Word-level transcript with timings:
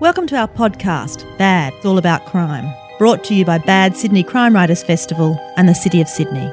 Welcome 0.00 0.26
to 0.26 0.36
our 0.36 0.48
podcast, 0.48 1.38
Bad, 1.38 1.72
It's 1.72 1.86
All 1.86 1.96
About 1.96 2.26
Crime, 2.26 2.70
brought 2.98 3.24
to 3.24 3.34
you 3.34 3.46
by 3.46 3.56
Bad 3.56 3.96
Sydney 3.96 4.22
Crime 4.22 4.54
Writers 4.54 4.82
Festival 4.82 5.40
and 5.56 5.66
the 5.66 5.74
City 5.74 6.02
of 6.02 6.08
Sydney. 6.08 6.52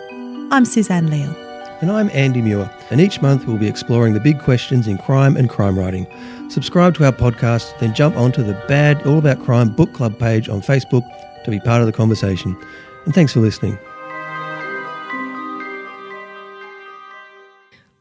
I'm 0.51 0.63
Suzanne 0.63 1.09
Leal. 1.09 1.35
And 1.81 1.91
I'm 1.91 2.09
Andy 2.11 2.41
Muir, 2.41 2.73
and 2.91 3.01
each 3.01 3.21
month 3.21 3.45
we'll 3.45 3.57
be 3.57 3.67
exploring 3.67 4.13
the 4.13 4.21
big 4.21 4.39
questions 4.39 4.87
in 4.87 4.97
crime 4.99 5.35
and 5.35 5.49
crime 5.49 5.77
writing. 5.77 6.07
Subscribe 6.49 6.95
to 6.95 7.03
our 7.03 7.11
podcast, 7.11 7.77
then 7.79 7.93
jump 7.93 8.15
onto 8.15 8.41
the 8.41 8.53
Bad 8.69 9.05
All 9.05 9.17
About 9.17 9.43
Crime 9.43 9.67
book 9.67 9.91
club 9.91 10.17
page 10.17 10.47
on 10.47 10.61
Facebook 10.61 11.03
to 11.43 11.51
be 11.51 11.59
part 11.59 11.81
of 11.81 11.87
the 11.87 11.93
conversation. 11.93 12.55
And 13.03 13.13
thanks 13.13 13.33
for 13.33 13.41
listening. 13.41 13.77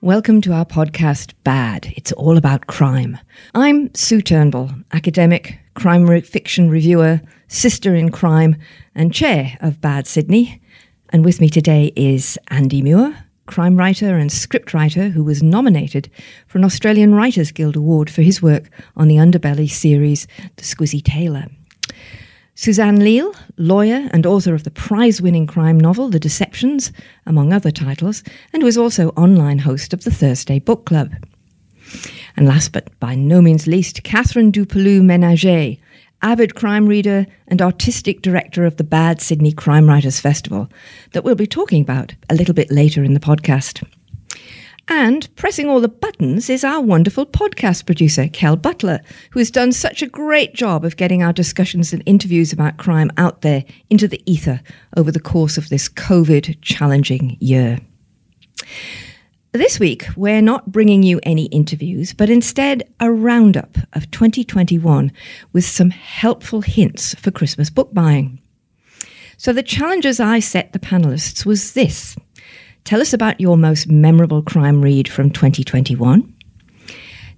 Welcome 0.03 0.41
to 0.43 0.55
our 0.55 0.65
podcast, 0.65 1.35
Bad. 1.45 1.93
It's 1.95 2.11
all 2.13 2.39
about 2.39 2.67
crime. 2.67 3.19
I'm 3.55 3.95
Sue 3.95 4.23
Turnbull, 4.23 4.71
academic, 4.93 5.59
crime 5.75 6.23
fiction 6.23 6.71
reviewer, 6.71 7.21
sister 7.49 7.95
in 7.95 8.11
crime, 8.11 8.57
and 8.95 9.13
chair 9.13 9.59
of 9.61 9.83
Bad 9.83 10.07
Sydney. 10.07 10.63
And 11.11 11.23
with 11.23 11.39
me 11.39 11.51
today 11.51 11.93
is 11.97 12.39
Andy 12.49 12.81
Muir, 12.81 13.15
crime 13.45 13.77
writer 13.77 14.17
and 14.17 14.31
scriptwriter 14.31 15.11
who 15.11 15.23
was 15.23 15.43
nominated 15.43 16.09
for 16.47 16.57
an 16.57 16.65
Australian 16.65 17.15
Writers 17.15 17.53
Guild 17.53 17.77
Award 17.77 18.09
for 18.09 18.23
his 18.23 18.41
work 18.41 18.71
on 18.97 19.07
the 19.07 19.17
Underbelly 19.17 19.69
series, 19.69 20.27
The 20.57 20.63
Squizzy 20.63 21.05
Taylor. 21.05 21.45
Suzanne 22.61 23.03
Leal, 23.03 23.35
lawyer 23.57 24.11
and 24.13 24.27
author 24.27 24.53
of 24.53 24.65
the 24.65 24.71
prize 24.71 25.23
winning 25.23 25.47
crime 25.47 25.81
novel 25.81 26.11
The 26.11 26.21
Deceptions, 26.21 26.93
among 27.25 27.55
other 27.55 27.71
titles, 27.71 28.23
and 28.53 28.63
was 28.63 28.77
also 28.77 29.09
online 29.17 29.61
host 29.61 29.95
of 29.95 30.05
the 30.05 30.11
Thursday 30.11 30.59
Book 30.59 30.85
Club. 30.85 31.11
And 32.37 32.47
last 32.47 32.73
but 32.73 32.91
by 33.01 33.15
no 33.15 33.41
means 33.41 33.67
least, 33.67 34.03
Catherine 34.03 34.51
Du 34.51 34.67
Peloux 34.67 35.01
Menagé, 35.01 35.81
avid 36.21 36.55
crime 36.55 36.87
reader 36.87 37.27
and 37.49 37.63
artistic 37.63 38.21
director 38.21 38.67
of 38.67 38.77
the 38.77 38.85
Bad 38.85 39.23
Sydney 39.23 39.53
Crime 39.53 39.89
Writers 39.89 40.21
Festival, 40.21 40.69
that 41.13 41.25
we'll 41.25 41.35
be 41.35 41.47
talking 41.47 41.81
about 41.81 42.15
a 42.29 42.35
little 42.35 42.53
bit 42.53 42.71
later 42.71 43.03
in 43.03 43.15
the 43.15 43.21
podcast. 43.21 43.83
And 44.89 45.35
pressing 45.37 45.69
all 45.69 45.81
the 45.81 45.89
buttons 45.89 46.51
is 46.51 46.65
our 46.65 46.81
wonderful 46.81 47.27
podcast 47.27 47.87
producer, 47.87 48.29
Kel 48.29 48.57
Butler, 48.57 49.01
who 49.31 49.39
has 49.39 49.51
done 49.51 49.73
such 49.73 50.03
a 50.03 50.09
great 50.09 50.55
job 50.55 50.85
of 50.85 50.97
getting 50.97 51.23
our 51.23 51.33
discussions 51.33 51.93
and 51.93 52.03
interviews 52.07 52.53
about 52.53 52.77
crime 52.77 53.11
out 53.17 53.43
there 53.43 53.65
into 53.89 54.09
the 54.09 54.23
ether 54.27 54.61
over 54.97 55.13
the 55.13 55.21
course 55.21 55.57
of 55.57 55.69
this 55.69 55.89
COVID 55.89 56.61
challenging 56.61 57.37
year. 57.41 57.79
This 59.53 59.81
week, 59.81 60.07
we're 60.17 60.43
not 60.43 60.71
bringing 60.71 61.03
you 61.03 61.19
any 61.25 61.47
interviews, 61.47 62.13
but 62.13 62.31
instead 62.31 62.89
a 63.01 63.11
roundup 63.11 63.79
of 63.95 64.09
2021 64.13 65.11
with 65.53 65.65
some 65.65 65.91
helpful 65.91 66.61
hints 66.61 67.15
for 67.17 67.33
Christmas 67.33 67.69
book 67.69 67.93
buying. 67.93 68.41
So, 69.39 69.53
the 69.53 69.65
challenges 69.65 70.21
I 70.21 70.39
set 70.39 70.73
the 70.73 70.79
panelists 70.79 71.45
was 71.45 71.73
this 71.73 72.15
Tell 72.85 73.01
us 73.01 73.13
about 73.13 73.41
your 73.41 73.57
most 73.57 73.89
memorable 73.89 74.43
crime 74.43 74.83
read 74.83 75.09
from 75.09 75.31
2021. 75.31 76.35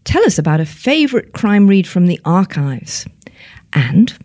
Tell 0.04 0.24
us 0.24 0.38
about 0.38 0.60
a 0.60 0.66
favourite 0.66 1.32
crime 1.32 1.68
read 1.68 1.86
from 1.86 2.06
the 2.06 2.20
archives. 2.24 3.06
And 3.72 4.16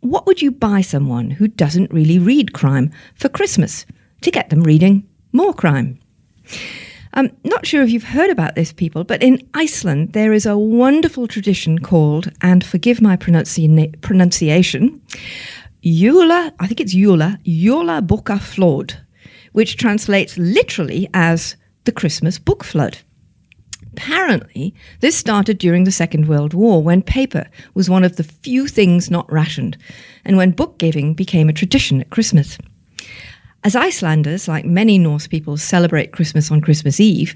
what 0.00 0.26
would 0.26 0.42
you 0.42 0.50
buy 0.50 0.80
someone 0.80 1.30
who 1.30 1.48
doesn't 1.48 1.92
really 1.92 2.18
read 2.18 2.52
crime 2.52 2.90
for 3.14 3.28
Christmas 3.28 3.86
to 4.22 4.30
get 4.30 4.50
them 4.50 4.62
reading 4.62 5.06
more 5.32 5.52
crime? 5.52 5.98
I'm 7.12 7.36
not 7.44 7.66
sure 7.66 7.82
if 7.82 7.90
you've 7.90 8.04
heard 8.04 8.30
about 8.30 8.54
this, 8.54 8.72
people, 8.72 9.04
but 9.04 9.22
in 9.22 9.46
Iceland 9.52 10.12
there 10.12 10.32
is 10.32 10.46
a 10.46 10.56
wonderful 10.56 11.26
tradition 11.26 11.80
called, 11.80 12.30
and 12.40 12.64
forgive 12.64 13.00
my 13.00 13.16
pronunci- 13.16 14.00
pronunciation, 14.00 15.00
Jula, 15.82 16.52
I 16.60 16.66
think 16.66 16.80
it's 16.80 16.92
Jula, 16.92 17.38
Jula 17.44 18.02
Boka 18.02 18.40
Flod, 18.40 18.98
which 19.52 19.76
translates 19.76 20.38
literally 20.38 21.08
as 21.14 21.56
the 21.84 21.92
Christmas 21.92 22.38
book 22.38 22.64
flood. 22.64 22.98
Apparently, 23.92 24.74
this 25.00 25.16
started 25.16 25.58
during 25.58 25.84
the 25.84 25.92
Second 25.92 26.28
World 26.28 26.54
War 26.54 26.82
when 26.82 27.02
paper 27.02 27.46
was 27.74 27.90
one 27.90 28.04
of 28.04 28.16
the 28.16 28.24
few 28.24 28.68
things 28.68 29.10
not 29.10 29.30
rationed, 29.30 29.76
and 30.24 30.36
when 30.36 30.52
book 30.52 30.78
giving 30.78 31.14
became 31.14 31.48
a 31.48 31.52
tradition 31.52 32.00
at 32.00 32.10
Christmas. 32.10 32.56
As 33.64 33.76
Icelanders, 33.76 34.48
like 34.48 34.64
many 34.64 34.98
Norse 34.98 35.26
people, 35.26 35.56
celebrate 35.56 36.12
Christmas 36.12 36.50
on 36.50 36.60
Christmas 36.60 37.00
Eve, 37.00 37.34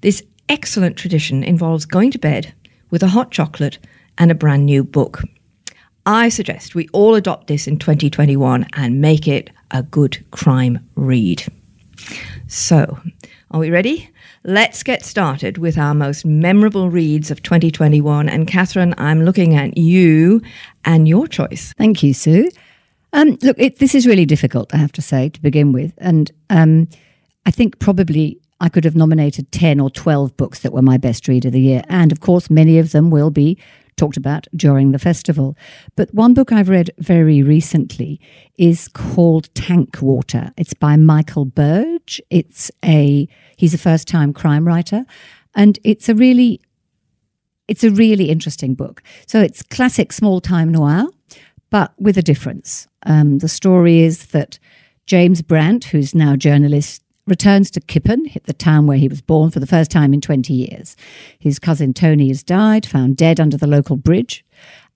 this 0.00 0.22
excellent 0.48 0.96
tradition 0.96 1.42
involves 1.42 1.84
going 1.84 2.10
to 2.12 2.18
bed 2.18 2.54
with 2.90 3.02
a 3.02 3.08
hot 3.08 3.30
chocolate 3.30 3.78
and 4.16 4.30
a 4.30 4.34
brand 4.34 4.64
new 4.64 4.84
book. 4.84 5.22
I 6.06 6.28
suggest 6.28 6.76
we 6.76 6.88
all 6.92 7.16
adopt 7.16 7.48
this 7.48 7.66
in 7.66 7.78
2021 7.78 8.68
and 8.74 9.00
make 9.00 9.26
it 9.26 9.50
a 9.72 9.82
good 9.82 10.24
crime 10.30 10.78
read. 10.94 11.42
So, 12.46 13.00
are 13.50 13.58
we 13.58 13.70
ready? 13.70 14.08
Let's 14.44 14.84
get 14.84 15.04
started 15.04 15.58
with 15.58 15.76
our 15.76 15.94
most 15.94 16.24
memorable 16.24 16.90
reads 16.90 17.32
of 17.32 17.42
2021. 17.42 18.28
And 18.28 18.46
Catherine, 18.46 18.94
I'm 18.98 19.24
looking 19.24 19.56
at 19.56 19.76
you 19.76 20.40
and 20.84 21.08
your 21.08 21.26
choice. 21.26 21.74
Thank 21.76 22.04
you, 22.04 22.14
Sue. 22.14 22.50
Um, 23.12 23.36
look, 23.42 23.58
it, 23.58 23.80
this 23.80 23.92
is 23.92 24.06
really 24.06 24.26
difficult, 24.26 24.72
I 24.72 24.76
have 24.76 24.92
to 24.92 25.02
say, 25.02 25.30
to 25.30 25.42
begin 25.42 25.72
with. 25.72 25.92
And 25.98 26.30
um, 26.50 26.86
I 27.46 27.50
think 27.50 27.80
probably 27.80 28.38
I 28.60 28.68
could 28.68 28.84
have 28.84 28.94
nominated 28.94 29.50
10 29.50 29.80
or 29.80 29.90
12 29.90 30.36
books 30.36 30.60
that 30.60 30.72
were 30.72 30.82
my 30.82 30.98
best 30.98 31.26
read 31.26 31.44
of 31.44 31.52
the 31.52 31.60
year. 31.60 31.82
And 31.88 32.12
of 32.12 32.20
course, 32.20 32.48
many 32.48 32.78
of 32.78 32.92
them 32.92 33.10
will 33.10 33.30
be 33.30 33.58
talked 33.96 34.16
about 34.16 34.46
during 34.54 34.92
the 34.92 34.98
festival. 34.98 35.56
But 35.96 36.12
one 36.14 36.34
book 36.34 36.52
I've 36.52 36.68
read 36.68 36.90
very 36.98 37.42
recently 37.42 38.20
is 38.58 38.88
called 38.88 39.52
Tank 39.54 40.00
Water. 40.00 40.52
It's 40.56 40.74
by 40.74 40.96
Michael 40.96 41.44
Burge. 41.44 42.20
It's 42.30 42.70
a 42.84 43.28
he's 43.56 43.74
a 43.74 43.78
first 43.78 44.06
time 44.08 44.32
crime 44.32 44.66
writer, 44.66 45.04
and 45.54 45.78
it's 45.84 46.08
a 46.08 46.14
really 46.14 46.60
it's 47.68 47.84
a 47.84 47.90
really 47.90 48.30
interesting 48.30 48.74
book. 48.74 49.02
So 49.26 49.40
it's 49.40 49.62
classic 49.62 50.12
small 50.12 50.40
time 50.40 50.70
noir, 50.70 51.08
but 51.70 51.92
with 51.98 52.16
a 52.16 52.22
difference. 52.22 52.86
Um, 53.04 53.38
the 53.38 53.48
story 53.48 54.00
is 54.00 54.26
that 54.28 54.58
James 55.06 55.42
Brandt, 55.42 55.84
who's 55.86 56.14
now 56.14 56.36
journalist, 56.36 57.02
returns 57.26 57.70
to 57.72 57.80
Kippen, 57.80 58.24
hit 58.26 58.44
the 58.44 58.52
town 58.52 58.86
where 58.86 58.98
he 58.98 59.08
was 59.08 59.20
born, 59.20 59.50
for 59.50 59.60
the 59.60 59.66
first 59.66 59.90
time 59.90 60.14
in 60.14 60.20
20 60.20 60.52
years. 60.52 60.96
His 61.38 61.58
cousin 61.58 61.92
Tony 61.92 62.28
has 62.28 62.42
died, 62.42 62.86
found 62.86 63.16
dead 63.16 63.40
under 63.40 63.56
the 63.56 63.66
local 63.66 63.96
bridge, 63.96 64.44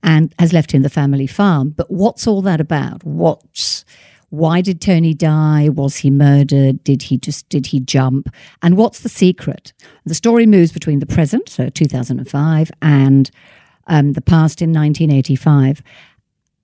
and 0.03 0.35
has 0.39 0.53
left 0.53 0.73
him 0.73 0.83
the 0.83 0.89
family 0.89 1.27
farm. 1.27 1.71
But 1.71 1.91
what's 1.91 2.27
all 2.27 2.43
that 2.43 2.61
about? 2.61 3.05
What's 3.05 3.85
why 4.31 4.61
did 4.61 4.81
Tony 4.81 5.13
die? 5.13 5.69
Was 5.69 5.97
he 5.99 6.11
murdered? 6.11 6.85
Did 6.85 7.03
he 7.03 7.19
just 7.19 7.49
did 7.49 7.67
he 7.67 7.81
jump? 7.81 8.33
And 8.63 8.77
what's 8.77 9.01
the 9.01 9.09
secret? 9.09 9.73
The 10.05 10.15
story 10.15 10.47
moves 10.47 10.73
between 10.73 11.01
the 11.01 11.07
present, 11.07 11.49
so 11.49 11.69
2005, 11.69 12.71
and 12.81 13.31
um, 13.89 14.13
the 14.13 14.21
past 14.21 14.63
in 14.63 14.71
1985. 14.71 15.83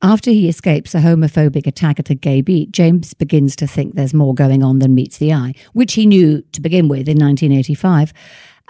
After 0.06 0.30
he 0.30 0.48
escapes 0.48 0.94
a 0.94 1.00
homophobic 1.00 1.66
attack 1.66 1.98
at 1.98 2.10
a 2.10 2.14
gay 2.14 2.40
beat, 2.40 2.70
James 2.70 3.12
begins 3.12 3.56
to 3.56 3.66
think 3.66 3.96
there's 3.96 4.14
more 4.14 4.34
going 4.34 4.62
on 4.62 4.78
than 4.78 4.94
meets 4.94 5.18
the 5.18 5.32
eye, 5.32 5.52
which 5.72 5.94
he 5.94 6.06
knew 6.06 6.42
to 6.52 6.60
begin 6.60 6.86
with 6.86 7.08
in 7.08 7.18
1985. 7.18 8.12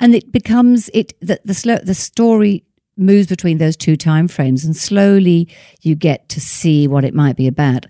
And 0.01 0.15
it 0.15 0.33
becomes 0.33 0.89
it 0.95 1.13
the 1.21 1.39
the, 1.45 1.53
slow, 1.53 1.77
the 1.77 1.95
story 1.95 2.65
moves 2.97 3.27
between 3.27 3.59
those 3.59 3.77
two 3.77 3.99
time 3.99 4.29
frames, 4.29 4.65
and 4.65 4.75
slowly 4.75 5.47
you 5.83 5.95
get 5.95 6.27
to 6.31 6.41
see 6.41 6.89
what 6.89 7.05
it 7.05 7.13
might 7.13 7.37
be 7.37 7.47
about. 7.47 7.85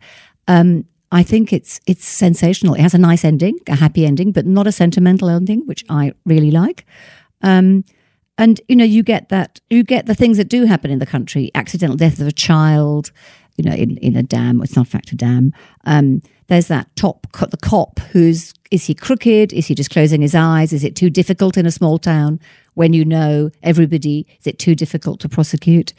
Um, 0.48 0.84
I 1.12 1.22
think 1.22 1.52
it's 1.52 1.80
it's 1.86 2.04
sensational. 2.04 2.74
It 2.74 2.80
has 2.80 2.94
a 2.94 2.98
nice 2.98 3.24
ending, 3.24 3.60
a 3.68 3.76
happy 3.76 4.04
ending, 4.04 4.32
but 4.32 4.44
not 4.44 4.66
a 4.66 4.72
sentimental 4.72 5.28
ending, 5.28 5.64
which 5.66 5.84
I 5.88 6.14
really 6.24 6.50
like. 6.50 6.84
Um, 7.42 7.84
and 8.38 8.60
you 8.68 8.76
know 8.76 8.84
you 8.84 9.02
get 9.02 9.28
that 9.28 9.60
you 9.70 9.82
get 9.82 10.06
the 10.06 10.14
things 10.14 10.36
that 10.36 10.48
do 10.48 10.64
happen 10.64 10.90
in 10.90 10.98
the 10.98 11.06
country 11.06 11.50
accidental 11.54 11.96
death 11.96 12.20
of 12.20 12.26
a 12.26 12.32
child 12.32 13.10
you 13.56 13.64
know 13.64 13.74
in, 13.74 13.96
in 13.98 14.16
a 14.16 14.22
dam 14.22 14.60
it's 14.62 14.76
not 14.76 14.86
in 14.86 14.90
fact 14.90 15.12
a 15.12 15.16
dam. 15.16 15.52
Um, 15.84 16.22
there's 16.48 16.68
that 16.68 16.94
top 16.96 17.26
the 17.32 17.56
cop 17.56 17.98
who's 18.12 18.54
is 18.70 18.86
he 18.86 18.94
crooked? 18.94 19.52
Is 19.52 19.66
he 19.66 19.74
just 19.74 19.90
closing 19.90 20.22
his 20.22 20.34
eyes? 20.34 20.72
Is 20.72 20.84
it 20.84 20.96
too 20.96 21.10
difficult 21.10 21.56
in 21.56 21.66
a 21.66 21.70
small 21.70 21.98
town? 21.98 22.40
When 22.74 22.92
you 22.92 23.04
know 23.04 23.50
everybody 23.62 24.26
is 24.40 24.46
it 24.46 24.58
too 24.58 24.74
difficult 24.74 25.20
to 25.20 25.28
prosecute? 25.28 25.92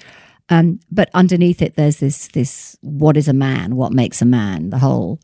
Um, 0.49 0.79
but 0.91 1.09
underneath 1.13 1.61
it 1.61 1.75
there's 1.75 1.97
this 1.97 2.29
this 2.29 2.77
what 2.81 3.17
is 3.17 3.27
a 3.27 3.33
man? 3.33 3.75
What 3.75 3.93
makes 3.93 4.21
a 4.21 4.25
man? 4.25 4.69
The 4.69 4.79
whole 4.79 5.19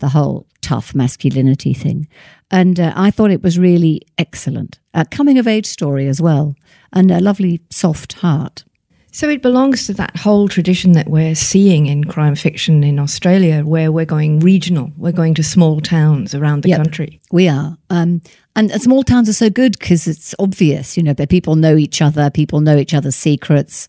the 0.00 0.08
whole 0.08 0.46
tough 0.60 0.94
masculinity 0.94 1.74
thing 1.74 2.08
and 2.50 2.80
uh, 2.80 2.92
I 2.96 3.10
thought 3.10 3.30
it 3.30 3.42
was 3.42 3.58
really 3.58 4.02
excellent. 4.16 4.78
A 4.94 5.04
coming 5.04 5.38
of 5.38 5.46
age 5.46 5.66
story 5.66 6.08
as 6.08 6.20
well, 6.20 6.54
and 6.92 7.10
a 7.10 7.20
lovely 7.20 7.60
soft 7.70 8.14
heart. 8.14 8.64
So 9.10 9.28
it 9.28 9.42
belongs 9.42 9.86
to 9.86 9.94
that 9.94 10.16
whole 10.18 10.48
tradition 10.48 10.92
that 10.92 11.08
we're 11.08 11.34
seeing 11.34 11.86
in 11.86 12.04
crime 12.04 12.34
fiction 12.36 12.84
in 12.84 12.98
Australia, 12.98 13.64
where 13.64 13.90
we're 13.90 14.04
going 14.04 14.38
regional, 14.40 14.92
we're 14.96 15.12
going 15.12 15.34
to 15.34 15.42
small 15.42 15.80
towns 15.80 16.34
around 16.34 16.62
the 16.62 16.68
Yep. 16.68 16.78
country. 16.78 17.20
We 17.32 17.48
are. 17.48 17.76
Um, 17.90 18.22
and, 18.54 18.70
and 18.70 18.82
small 18.82 19.02
towns 19.02 19.28
are 19.28 19.32
so 19.34 19.50
good 19.50 19.78
because 19.78 20.06
it's 20.06 20.34
obvious, 20.38 20.96
you 20.96 21.02
know, 21.02 21.14
that 21.14 21.30
people 21.30 21.56
know 21.56 21.76
each 21.76 22.00
other, 22.02 22.30
people 22.30 22.60
know 22.60 22.76
each 22.76 22.94
other's 22.94 23.16
secrets, 23.16 23.88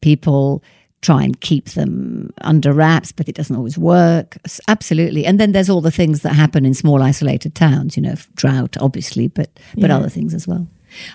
people 0.00 0.62
try 1.02 1.22
and 1.24 1.40
keep 1.40 1.66
them 1.70 2.30
under 2.42 2.72
wraps, 2.72 3.12
but 3.12 3.28
it 3.28 3.34
doesn't 3.34 3.56
always 3.56 3.76
work. 3.76 4.38
Absolutely. 4.68 5.26
And 5.26 5.38
then 5.38 5.52
there's 5.52 5.68
all 5.68 5.80
the 5.80 5.90
things 5.90 6.22
that 6.22 6.32
happen 6.34 6.64
in 6.64 6.74
small 6.74 7.02
isolated 7.02 7.54
towns, 7.54 7.96
you 7.96 8.02
know, 8.02 8.14
drought, 8.36 8.76
obviously, 8.80 9.26
but, 9.28 9.50
but 9.74 9.90
Yeah. 9.90 9.96
other 9.96 10.08
things 10.08 10.32
as 10.32 10.46
well. 10.46 10.66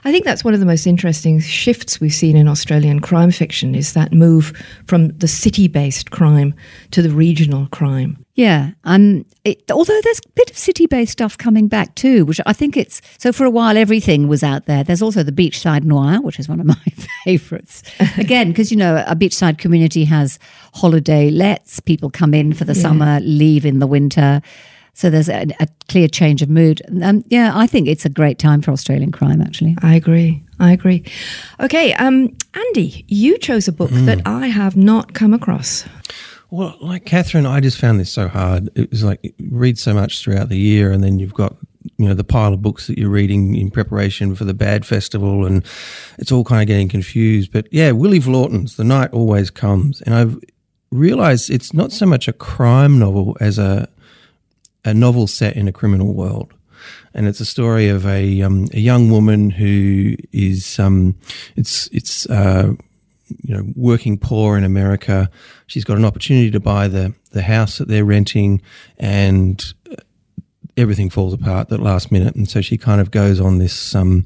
I 0.03 0.11
think 0.11 0.25
that's 0.25 0.43
one 0.43 0.53
of 0.53 0.59
the 0.59 0.65
most 0.65 0.85
interesting 0.87 1.39
shifts 1.39 1.99
we've 1.99 2.13
seen 2.13 2.35
in 2.35 2.47
Australian 2.47 2.99
crime 2.99 3.31
fiction 3.31 3.75
is 3.75 3.93
that 3.93 4.11
move 4.13 4.53
from 4.85 5.09
the 5.17 5.27
city-based 5.27 6.11
crime 6.11 6.53
to 6.91 7.01
the 7.01 7.09
regional 7.09 7.67
crime. 7.67 8.23
Yeah, 8.35 8.71
um, 8.83 9.25
it, 9.43 9.63
although 9.71 9.99
there's 10.03 10.19
a 10.19 10.29
bit 10.35 10.51
of 10.51 10.57
city-based 10.57 11.11
stuff 11.11 11.37
coming 11.37 11.67
back 11.67 11.95
too, 11.95 12.23
which 12.25 12.39
I 12.45 12.53
think 12.53 12.77
it's 12.77 13.01
so. 13.17 13.31
For 13.33 13.45
a 13.45 13.49
while, 13.49 13.75
everything 13.77 14.27
was 14.27 14.43
out 14.43 14.65
there. 14.65 14.83
There's 14.83 15.01
also 15.01 15.23
the 15.23 15.31
beachside 15.31 15.83
noir, 15.83 16.21
which 16.21 16.39
is 16.39 16.47
one 16.47 16.59
of 16.59 16.65
my 16.75 16.75
favourites. 17.25 17.81
Again, 18.17 18.49
because 18.49 18.69
you 18.71 18.77
know 18.77 19.03
a 19.07 19.15
beachside 19.15 19.57
community 19.57 20.05
has 20.05 20.37
holiday 20.75 21.31
lets. 21.31 21.79
People 21.79 22.11
come 22.11 22.35
in 22.35 22.53
for 22.53 22.63
the 22.63 22.73
Yeah. 22.75 22.81
summer, 22.81 23.19
leave 23.21 23.65
in 23.65 23.79
the 23.79 23.87
winter. 23.87 24.41
So 24.97 25.11
there's 25.11 25.29
a, 25.29 25.45
a 25.59 25.67
clear 25.89 26.07
change 26.07 26.41
of 26.41 26.49
mood. 26.49 26.81
Um, 27.03 27.23
yeah, 27.27 27.51
I 27.53 27.67
think 27.67 27.87
it's 27.87 28.03
a 28.03 28.09
great 28.09 28.39
time 28.39 28.63
for 28.63 28.71
Australian 28.71 29.11
crime. 29.11 29.43
Actually, 29.43 29.77
I 29.83 29.93
agree. 29.93 30.43
I 30.59 30.71
agree. 30.71 31.05
Okay, 31.59 31.93
um, 31.93 32.35
Andy, 32.55 33.05
you 33.07 33.37
chose 33.37 33.67
a 33.67 33.71
book 33.71 33.91
that 33.91 34.23
I 34.25 34.47
have 34.47 34.75
not 34.75 35.13
come 35.13 35.35
across. 35.35 35.85
Well, 36.49 36.75
like 36.81 37.05
Catherine, 37.05 37.45
I 37.45 37.59
just 37.59 37.77
found 37.77 37.99
this 37.99 38.11
so 38.11 38.27
hard. 38.27 38.71
It 38.73 38.89
was 38.89 39.03
like 39.03 39.19
you 39.21 39.33
read 39.51 39.77
so 39.77 39.93
much 39.93 40.19
throughout 40.23 40.49
the 40.49 40.57
year, 40.57 40.91
and 40.91 41.03
then 41.03 41.19
you've 41.19 41.35
got 41.35 41.55
you 41.97 42.07
know 42.07 42.15
the 42.15 42.23
pile 42.23 42.55
of 42.55 42.63
books 42.63 42.87
that 42.87 42.97
you're 42.97 43.11
reading 43.11 43.53
in 43.53 43.69
preparation 43.69 44.33
for 44.33 44.45
the 44.45 44.55
Bad 44.55 44.83
Festival, 44.83 45.45
and 45.45 45.63
it's 46.17 46.31
all 46.31 46.43
kind 46.43 46.63
of 46.63 46.67
getting 46.67 46.89
confused. 46.89 47.51
But 47.51 47.67
yeah, 47.71 47.91
Willy 47.91 48.19
Vlautin's 48.19 48.77
The 48.77 48.83
Night 48.83 49.13
Always 49.13 49.51
Comes, 49.51 50.01
and 50.01 50.15
I've 50.15 50.39
realised 50.89 51.51
it's 51.51 51.71
not 51.71 51.91
so 51.91 52.07
much 52.07 52.27
a 52.27 52.33
crime 52.33 52.97
novel 52.97 53.37
as 53.39 53.59
a 53.59 53.89
a 54.87 54.93
novel 54.93 55.27
set 55.27 55.57
in 55.57 55.67
a 55.67 55.71
criminal 55.71 56.13
world. 56.13 56.53
And 57.13 57.27
it's 57.27 57.41
a 57.41 57.45
story 57.45 57.89
of 57.89 58.05
a 58.05 58.41
um, 58.41 58.67
a 58.73 58.79
young 58.79 59.11
woman 59.11 59.49
who 59.49 60.15
is 60.31 60.79
um, 60.79 61.15
it's 61.55 61.87
it's 61.91 62.29
uh, 62.29 62.73
you 63.43 63.55
know 63.55 63.63
working 63.75 64.17
poor 64.17 64.57
in 64.57 64.63
America. 64.63 65.29
She's 65.65 65.83
got 65.83 65.97
an 65.97 66.05
opportunity 66.05 66.51
to 66.51 66.59
buy 66.59 66.87
the 66.87 67.13
the 67.31 67.41
house 67.41 67.79
that 67.79 67.87
they're 67.87 68.05
renting, 68.05 68.61
and 68.97 69.61
uh, 69.91 69.95
everything 70.77 71.09
falls 71.09 71.33
apart 71.33 71.71
at 71.71 71.81
last 71.81 72.11
minute. 72.11 72.35
And 72.35 72.49
so 72.49 72.61
she 72.61 72.77
kind 72.77 73.01
of 73.01 73.11
goes 73.11 73.41
on 73.41 73.57
this 73.57 73.95
um, 73.95 74.25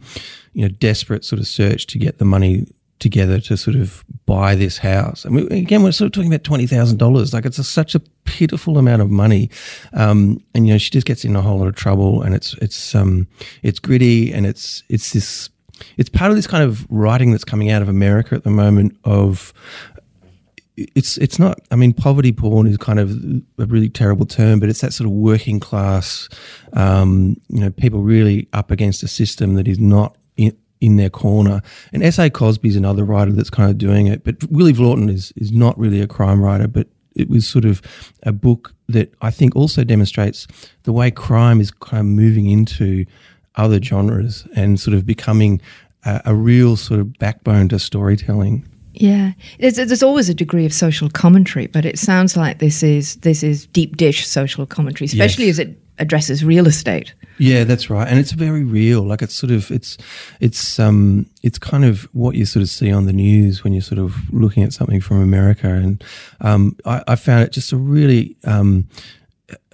you 0.53 0.61
know 0.61 0.69
desperate 0.69 1.25
sort 1.25 1.39
of 1.39 1.47
search 1.47 1.87
to 1.87 1.97
get 1.97 2.19
the 2.19 2.25
money 2.25 2.67
together 3.01 3.39
to 3.41 3.57
sort 3.57 3.75
of 3.75 4.05
buy 4.25 4.55
this 4.55 4.77
house. 4.77 5.25
Mean, 5.25 5.51
again, 5.51 5.83
we're 5.83 5.91
sort 5.91 6.07
of 6.07 6.11
talking 6.13 6.31
about 6.31 6.43
twenty 6.43 6.67
thousand 6.67 6.97
dollars. 6.97 7.33
Like 7.33 7.45
it's 7.45 7.59
a, 7.59 7.63
such 7.63 7.95
a 7.95 7.99
pitiful 8.23 8.77
amount 8.77 9.01
of 9.01 9.09
money, 9.09 9.49
um, 9.93 10.41
and 10.55 10.67
you 10.67 10.73
know 10.73 10.77
she 10.77 10.91
just 10.91 11.07
gets 11.07 11.25
in 11.25 11.35
a 11.35 11.41
whole 11.41 11.57
lot 11.57 11.67
of 11.67 11.75
trouble. 11.75 12.21
And 12.21 12.33
it's 12.33 12.53
it's 12.55 12.95
um, 12.95 13.27
it's 13.63 13.79
gritty, 13.79 14.31
and 14.31 14.45
it's 14.45 14.83
it's 14.87 15.11
this 15.11 15.49
it's 15.97 16.09
part 16.09 16.31
of 16.31 16.37
this 16.37 16.47
kind 16.47 16.63
of 16.63 16.89
writing 16.89 17.31
that's 17.31 17.43
coming 17.43 17.69
out 17.71 17.81
of 17.81 17.89
America 17.89 18.35
at 18.35 18.43
the 18.43 18.51
moment 18.51 18.97
of 19.03 19.53
it's 20.77 21.17
it's 21.17 21.37
not 21.37 21.59
I 21.69 21.75
mean 21.75 21.93
poverty 21.93 22.31
porn 22.31 22.67
is 22.67 22.77
kind 22.77 22.99
of 22.99 23.11
a 23.57 23.65
really 23.65 23.89
terrible 23.89 24.25
term 24.25 24.59
but 24.59 24.69
it's 24.69 24.81
that 24.81 24.93
sort 24.93 25.07
of 25.07 25.11
working 25.11 25.59
class 25.59 26.29
um, 26.73 27.35
you 27.49 27.59
know 27.59 27.71
people 27.71 28.01
really 28.01 28.47
up 28.53 28.71
against 28.71 29.03
a 29.03 29.07
system 29.07 29.55
that 29.55 29.67
is 29.67 29.79
not 29.79 30.15
in, 30.81 30.97
their 30.97 31.09
corner 31.09 31.61
and 31.93 32.03
S.A. 32.03 32.29
Cosby's 32.29 32.75
another 32.75 33.05
writer 33.05 33.31
that's 33.31 33.49
kind 33.49 33.69
of 33.69 33.77
doing 33.77 34.07
it 34.07 34.23
but 34.23 34.35
Willy 34.51 34.73
Vlautin 34.73 35.09
is 35.09 35.31
is 35.35 35.51
not 35.51 35.77
really 35.77 36.01
a 36.01 36.07
crime 36.07 36.41
writer 36.41 36.67
but 36.67 36.87
it 37.15 37.29
was 37.29 37.47
sort 37.47 37.65
of 37.65 37.81
a 38.23 38.31
book 38.31 38.73
that 38.87 39.13
I 39.21 39.31
think 39.31 39.55
also 39.55 39.83
demonstrates 39.83 40.47
the 40.83 40.91
way 40.93 41.11
crime 41.11 41.59
is 41.61 41.71
kind 41.71 41.99
of 42.01 42.05
moving 42.07 42.47
into 42.49 43.05
other 43.55 43.81
genres 43.81 44.45
and 44.55 44.79
sort 44.79 44.95
of 44.95 45.05
becoming 45.05 45.61
a, 46.05 46.21
a 46.25 46.35
real 46.35 46.75
sort 46.77 46.99
of 46.99 47.17
backbone 47.19 47.67
to 47.69 47.79
storytelling 47.79 48.65
Yeah, 48.93 49.31
there's, 49.59 49.75
there's 49.75 50.03
always 50.03 50.29
a 50.29 50.33
degree 50.33 50.65
of 50.65 50.73
social 50.73 51.09
commentary, 51.09 51.67
but 51.67 51.85
it 51.85 51.97
sounds 51.99 52.35
like 52.35 52.59
this 52.59 52.81
is 52.83 53.15
this 53.17 53.43
is 53.43 53.65
deep 53.67 53.95
dish 53.97 54.25
social 54.27 54.65
commentary, 54.65 55.05
especially 55.05 55.45
Yes. 55.45 55.55
as 55.55 55.59
it 55.59 55.90
addresses 56.01 56.43
real 56.43 56.67
estate. 56.67 57.13
Yeah, 57.37 57.63
that's 57.63 57.89
right, 57.89 58.07
and 58.07 58.19
it's 58.19 58.33
very 58.33 58.63
real. 58.63 59.03
Like 59.03 59.21
it's 59.21 59.33
sort 59.33 59.51
of 59.51 59.71
it's 59.71 59.97
it's 60.39 60.79
um 60.79 61.27
it's 61.41 61.57
kind 61.57 61.85
of 61.85 62.03
what 62.13 62.35
you 62.35 62.45
sort 62.45 62.61
of 62.61 62.69
see 62.69 62.91
on 62.91 63.05
the 63.05 63.13
news 63.13 63.63
when 63.63 63.73
you're 63.73 63.81
sort 63.81 63.99
of 63.99 64.31
looking 64.33 64.63
at 64.63 64.73
something 64.73 65.01
from 65.01 65.21
America, 65.21 65.67
and 65.67 66.03
um, 66.41 66.75
I, 66.85 67.03
I 67.07 67.15
found 67.15 67.43
it 67.43 67.51
just 67.51 67.71
a 67.71 67.77
really 67.77 68.35
um, 68.43 68.87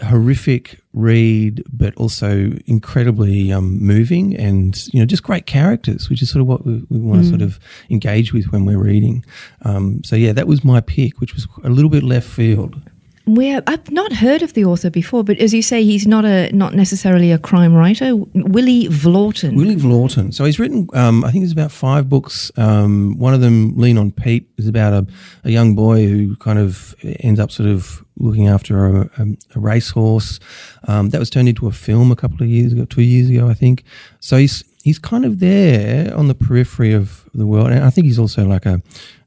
horrific 0.03 0.79
read, 0.93 1.63
but 1.71 1.95
also 1.95 2.51
incredibly 2.65 3.51
um, 3.51 3.79
moving, 3.79 4.35
and 4.35 4.87
you 4.93 4.99
know 4.99 5.05
just 5.05 5.23
great 5.23 5.45
characters, 5.45 6.09
which 6.09 6.21
is 6.21 6.29
sort 6.29 6.41
of 6.41 6.47
what 6.47 6.65
we, 6.65 6.85
we 6.89 6.99
want 6.99 7.21
to 7.23 7.29
sort 7.29 7.41
of 7.41 7.59
engage 7.89 8.33
with 8.33 8.45
when 8.51 8.65
we're 8.65 8.77
reading. 8.77 9.25
Um, 9.63 10.03
so 10.03 10.15
yeah, 10.15 10.33
that 10.33 10.47
was 10.47 10.63
my 10.63 10.81
pick, 10.81 11.19
which 11.19 11.33
was 11.33 11.47
a 11.63 11.69
little 11.69 11.89
bit 11.89 12.03
left 12.03 12.27
field. 12.27 12.79
Where 13.27 13.61
I've 13.67 13.91
not 13.91 14.13
heard 14.13 14.41
of 14.41 14.53
the 14.53 14.63
author 14.63 14.89
before, 14.89 15.21
but 15.21 15.37
as 15.37 15.53
you 15.53 15.61
say, 15.61 15.83
he's 15.83 16.07
not 16.07 16.23
a 16.23 16.49
not 16.53 16.73
necessarily 16.73 17.33
a 17.33 17.37
crime 17.37 17.75
writer. 17.75 18.15
Willy 18.15 18.87
Vlautin. 18.87 19.57
Willy 19.57 19.75
Vlautin. 19.75 20.33
So 20.33 20.45
he's 20.45 20.59
written, 20.59 20.87
um, 20.93 21.25
I 21.25 21.31
think 21.31 21.43
there's 21.43 21.51
about 21.51 21.73
five 21.73 22.07
books. 22.07 22.51
Um, 22.55 23.19
one 23.19 23.33
of 23.33 23.41
them, 23.41 23.77
Lean 23.77 23.97
on 23.97 24.11
Pete, 24.11 24.49
is 24.55 24.65
about 24.65 24.93
a, 24.93 25.05
a 25.43 25.51
young 25.51 25.75
boy 25.75 26.07
who 26.07 26.37
kind 26.37 26.57
of 26.57 26.95
ends 27.19 27.37
up 27.37 27.51
sort 27.51 27.67
of 27.67 28.01
looking 28.15 28.47
after 28.47 28.85
a, 28.85 29.09
a, 29.17 29.25
a 29.55 29.59
racehorse. 29.59 30.39
Um, 30.87 31.09
that 31.09 31.19
was 31.19 31.29
turned 31.29 31.49
into 31.49 31.67
a 31.67 31.71
film 31.73 32.13
a 32.13 32.15
couple 32.15 32.41
of 32.41 32.47
years 32.47 32.71
ago, 32.71 32.85
two 32.85 33.01
years 33.01 33.29
ago, 33.29 33.49
I 33.49 33.53
think. 33.53 33.83
So 34.21 34.37
he's 34.37 34.63
he's 34.83 34.99
kind 34.99 35.25
of 35.25 35.39
there 35.39 36.15
on 36.15 36.29
the 36.29 36.35
periphery 36.35 36.93
of 36.93 37.29
the 37.33 37.45
world, 37.45 37.71
and 37.71 37.83
I 37.83 37.89
think 37.89 38.07
he's 38.07 38.19
also 38.19 38.45
like 38.45 38.65
a 38.65 38.81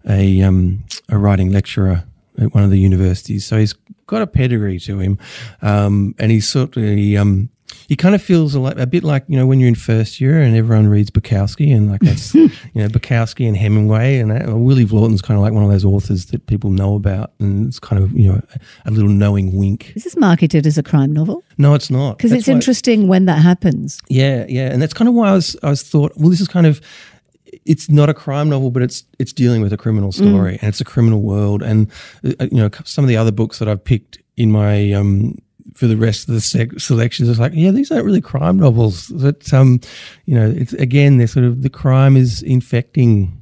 a 0.08 0.40
um, 0.40 0.84
a 1.10 1.18
writing 1.18 1.52
lecturer 1.52 2.04
at 2.38 2.54
one 2.54 2.64
of 2.64 2.70
the 2.70 2.78
universities. 2.78 3.46
So 3.46 3.58
he's 3.58 3.74
got 4.06 4.22
a 4.22 4.26
pedigree 4.26 4.78
to 4.80 4.98
him, 4.98 5.18
um, 5.62 6.14
and 6.18 6.30
he's 6.30 6.48
sort 6.48 6.76
of 6.76 6.82
he, 6.82 7.16
um, 7.16 7.50
he 7.90 7.96
kind 7.96 8.14
of 8.14 8.22
feels 8.22 8.54
a, 8.54 8.60
a 8.60 8.86
bit 8.86 9.02
like 9.02 9.24
you 9.26 9.36
know 9.36 9.46
when 9.46 9.58
you're 9.58 9.68
in 9.68 9.74
first 9.74 10.20
year 10.20 10.40
and 10.40 10.54
everyone 10.56 10.86
reads 10.86 11.10
Bukowski 11.10 11.74
and 11.74 11.90
like 11.90 12.00
that's 12.00 12.32
you 12.34 12.50
know 12.74 12.86
Bukowski 12.86 13.48
and 13.48 13.56
Hemingway 13.56 14.18
and 14.18 14.30
that, 14.30 14.46
Willy 14.46 14.86
Vlautin's 14.86 15.22
kind 15.22 15.36
of 15.36 15.42
like 15.42 15.52
one 15.52 15.64
of 15.64 15.70
those 15.70 15.84
authors 15.84 16.26
that 16.26 16.46
people 16.46 16.70
know 16.70 16.94
about 16.94 17.32
and 17.40 17.66
it's 17.66 17.80
kind 17.80 18.02
of 18.02 18.12
you 18.12 18.32
know 18.32 18.40
a, 18.54 18.88
a 18.88 18.90
little 18.92 19.10
knowing 19.10 19.56
wink. 19.56 19.92
Is 19.96 20.04
this 20.04 20.16
marketed 20.16 20.66
as 20.68 20.78
a 20.78 20.84
crime 20.84 21.12
novel? 21.12 21.42
No, 21.58 21.74
it's 21.74 21.90
not 21.90 22.16
Because 22.16 22.32
it's 22.32 22.46
interesting 22.46 23.08
when 23.08 23.24
that 23.24 23.42
happens. 23.42 24.00
Yeah, 24.08 24.46
yeah, 24.48 24.70
and 24.70 24.80
that's 24.80 24.94
kind 24.94 25.08
of 25.08 25.14
why 25.14 25.30
I 25.30 25.32
was 25.32 25.56
I 25.62 25.70
was 25.70 25.82
thought 25.82 26.12
well 26.16 26.30
this 26.30 26.40
is 26.40 26.48
kind 26.48 26.66
of 26.66 26.80
it's 27.64 27.88
not 27.88 28.08
a 28.08 28.14
crime 28.14 28.48
novel, 28.48 28.70
but 28.70 28.82
it's 28.82 29.04
it's 29.18 29.32
dealing 29.32 29.62
with 29.62 29.72
a 29.72 29.76
criminal 29.76 30.12
story 30.12 30.58
and 30.60 30.68
it's 30.68 30.80
a 30.80 30.84
criminal 30.84 31.22
world. 31.22 31.62
And 31.62 31.90
uh, 32.24 32.46
you 32.50 32.58
know, 32.58 32.70
some 32.84 33.04
of 33.04 33.08
the 33.08 33.16
other 33.16 33.32
books 33.32 33.58
that 33.58 33.68
I've 33.68 33.84
picked 33.84 34.18
in 34.36 34.50
my 34.50 34.92
um, 34.92 35.36
for 35.74 35.86
the 35.86 35.96
rest 35.96 36.28
of 36.28 36.34
the 36.34 36.40
sec- 36.40 36.78
selections, 36.78 37.28
it's 37.28 37.38
like, 37.38 37.52
yeah, 37.54 37.70
these 37.70 37.90
aren't 37.90 38.04
really 38.04 38.20
crime 38.20 38.58
novels. 38.58 39.08
That 39.08 39.52
um, 39.52 39.80
you 40.26 40.34
know, 40.34 40.50
it's 40.50 40.72
again, 40.74 41.18
they're 41.18 41.26
sort 41.26 41.46
of 41.46 41.62
the 41.62 41.70
crime 41.70 42.16
is 42.16 42.42
infecting 42.42 43.40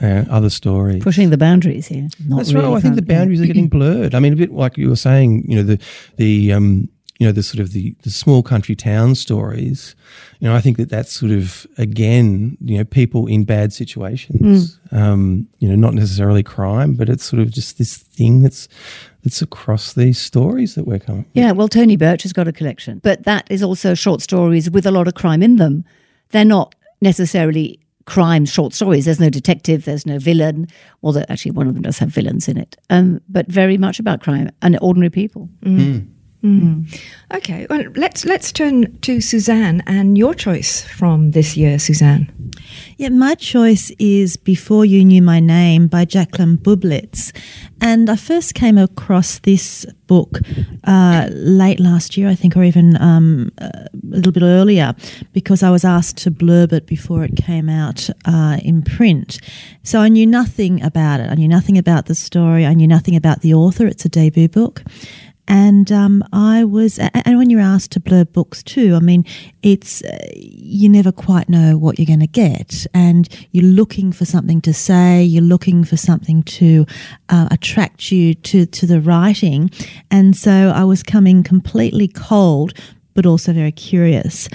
uh, 0.00 0.24
other 0.30 0.50
stories. 0.50 1.02
Pushing 1.02 1.30
the 1.30 1.38
boundaries 1.38 1.86
here. 1.86 2.08
Not 2.26 2.38
That's 2.38 2.52
really 2.52 2.68
right. 2.68 2.76
I 2.76 2.80
think 2.80 2.96
the 2.96 3.02
boundaries 3.02 3.40
are 3.40 3.46
getting 3.52 3.68
blurred. 3.68 4.14
I 4.14 4.20
mean, 4.20 4.32
a 4.32 4.36
bit 4.36 4.52
like 4.52 4.76
you 4.76 4.88
were 4.88 4.96
saying, 4.96 5.50
you 5.50 5.56
know, 5.56 5.62
the 5.62 5.80
the 6.16 6.52
um, 6.52 6.88
you 7.18 7.26
know, 7.26 7.32
the 7.32 7.42
sort 7.42 7.60
of 7.60 7.72
the, 7.72 7.94
the 8.02 8.10
small 8.10 8.42
country 8.42 8.74
town 8.74 9.14
stories. 9.14 9.94
You 10.40 10.48
know, 10.48 10.54
I 10.54 10.60
think 10.60 10.78
that 10.78 10.88
that's 10.88 11.12
sort 11.12 11.30
of 11.30 11.66
again, 11.78 12.56
you 12.60 12.78
know, 12.78 12.84
people 12.84 13.26
in 13.26 13.44
bad 13.44 13.72
situations. 13.72 14.78
Um, 14.90 15.48
you 15.58 15.68
know, 15.68 15.76
not 15.76 15.94
necessarily 15.94 16.42
crime, 16.42 16.94
but 16.94 17.08
it's 17.08 17.24
sort 17.24 17.40
of 17.40 17.50
just 17.52 17.78
this 17.78 17.96
thing 17.96 18.40
that's 18.40 18.68
that's 19.22 19.40
across 19.40 19.92
these 19.92 20.18
stories 20.18 20.74
that 20.74 20.86
we're 20.86 20.98
coming. 20.98 21.24
Yeah, 21.34 21.52
well, 21.52 21.68
Tony 21.68 21.96
Birch 21.96 22.24
has 22.24 22.32
got 22.32 22.48
a 22.48 22.52
collection, 22.52 22.98
but 23.02 23.24
that 23.24 23.46
is 23.48 23.62
also 23.62 23.94
short 23.94 24.20
stories 24.20 24.70
with 24.70 24.84
a 24.84 24.90
lot 24.90 25.08
of 25.08 25.14
crime 25.14 25.42
in 25.42 25.56
them. 25.56 25.84
They're 26.30 26.44
not 26.44 26.74
necessarily 27.00 27.80
crime 28.06 28.44
short 28.44 28.74
stories. 28.74 29.04
There's 29.06 29.20
no 29.20 29.30
detective, 29.30 29.84
there's 29.84 30.04
no 30.04 30.18
villain, 30.18 30.66
although 31.02 31.24
actually 31.28 31.52
one 31.52 31.68
of 31.68 31.74
them 31.74 31.82
does 31.82 31.98
have 31.98 32.10
villains 32.10 32.48
in 32.48 32.58
it, 32.58 32.76
um, 32.90 33.20
but 33.28 33.46
very 33.46 33.78
much 33.78 33.98
about 33.98 34.20
crime 34.20 34.50
and 34.62 34.78
ordinary 34.82 35.10
people. 35.10 35.48
Okay, 37.32 37.66
well, 37.70 37.84
let's 37.96 38.24
let's 38.24 38.52
turn 38.52 38.98
to 38.98 39.20
Suzanne 39.20 39.82
and 39.86 40.18
your 40.18 40.34
choice 40.34 40.84
from 40.84 41.30
this 41.30 41.56
year, 41.56 41.78
Suzanne. 41.78 42.30
Yeah, 42.96 43.08
my 43.08 43.34
choice 43.34 43.90
is 43.98 44.36
Before 44.36 44.84
You 44.84 45.04
Knew 45.04 45.22
My 45.22 45.40
Name 45.40 45.86
by 45.88 46.04
Jacqueline 46.04 46.58
Bublitz. 46.58 47.32
And 47.80 48.08
I 48.08 48.16
first 48.16 48.54
came 48.54 48.78
across 48.78 49.38
this 49.40 49.84
book 50.06 50.40
uh, 50.84 51.28
late 51.30 51.80
last 51.80 52.16
year, 52.16 52.28
I 52.28 52.34
think, 52.34 52.56
or 52.56 52.62
even 52.62 53.00
um, 53.00 53.50
a 53.58 53.88
little 54.02 54.32
bit 54.32 54.42
earlier, 54.42 54.94
because 55.32 55.62
I 55.62 55.70
was 55.70 55.84
asked 55.84 56.18
to 56.18 56.30
blurb 56.30 56.72
it 56.72 56.86
before 56.86 57.24
it 57.24 57.36
came 57.36 57.68
out 57.68 58.10
uh, 58.26 58.58
in 58.62 58.82
print. 58.82 59.38
So 59.82 60.00
I 60.00 60.08
knew 60.08 60.26
nothing 60.26 60.82
about 60.82 61.20
it. 61.20 61.30
I 61.30 61.34
knew 61.34 61.48
nothing 61.48 61.78
about 61.78 62.06
the 62.06 62.14
story. 62.14 62.66
I 62.66 62.74
knew 62.74 62.88
nothing 62.88 63.16
about 63.16 63.40
the 63.40 63.54
author. 63.54 63.86
It's 63.86 64.04
a 64.04 64.08
debut 64.08 64.48
book. 64.48 64.82
And 65.46 65.92
um, 65.92 66.24
I 66.32 66.64
was, 66.64 66.98
and 66.98 67.38
when 67.38 67.50
you're 67.50 67.60
asked 67.60 67.92
to 67.92 68.00
blur 68.00 68.24
books 68.24 68.62
too, 68.62 68.94
I 68.94 69.00
mean, 69.00 69.26
it's 69.62 70.02
uh, 70.02 70.16
you 70.34 70.88
never 70.88 71.12
quite 71.12 71.48
know 71.50 71.76
what 71.76 71.98
you're 71.98 72.06
going 72.06 72.20
to 72.20 72.26
get, 72.26 72.86
and 72.94 73.28
you're 73.50 73.64
looking 73.64 74.10
for 74.10 74.24
something 74.24 74.62
to 74.62 74.72
say, 74.72 75.22
you're 75.22 75.42
looking 75.42 75.84
for 75.84 75.98
something 75.98 76.42
to 76.44 76.86
uh, 77.28 77.48
attract 77.50 78.10
you 78.10 78.34
to 78.34 78.64
to 78.64 78.86
the 78.86 79.00
writing, 79.00 79.70
and 80.10 80.34
so 80.34 80.72
I 80.74 80.84
was 80.84 81.02
coming 81.02 81.42
completely 81.42 82.08
cold, 82.08 82.72
but 83.12 83.26
also 83.26 83.52
very 83.52 83.72
curious. 83.72 84.48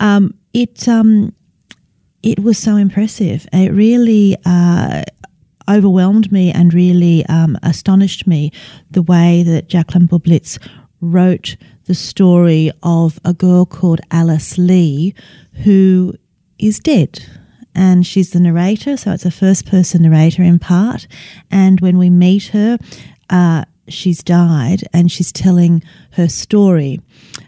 Um, 0.00 0.34
it 0.54 0.88
um, 0.88 1.34
it 2.22 2.40
was 2.40 2.58
so 2.58 2.76
impressive. 2.76 3.46
It 3.52 3.72
really. 3.72 4.36
Uh, 4.46 5.04
overwhelmed 5.70 6.32
me 6.32 6.50
and 6.50 6.74
really 6.74 7.24
um, 7.26 7.58
astonished 7.62 8.26
me 8.26 8.52
the 8.90 9.02
way 9.02 9.42
that 9.42 9.68
Jacqueline 9.68 10.08
Bublitz 10.08 10.58
wrote 11.00 11.56
the 11.86 11.94
story 11.94 12.70
of 12.82 13.18
a 13.24 13.32
girl 13.32 13.64
called 13.64 14.00
Alice 14.10 14.58
Lee 14.58 15.14
who 15.64 16.14
is 16.58 16.78
dead. 16.78 17.24
And 17.74 18.06
she's 18.06 18.30
the 18.30 18.40
narrator, 18.40 18.96
so 18.96 19.12
it's 19.12 19.24
a 19.24 19.30
first 19.30 19.64
person 19.66 20.02
narrator 20.02 20.42
in 20.42 20.58
part. 20.58 21.06
And 21.50 21.80
when 21.80 21.98
we 21.98 22.10
meet 22.10 22.48
her, 22.48 22.78
uh, 23.30 23.64
she's 23.88 24.22
died 24.22 24.82
and 24.92 25.10
she's 25.10 25.32
telling 25.32 25.82
her 26.12 26.28
story. 26.28 27.00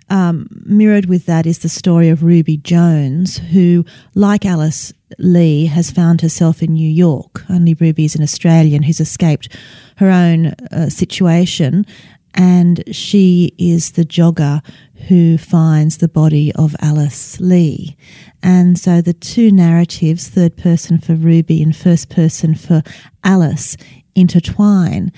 Um, 0.09 0.47
mirrored 0.64 1.07
with 1.07 1.26
that 1.26 1.47
is 1.47 1.61
the 1.61 1.69
story 1.69 2.09
of 2.09 2.23
Ruby 2.23 2.57
Jones, 2.57 3.38
who, 3.38 3.85
like 4.14 4.45
Alice 4.45 4.93
Lee, 5.19 5.66
has 5.66 5.90
found 5.90 6.21
herself 6.21 6.62
in 6.62 6.75
New 6.75 6.88
York. 6.88 7.45
Only 7.49 7.75
Ruby 7.75 8.04
is 8.04 8.14
an 8.14 8.23
Australian 8.23 8.83
who's 8.83 9.00
escaped 9.00 9.49
her 9.97 10.11
own 10.11 10.47
uh, 10.71 10.88
situation, 10.88 11.87
and 12.35 12.83
she 12.95 13.54
is 13.59 13.92
the 13.92 14.04
jogger 14.04 14.64
who 15.09 15.37
finds 15.37 15.99
the 15.99 16.09
body 16.09 16.52
of 16.54 16.75
Alice 16.81 17.38
Lee. 17.40 17.97
And 18.42 18.78
so 18.78 19.00
the 19.00 19.12
two 19.12 19.50
narratives, 19.50 20.28
third 20.28 20.57
person 20.57 20.99
for 20.99 21.14
Ruby 21.14 21.62
and 21.62 21.76
first 21.76 22.09
person 22.09 22.54
for 22.54 22.83
Alice, 23.23 23.76
intertwine. 24.14 25.12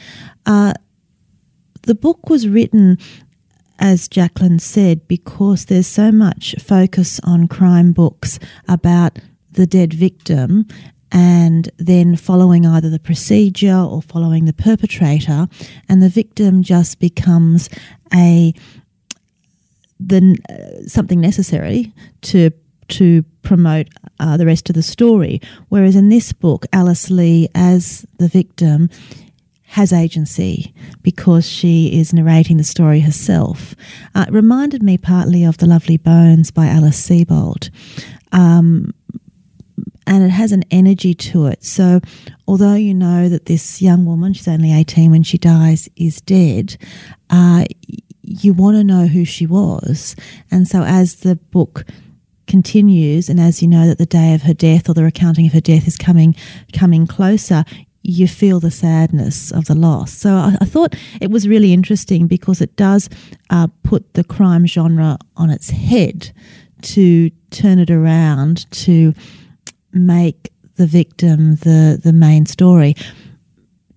Uh, 0.46 0.74
the 1.82 1.94
book 1.94 2.28
was 2.28 2.48
written 2.48 2.98
as 3.78 4.08
Jacqueline 4.08 4.58
said, 4.58 5.06
because 5.08 5.66
there's 5.66 5.86
so 5.86 6.12
much 6.12 6.54
focus 6.60 7.20
on 7.24 7.48
crime 7.48 7.92
books 7.92 8.38
about 8.68 9.18
the 9.54 9.66
dead 9.66 9.92
victim 9.92 10.66
and 11.10 11.70
then 11.76 12.16
following 12.16 12.66
either 12.66 12.90
the 12.90 12.98
procedure 12.98 13.76
or 13.76 14.02
following 14.02 14.46
the 14.46 14.52
perpetrator, 14.52 15.48
and 15.88 16.02
the 16.02 16.08
victim 16.08 16.62
just 16.62 16.98
becomes 16.98 17.70
a 18.12 18.52
the 20.00 20.36
uh, 20.48 20.86
something 20.88 21.20
necessary 21.20 21.92
to 22.22 22.50
to 22.88 23.24
promote 23.42 23.88
uh, 24.18 24.36
the 24.36 24.44
rest 24.44 24.68
of 24.68 24.74
the 24.74 24.82
story. 24.82 25.40
Whereas 25.68 25.96
in 25.96 26.08
this 26.08 26.32
book, 26.32 26.66
Alice 26.72 27.10
Lee, 27.10 27.48
as 27.54 28.04
the 28.18 28.28
victim, 28.28 28.90
has 29.62 29.92
agency 29.92 30.74
because 31.02 31.48
she 31.48 31.98
is 31.98 32.12
narrating 32.12 32.56
the 32.56 32.64
story 32.64 33.00
herself. 33.00 33.74
Uh, 34.14 34.24
it 34.28 34.32
reminded 34.32 34.82
me 34.82 34.98
partly 34.98 35.44
of 35.44 35.58
The 35.58 35.66
Lovely 35.66 35.96
Bones 35.96 36.50
by 36.50 36.66
Alice 36.66 37.00
Sebold. 37.00 37.70
Um, 38.32 38.92
and 40.06 40.22
it 40.22 40.30
has 40.30 40.52
an 40.52 40.64
energy 40.70 41.14
to 41.14 41.46
it. 41.46 41.64
So, 41.64 42.00
although 42.46 42.74
you 42.74 42.94
know 42.94 43.28
that 43.28 43.46
this 43.46 43.80
young 43.80 44.04
woman, 44.04 44.32
she's 44.32 44.48
only 44.48 44.72
18 44.72 45.10
when 45.10 45.22
she 45.22 45.38
dies, 45.38 45.88
is 45.96 46.20
dead, 46.20 46.76
uh, 47.30 47.64
you 48.22 48.52
want 48.52 48.76
to 48.76 48.84
know 48.84 49.06
who 49.06 49.24
she 49.24 49.46
was. 49.46 50.16
And 50.50 50.66
so, 50.68 50.82
as 50.82 51.16
the 51.16 51.36
book 51.36 51.84
continues, 52.46 53.28
and 53.28 53.40
as 53.40 53.62
you 53.62 53.68
know 53.68 53.86
that 53.86 53.98
the 53.98 54.06
day 54.06 54.34
of 54.34 54.42
her 54.42 54.54
death 54.54 54.88
or 54.88 54.94
the 54.94 55.04
recounting 55.04 55.46
of 55.46 55.52
her 55.52 55.60
death 55.60 55.86
is 55.86 55.96
coming 55.96 56.34
coming 56.72 57.06
closer, 57.06 57.64
you 58.02 58.28
feel 58.28 58.60
the 58.60 58.70
sadness 58.70 59.50
of 59.50 59.64
the 59.64 59.74
loss. 59.74 60.12
So 60.12 60.34
I, 60.34 60.58
I 60.60 60.66
thought 60.66 60.94
it 61.20 61.30
was 61.30 61.48
really 61.48 61.72
interesting 61.72 62.26
because 62.26 62.60
it 62.60 62.76
does 62.76 63.08
uh, 63.48 63.68
put 63.82 64.12
the 64.12 64.22
crime 64.22 64.66
genre 64.66 65.18
on 65.36 65.48
its 65.48 65.70
head 65.70 66.32
to 66.82 67.30
turn 67.50 67.78
it 67.78 67.90
around 67.90 68.70
to 68.70 69.14
make 69.94 70.52
the 70.76 70.86
victim 70.86 71.56
the 71.56 72.00
the 72.02 72.12
main 72.12 72.46
story. 72.46 72.94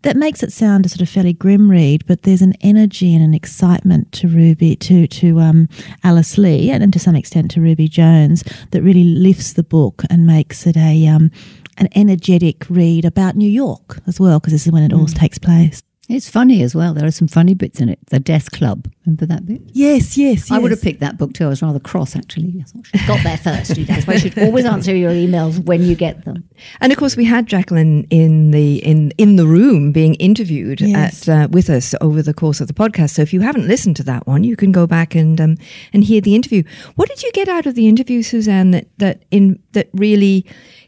That 0.04 0.16
makes 0.16 0.44
it 0.44 0.54
sound 0.54 0.86
a 0.86 0.90
sort 0.90 1.02
of 1.02 1.10
fairly 1.10 1.34
grim 1.34 1.70
read, 1.70 2.06
but 2.06 2.22
there's 2.22 2.44
an 2.44 2.54
energy 2.62 3.14
and 3.16 3.24
an 3.24 3.34
excitement 3.34 4.12
to 4.14 4.28
Ruby, 4.28 4.76
to 4.78 5.08
to 5.08 5.40
um, 5.40 5.68
Alice 6.04 6.38
Lee, 6.38 6.70
and, 6.70 6.84
and 6.84 6.94
to 6.94 7.00
some 7.00 7.16
extent 7.16 7.52
to 7.52 7.62
Ruby 7.62 7.88
Jones 7.88 8.44
that 8.72 8.84
really 8.84 9.04
lifts 9.04 9.54
the 9.54 9.64
book 9.64 10.04
and 10.10 10.28
makes 10.28 10.68
it 10.68 10.78
a 10.78 11.08
um, 11.08 11.32
an 11.78 11.90
energetic 11.96 12.70
read 12.70 13.06
about 13.06 13.36
New 13.36 13.50
York 13.50 14.00
as 14.08 14.20
well, 14.20 14.40
because 14.40 14.54
this 14.54 14.66
is 14.66 14.72
when 14.72 14.84
it 14.84 14.92
mm. 14.92 15.00
all 15.00 15.08
takes 15.08 15.40
place. 15.40 15.82
It's 16.10 16.30
funny 16.30 16.64
as 16.64 16.74
well. 16.74 16.94
There 16.94 17.06
are 17.06 17.12
some 17.12 17.28
funny 17.28 17.54
bits 17.54 17.82
in 17.82 17.90
it. 17.90 18.00
The 18.08 18.20
Death 18.20 18.52
Club. 18.52 18.90
Remember 19.06 19.26
that 19.26 19.46
bit? 19.46 19.62
Yes, 19.74 20.18
yes, 20.18 20.50
yes. 20.50 20.52
I 20.52 20.58
would 20.58 20.72
have 20.72 20.82
picked 20.82 21.02
that 21.02 21.18
book 21.18 21.34
too. 21.34 21.46
I 21.46 21.50
was 21.50 21.62
rather 21.62 21.80
cross, 21.80 22.16
actually. 22.16 22.56
I 22.62 22.64
thought 22.64 22.86
she 22.88 23.08
got 23.08 23.24
there 23.24 23.38
first. 23.38 23.76
That's 23.88 24.08
why 24.08 24.14
you 24.14 24.20
should 24.20 24.38
always 24.40 24.64
answer 24.64 24.96
your 24.96 25.12
emails 25.12 25.60
when 25.66 25.84
you 25.84 25.96
get 25.96 26.24
them. 26.24 26.48
And 26.80 26.94
of 26.94 26.98
course, 26.98 27.18
we 27.18 27.26
had 27.26 27.46
Jacqueline 27.46 28.06
in 28.10 28.52
the 28.52 28.78
in 28.78 29.12
in 29.18 29.36
the 29.36 29.46
room 29.46 29.92
being 29.92 30.16
interviewed 30.16 30.80
yes. 30.80 31.28
at 31.28 31.44
uh, 31.44 31.48
with 31.50 31.70
us 31.70 31.94
over 32.00 32.22
the 32.22 32.34
course 32.34 32.62
of 32.62 32.68
the 32.68 32.74
podcast. 32.74 33.16
So 33.16 33.22
if 33.22 33.34
you 33.34 33.42
haven't 33.42 33.68
listened 33.68 33.98
to 33.98 34.04
that 34.04 34.26
one, 34.28 34.46
you 34.46 34.56
can 34.56 34.72
go 34.72 34.88
back 34.88 35.14
and 35.14 35.40
um, 35.42 35.58
and 35.92 36.06
hear 36.06 36.22
the 36.22 36.36
interview. 36.36 36.64
What 36.96 37.10
did 37.10 37.22
you 37.22 37.32
get 37.34 37.50
out 37.50 37.66
of 37.66 37.76
the 37.76 37.88
interview, 37.88 38.24
Suzanne? 38.24 38.72
That 38.72 38.88
that 38.98 39.24
in 39.30 39.62
that 39.74 39.90
really 39.94 40.46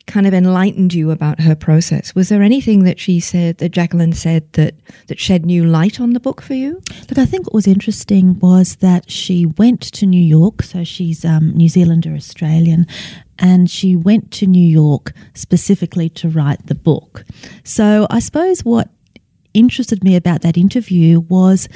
kind 0.10 0.28
of 0.28 0.34
enlightened 0.34 0.94
you 0.94 1.12
about 1.12 1.40
her 1.40 1.56
process. 1.56 2.14
Was 2.16 2.28
there 2.30 2.42
anything 2.42 2.84
that 2.84 3.00
she 3.00 3.20
said, 3.20 3.60
that 3.60 3.70
Jacqueline 3.70 4.14
said, 4.14 4.52
that, 4.54 4.76
that 5.08 5.20
shed 5.20 5.46
new 5.46 5.64
light 5.64 6.02
on 6.02 6.14
the 6.14 6.20
book 6.20 6.42
for 6.42 6.56
you? 6.56 6.82
Look, 7.08 7.18
I 7.18 7.26
think 7.26 7.46
what 7.46 7.54
was 7.54 7.68
interesting 7.68 8.38
was 8.40 8.78
that 8.78 9.10
she 9.10 9.46
went 9.46 9.82
to 9.94 10.06
New 10.06 10.22
York, 10.22 10.64
so 10.64 10.84
she's 10.84 11.24
um, 11.24 11.52
New 11.52 11.70
Zealander 11.70 12.16
Australian, 12.16 12.88
and 13.38 13.70
she 13.70 13.96
went 13.96 14.32
to 14.32 14.48
New 14.48 14.68
York 14.68 15.14
specifically 15.36 16.10
to 16.10 16.28
write 16.28 16.66
the 16.66 16.76
book. 16.76 17.24
So 17.64 18.08
I 18.10 18.20
suppose 18.20 18.66
what 18.66 18.90
interested 19.54 20.04
me 20.04 20.16
about 20.16 20.42
that 20.42 20.58
interview 20.58 21.20
was 21.20 21.70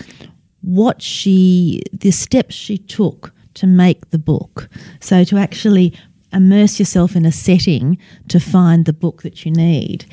what 0.62 1.02
she, 1.02 1.84
the 1.92 2.12
steps 2.12 2.56
she 2.56 2.78
took 2.78 3.32
to 3.54 3.68
make 3.68 4.10
the 4.10 4.18
book. 4.18 4.70
So 5.00 5.24
to 5.26 5.38
actually 5.38 5.94
immerse 6.34 6.80
yourself 6.80 7.16
in 7.16 7.26
a 7.26 7.32
setting 7.32 7.98
to 8.28 8.40
find 8.40 8.86
the 8.86 8.94
book 8.94 9.22
that 9.24 9.46
you 9.46 9.52
need. 9.52 10.06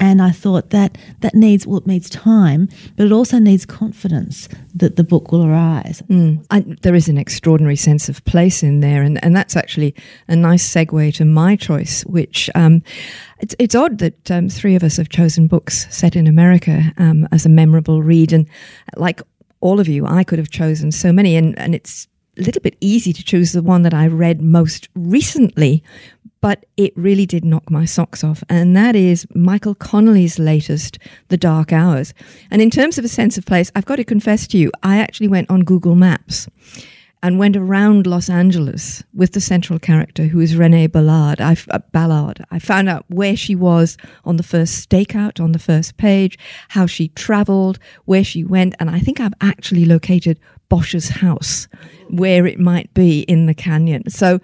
And 0.00 0.22
I 0.22 0.30
thought 0.30 0.70
that 0.70 0.96
that 1.20 1.34
needs 1.34 1.66
well, 1.66 1.78
it 1.78 1.86
needs 1.86 2.08
time, 2.08 2.68
but 2.96 3.06
it 3.06 3.12
also 3.12 3.40
needs 3.40 3.66
confidence 3.66 4.48
that 4.74 4.94
the 4.94 5.02
book 5.02 5.32
will 5.32 5.44
arise. 5.44 6.02
Mm. 6.08 6.46
I, 6.50 6.60
there 6.82 6.94
is 6.94 7.08
an 7.08 7.18
extraordinary 7.18 7.74
sense 7.74 8.08
of 8.08 8.24
place 8.24 8.62
in 8.62 8.78
there, 8.78 9.02
and, 9.02 9.22
and 9.24 9.34
that's 9.34 9.56
actually 9.56 9.96
a 10.28 10.36
nice 10.36 10.68
segue 10.72 11.14
to 11.14 11.24
my 11.24 11.56
choice. 11.56 12.04
Which 12.04 12.48
um, 12.54 12.84
it's 13.40 13.56
it's 13.58 13.74
odd 13.74 13.98
that 13.98 14.30
um, 14.30 14.48
three 14.48 14.76
of 14.76 14.84
us 14.84 14.98
have 14.98 15.08
chosen 15.08 15.48
books 15.48 15.88
set 15.90 16.14
in 16.14 16.28
America 16.28 16.92
um, 16.98 17.26
as 17.32 17.44
a 17.44 17.48
memorable 17.48 18.00
read, 18.00 18.32
and 18.32 18.46
like 18.96 19.20
all 19.60 19.80
of 19.80 19.88
you, 19.88 20.06
I 20.06 20.22
could 20.22 20.38
have 20.38 20.50
chosen 20.50 20.92
so 20.92 21.12
many, 21.12 21.34
and 21.34 21.58
and 21.58 21.74
it's 21.74 22.06
little 22.42 22.62
bit 22.62 22.76
easy 22.80 23.12
to 23.12 23.24
choose 23.24 23.52
the 23.52 23.62
one 23.62 23.82
that 23.82 23.94
I 23.94 24.06
read 24.06 24.42
most 24.42 24.88
recently, 24.94 25.82
but 26.40 26.64
it 26.76 26.92
really 26.96 27.26
did 27.26 27.44
knock 27.44 27.70
my 27.70 27.84
socks 27.84 28.22
off. 28.22 28.44
And 28.48 28.76
that 28.76 28.94
is 28.94 29.26
Michael 29.34 29.74
Connelly's 29.74 30.38
latest, 30.38 30.98
The 31.28 31.36
Dark 31.36 31.72
Hours. 31.72 32.14
And 32.50 32.62
in 32.62 32.70
terms 32.70 32.98
of 32.98 33.04
a 33.04 33.08
sense 33.08 33.36
of 33.36 33.46
place, 33.46 33.72
I've 33.74 33.86
got 33.86 33.96
to 33.96 34.04
confess 34.04 34.46
to 34.48 34.58
you, 34.58 34.70
I 34.82 34.98
actually 34.98 35.28
went 35.28 35.50
on 35.50 35.64
Google 35.64 35.94
Maps 35.94 36.48
and 37.22 37.38
went 37.38 37.56
around 37.56 38.06
Los 38.06 38.30
Angeles 38.30 39.02
with 39.12 39.32
the 39.32 39.40
central 39.40 39.78
character, 39.78 40.24
who 40.24 40.38
is 40.40 40.56
Renee 40.56 40.86
Ballard. 40.86 41.40
I, 41.40 41.56
uh, 41.70 41.80
Ballard. 41.90 42.44
I 42.50 42.58
found 42.58 42.88
out 42.88 43.04
where 43.08 43.36
she 43.36 43.54
was 43.56 43.96
on 44.24 44.36
the 44.36 44.42
first 44.42 44.88
stakeout 44.88 45.40
on 45.40 45.52
the 45.52 45.58
first 45.58 45.96
page, 45.96 46.38
how 46.68 46.86
she 46.86 47.08
traveled, 47.08 47.78
where 48.04 48.22
she 48.22 48.44
went, 48.44 48.76
and 48.78 48.88
I 48.88 49.00
think 49.00 49.18
I've 49.18 49.34
actually 49.40 49.84
located 49.84 50.38
Bosch's 50.68 51.08
house, 51.08 51.68
where 52.10 52.46
it 52.46 52.58
might 52.58 52.92
be 52.94 53.20
in 53.22 53.46
the 53.46 53.54
canyon. 53.54 54.08
So 54.10 54.40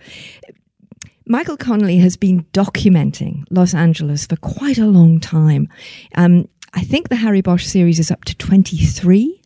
Michael 1.27 1.57
Connelly 1.57 1.99
has 1.99 2.17
been 2.17 2.45
documenting 2.53 3.45
Los 3.51 3.75
Angeles 3.75 4.27
for 4.27 4.37
quite 4.37 4.79
a 4.79 4.87
long 4.87 5.21
time. 5.21 5.69
Um, 6.17 6.49
I 6.75 6.83
think 6.83 7.09
the 7.09 7.17
Harry 7.17 7.41
Bosch 7.41 7.65
series 7.65 7.99
is 7.99 8.11
up 8.11 8.25
to 8.25 8.37
23. 8.37 9.41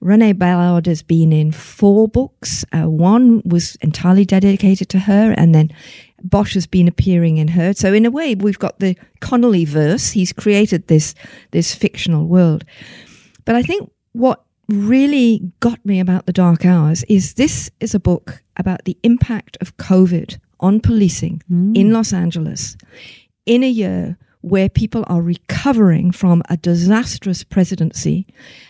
Renee 0.00 0.32
Ballard 0.32 0.86
has 0.86 1.02
been 1.02 1.32
in 1.32 1.50
four 1.50 2.06
books. 2.06 2.64
Uh, 2.72 2.88
one 2.88 3.42
was 3.44 3.74
entirely 3.76 4.24
dedicated 4.24 4.88
to 4.90 5.00
her, 5.00 5.34
and 5.36 5.54
then 5.54 5.70
Bosch 6.22 6.54
has 6.54 6.68
been 6.68 6.86
appearing 6.86 7.38
in 7.38 7.48
her. 7.48 7.72
So 7.72 7.92
in 7.92 8.06
a 8.06 8.10
way, 8.10 8.36
we've 8.36 8.58
got 8.58 8.78
the 8.78 8.96
Connelly 9.20 9.64
verse. 9.64 10.12
He's 10.12 10.32
created 10.32 10.86
this 10.86 11.14
this 11.50 11.74
fictional 11.74 12.26
world. 12.26 12.64
But 13.44 13.56
I 13.56 13.62
think 13.62 13.90
what 14.12 14.44
really 14.68 15.50
got 15.60 15.84
me 15.84 15.98
about 15.98 16.26
the 16.26 16.32
dark 16.32 16.64
hours 16.64 17.02
is 17.04 17.34
this 17.34 17.70
is 17.80 17.94
a 17.94 18.00
book 18.00 18.42
about 18.56 18.84
the 18.84 18.98
impact 19.02 19.56
of 19.60 19.76
COVID 19.78 20.38
on 20.60 20.80
policing 20.80 21.42
mm. 21.50 21.76
in 21.76 21.92
Los 21.92 22.12
Angeles 22.12 22.76
in 23.46 23.62
a 23.62 23.68
year 23.68 24.18
where 24.40 24.68
people 24.68 25.04
are 25.08 25.22
recovering 25.22 26.10
from 26.10 26.42
a 26.48 26.56
disastrous 26.56 27.42
presidency 27.42 28.26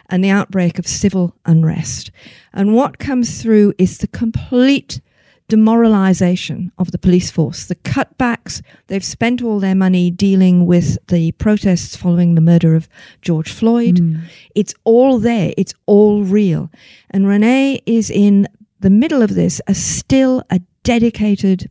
and 0.08 0.24
the 0.24 0.30
outbreak 0.30 0.78
of 0.78 0.86
civil 0.86 1.36
unrest. 1.44 2.10
And 2.52 2.74
what 2.74 2.98
comes 2.98 3.42
through 3.42 3.74
is 3.76 3.98
the 3.98 4.08
complete 4.08 5.00
demoralization 5.48 6.70
of 6.78 6.92
the 6.92 6.98
police 6.98 7.30
force, 7.30 7.64
the 7.64 7.74
cutbacks. 7.74 8.62
They've 8.86 9.04
spent 9.04 9.42
all 9.42 9.60
their 9.60 9.74
money 9.74 10.10
dealing 10.10 10.66
with 10.66 10.98
the 11.08 11.32
protests 11.32 11.96
following 11.96 12.34
the 12.34 12.40
murder 12.40 12.74
of 12.74 12.88
George 13.22 13.50
Floyd. 13.50 13.96
Mm. 13.96 14.20
It's 14.54 14.74
all 14.84 15.18
there, 15.18 15.54
it's 15.56 15.74
all 15.86 16.22
real. 16.22 16.70
And 17.10 17.26
Renee 17.26 17.80
is 17.86 18.10
in 18.10 18.46
the 18.80 18.90
middle 18.90 19.22
of 19.22 19.34
this 19.34 19.60
as 19.60 19.82
still 19.82 20.42
a 20.50 20.60
dedicated 20.82 21.70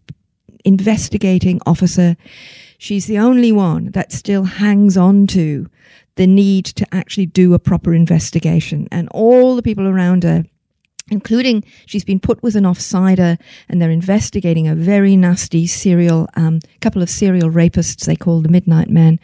investigating 0.66 1.62
officer. 1.66 2.18
She's 2.80 3.06
the 3.06 3.20
only 3.20 3.52
one 3.52 3.92
that 3.92 4.12
still 4.12 4.44
hangs 4.44 4.98
on 4.98 5.28
to 5.28 5.70
the 6.16 6.28
need 6.28 6.66
to 6.66 6.86
actually 6.92 7.28
do 7.28 7.54
a 7.54 7.60
proper 7.60 7.94
investigation. 7.94 8.88
And 8.92 9.08
all 9.10 9.56
the 9.56 9.62
people 9.62 9.88
around 9.88 10.24
her 10.24 10.46
including 11.10 11.64
she's 11.86 12.04
been 12.04 12.20
put 12.20 12.42
with 12.44 12.56
an 12.56 12.64
offsider 12.64 13.38
and 13.70 13.82
they're 13.82 13.90
investigating 13.90 14.68
a 14.68 14.76
very 14.76 15.16
nasty 15.16 15.68
serial 15.68 16.28
um, 16.36 16.60
couple 16.82 17.02
of 17.02 17.10
serial 17.10 17.50
rapists 17.50 18.06
they 18.06 18.16
call 18.16 18.42
the 18.42 18.50
midnight 18.50 18.90
men. 18.90 19.20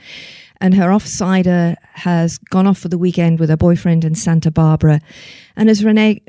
And 0.61 0.75
her 0.75 0.89
offsider 0.89 1.75
has 1.93 2.37
gone 2.37 2.67
off 2.67 2.79
for 2.79 2.87
the 2.87 2.97
weekend 2.97 3.39
with 3.39 3.49
her 3.49 3.57
boyfriend 3.57 4.05
in 4.05 4.15
santa 4.15 4.51
barbara. 4.51 5.01
And 5.55 5.69
as 5.69 5.83
renee 5.83 6.21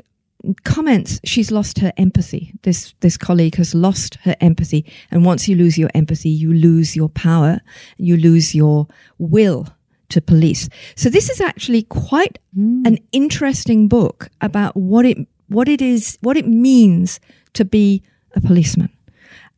comments 0.63 1.19
she's 1.23 1.51
lost 1.51 1.79
her 1.79 1.93
empathy. 1.97 2.53
This 2.63 2.93
this 2.99 3.17
colleague 3.17 3.55
has 3.55 3.73
lost 3.73 4.15
her 4.23 4.35
empathy. 4.41 4.85
And 5.09 5.25
once 5.25 5.47
you 5.47 5.55
lose 5.55 5.77
your 5.77 5.89
empathy 5.95 6.29
you 6.29 6.53
lose 6.53 6.95
your 6.95 7.09
power. 7.09 7.61
You 7.97 8.17
lose 8.17 8.53
your 8.53 8.87
will 9.17 9.67
to 10.09 10.21
police. 10.21 10.69
So 10.95 11.09
this 11.09 11.29
is 11.29 11.41
actually 11.41 11.83
quite 11.83 12.37
mm. 12.57 12.85
an 12.85 12.99
interesting 13.11 13.87
book 13.87 14.29
about 14.41 14.75
what 14.75 15.05
it 15.05 15.17
what 15.47 15.67
it 15.67 15.81
is, 15.81 16.17
what 16.21 16.37
it 16.37 16.47
means 16.47 17.19
to 17.53 17.65
be 17.65 18.03
a 18.35 18.41
policeman, 18.41 18.89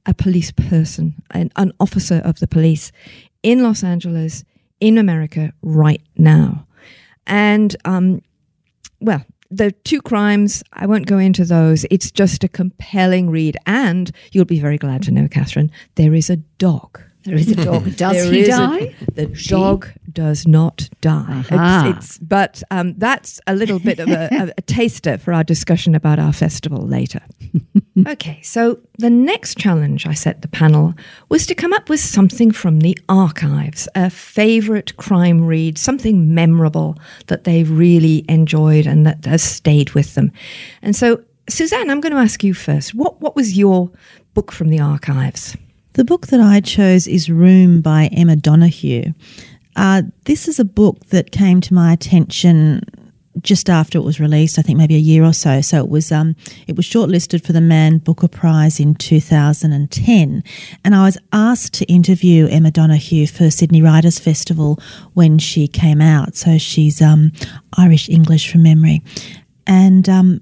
a 0.05 0.13
police 0.13 0.51
person, 0.51 1.15
an, 1.31 1.51
an 1.55 1.71
officer 1.79 2.21
of 2.23 2.39
the 2.39 2.47
police 2.47 2.91
in 3.43 3.63
Los 3.63 3.83
Angeles, 3.83 4.43
in 4.79 4.97
America 4.97 5.53
right 5.61 6.01
now. 6.17 6.67
And, 7.25 7.75
um, 7.85 8.21
well, 8.99 9.25
the 9.49 9.71
two 9.71 10.01
crimes, 10.01 10.63
I 10.73 10.85
won't 10.85 11.07
go 11.07 11.17
into 11.17 11.45
those. 11.45 11.85
It's 11.89 12.11
just 12.11 12.43
a 12.43 12.47
compelling 12.47 13.29
read. 13.29 13.57
And 13.65 14.11
you'll 14.31 14.45
be 14.45 14.59
very 14.59 14.77
glad 14.77 15.03
to 15.03 15.11
know, 15.11 15.27
Catherine, 15.27 15.71
there 15.95 16.13
is 16.13 16.29
a 16.29 16.37
dog. 16.37 17.01
There 17.27 17.35
is 17.35 17.51
a 17.51 17.55
dog. 17.55 17.83
Does 17.97 18.13
there 18.13 18.31
he 18.31 18.43
die? 18.45 18.95
A, 19.01 19.11
the 19.11 19.35
she? 19.35 19.49
dog 19.49 19.89
does 20.13 20.47
not 20.47 20.89
die. 21.01 21.43
It's, 21.51 21.97
it's, 21.97 22.17
but 22.19 22.63
um, 22.71 22.93
that's 22.97 23.41
a 23.47 23.53
little 23.53 23.79
bit 23.79 23.99
of 23.99 24.07
a, 24.07 24.29
a, 24.31 24.53
a 24.57 24.61
taster 24.61 25.17
for 25.17 25.33
our 25.33 25.43
discussion 25.43 25.93
about 25.93 26.19
our 26.19 26.31
festival 26.31 26.79
later. 26.87 27.19
okay, 28.07 28.39
so 28.41 28.79
the 28.97 29.09
next 29.09 29.57
challenge 29.57 30.07
I 30.07 30.13
set 30.13 30.41
the 30.41 30.47
panel 30.47 30.93
was 31.27 31.45
to 31.47 31.53
come 31.53 31.73
up 31.73 31.89
with 31.89 31.99
something 31.99 32.51
from 32.51 32.79
the 32.79 32.97
archives, 33.09 33.89
a 33.93 34.09
favourite 34.09 34.95
crime 34.95 35.45
read, 35.45 35.77
something 35.77 36.33
memorable 36.33 36.97
that 37.27 37.43
they've 37.43 37.69
really 37.69 38.23
enjoyed 38.29 38.87
and 38.87 39.05
that 39.05 39.25
has 39.25 39.43
stayed 39.43 39.91
with 39.91 40.15
them. 40.15 40.31
And 40.81 40.95
so, 40.95 41.21
Suzanne, 41.49 41.89
I'm 41.89 41.99
going 41.99 42.13
to 42.13 42.19
ask 42.19 42.41
you 42.41 42.53
first. 42.53 42.95
What 42.95 43.19
what 43.19 43.35
was 43.35 43.57
your 43.57 43.91
book 44.33 44.53
from 44.53 44.69
the 44.69 44.79
archives? 44.79 45.57
The 45.97 46.05
book 46.05 46.27
that 46.27 46.39
I 46.39 46.59
chose 46.59 47.07
is 47.07 47.27
Room 47.27 47.81
by 47.81 48.05
Emma 48.11 48.35
Donoghue. 48.35 49.15
Uh, 49.75 50.03
this 50.25 50.47
is 50.47 50.59
a 50.59 50.63
book 50.63 51.07
that 51.07 51.31
came 51.31 51.59
to 51.61 51.73
my 51.73 51.91
attention 51.91 52.83
just 53.41 53.67
after 53.67 53.97
it 53.97 54.03
was 54.03 54.19
released, 54.19 54.59
I 54.59 54.61
think 54.61 54.77
maybe 54.77 54.93
a 54.93 54.99
year 54.99 55.23
or 55.23 55.33
so. 55.33 55.59
So 55.61 55.79
it 55.79 55.89
was 55.89 56.11
um, 56.11 56.35
it 56.67 56.75
was 56.75 56.85
shortlisted 56.85 57.43
for 57.43 57.51
the 57.51 57.61
Man 57.61 57.97
Booker 57.97 58.27
Prize 58.27 58.79
in 58.79 58.93
2010, 58.93 60.43
and 60.85 60.95
I 60.95 61.03
was 61.03 61.17
asked 61.33 61.73
to 61.73 61.85
interview 61.85 62.47
Emma 62.47 62.69
Donoghue 62.69 63.25
for 63.25 63.49
Sydney 63.49 63.81
Writers 63.81 64.19
Festival 64.19 64.79
when 65.15 65.39
she 65.39 65.67
came 65.67 65.99
out. 65.99 66.35
So 66.35 66.59
she's 66.59 67.01
um, 67.01 67.31
Irish 67.75 68.07
English 68.07 68.51
from 68.51 68.61
memory, 68.61 69.01
and 69.65 70.07
um, 70.07 70.41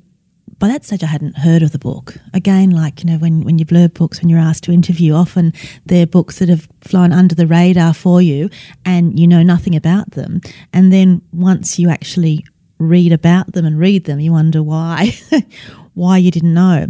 by 0.59 0.67
that 0.69 0.85
stage, 0.85 1.03
I 1.03 1.07
hadn't 1.07 1.37
heard 1.37 1.61
of 1.61 1.71
the 1.71 1.79
book. 1.79 2.15
Again, 2.33 2.69
like, 2.69 3.03
you 3.03 3.09
know, 3.09 3.17
when, 3.17 3.41
when 3.41 3.59
you 3.59 3.65
blurb 3.65 3.93
books, 3.93 4.21
when 4.21 4.29
you're 4.29 4.39
asked 4.39 4.63
to 4.65 4.71
interview, 4.71 5.13
often 5.13 5.53
they're 5.85 6.07
books 6.07 6.39
that 6.39 6.49
have 6.49 6.67
flown 6.81 7.11
under 7.11 7.35
the 7.35 7.47
radar 7.47 7.93
for 7.93 8.21
you 8.21 8.49
and 8.85 9.19
you 9.19 9.27
know 9.27 9.43
nothing 9.43 9.75
about 9.75 10.11
them. 10.11 10.39
And 10.71 10.93
then 10.93 11.21
once 11.31 11.77
you 11.77 11.89
actually 11.89 12.45
read 12.77 13.11
about 13.11 13.53
them 13.53 13.65
and 13.65 13.77
read 13.77 14.05
them, 14.05 14.19
you 14.19 14.31
wonder 14.31 14.63
why, 14.63 15.13
why 15.93 16.17
you 16.17 16.31
didn't 16.31 16.53
know. 16.53 16.87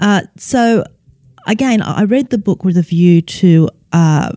Uh, 0.00 0.22
so, 0.36 0.84
again, 1.46 1.82
I 1.82 2.02
read 2.04 2.30
the 2.30 2.38
book 2.38 2.64
with 2.64 2.76
a 2.76 2.82
view 2.82 3.22
to 3.22 3.68
uh, 3.92 4.32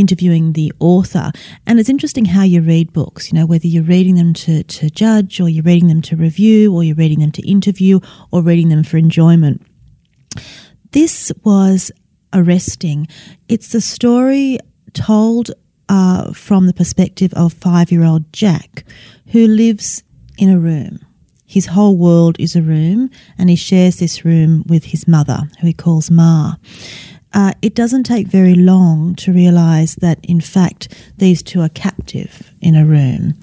interviewing 0.00 0.54
the 0.54 0.72
author. 0.80 1.30
And 1.66 1.78
it's 1.78 1.88
interesting 1.88 2.24
how 2.24 2.42
you 2.42 2.60
read 2.62 2.92
books, 2.92 3.30
you 3.30 3.38
know, 3.38 3.46
whether 3.46 3.66
you're 3.66 3.82
reading 3.82 4.16
them 4.16 4.32
to, 4.34 4.64
to 4.64 4.90
judge 4.90 5.40
or 5.40 5.48
you're 5.48 5.62
reading 5.62 5.88
them 5.88 6.02
to 6.02 6.16
review 6.16 6.74
or 6.74 6.82
you're 6.82 6.96
reading 6.96 7.20
them 7.20 7.32
to 7.32 7.48
interview 7.48 8.00
or 8.32 8.42
reading 8.42 8.70
them 8.70 8.82
for 8.82 8.96
enjoyment. 8.96 9.62
This 10.92 11.30
was 11.44 11.92
arresting. 12.32 13.06
It's 13.48 13.72
the 13.72 13.80
story 13.80 14.58
told 14.92 15.52
uh, 15.88 16.32
from 16.32 16.66
the 16.66 16.72
perspective 16.72 17.32
of 17.34 17.52
five 17.52 17.92
year 17.92 18.04
old 18.04 18.32
Jack, 18.32 18.84
who 19.28 19.46
lives 19.46 20.02
in 20.38 20.48
a 20.48 20.58
room. 20.58 21.04
His 21.46 21.66
whole 21.66 21.96
world 21.96 22.36
is 22.38 22.54
a 22.54 22.62
room, 22.62 23.10
and 23.36 23.50
he 23.50 23.56
shares 23.56 23.98
this 23.98 24.24
room 24.24 24.62
with 24.68 24.84
his 24.86 25.08
mother, 25.08 25.50
who 25.60 25.66
he 25.66 25.72
calls 25.72 26.08
Ma 26.08 26.54
uh, 27.32 27.52
it 27.62 27.74
doesn't 27.74 28.04
take 28.04 28.26
very 28.26 28.54
long 28.54 29.14
to 29.16 29.32
realize 29.32 29.94
that, 29.96 30.18
in 30.24 30.40
fact, 30.40 30.94
these 31.16 31.42
two 31.42 31.60
are 31.60 31.68
captive 31.68 32.52
in 32.60 32.74
a 32.74 32.84
room 32.84 33.34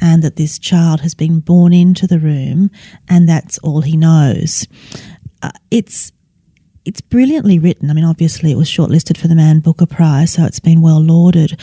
and 0.00 0.22
that 0.22 0.36
this 0.36 0.58
child 0.58 1.00
has 1.00 1.14
been 1.14 1.40
born 1.40 1.72
into 1.72 2.06
the 2.06 2.18
room 2.18 2.70
and 3.08 3.28
that's 3.28 3.58
all 3.58 3.82
he 3.82 3.96
knows. 3.96 4.66
Uh, 5.42 5.52
it's 5.70 6.12
it's 6.84 7.00
brilliantly 7.00 7.58
written. 7.58 7.90
I 7.90 7.94
mean, 7.94 8.04
obviously, 8.04 8.52
it 8.52 8.56
was 8.56 8.68
shortlisted 8.68 9.16
for 9.16 9.26
the 9.26 9.34
Man 9.34 9.58
Booker 9.58 9.86
Prize, 9.86 10.34
so 10.34 10.44
it's 10.44 10.60
been 10.60 10.80
well 10.80 11.00
lauded. 11.00 11.60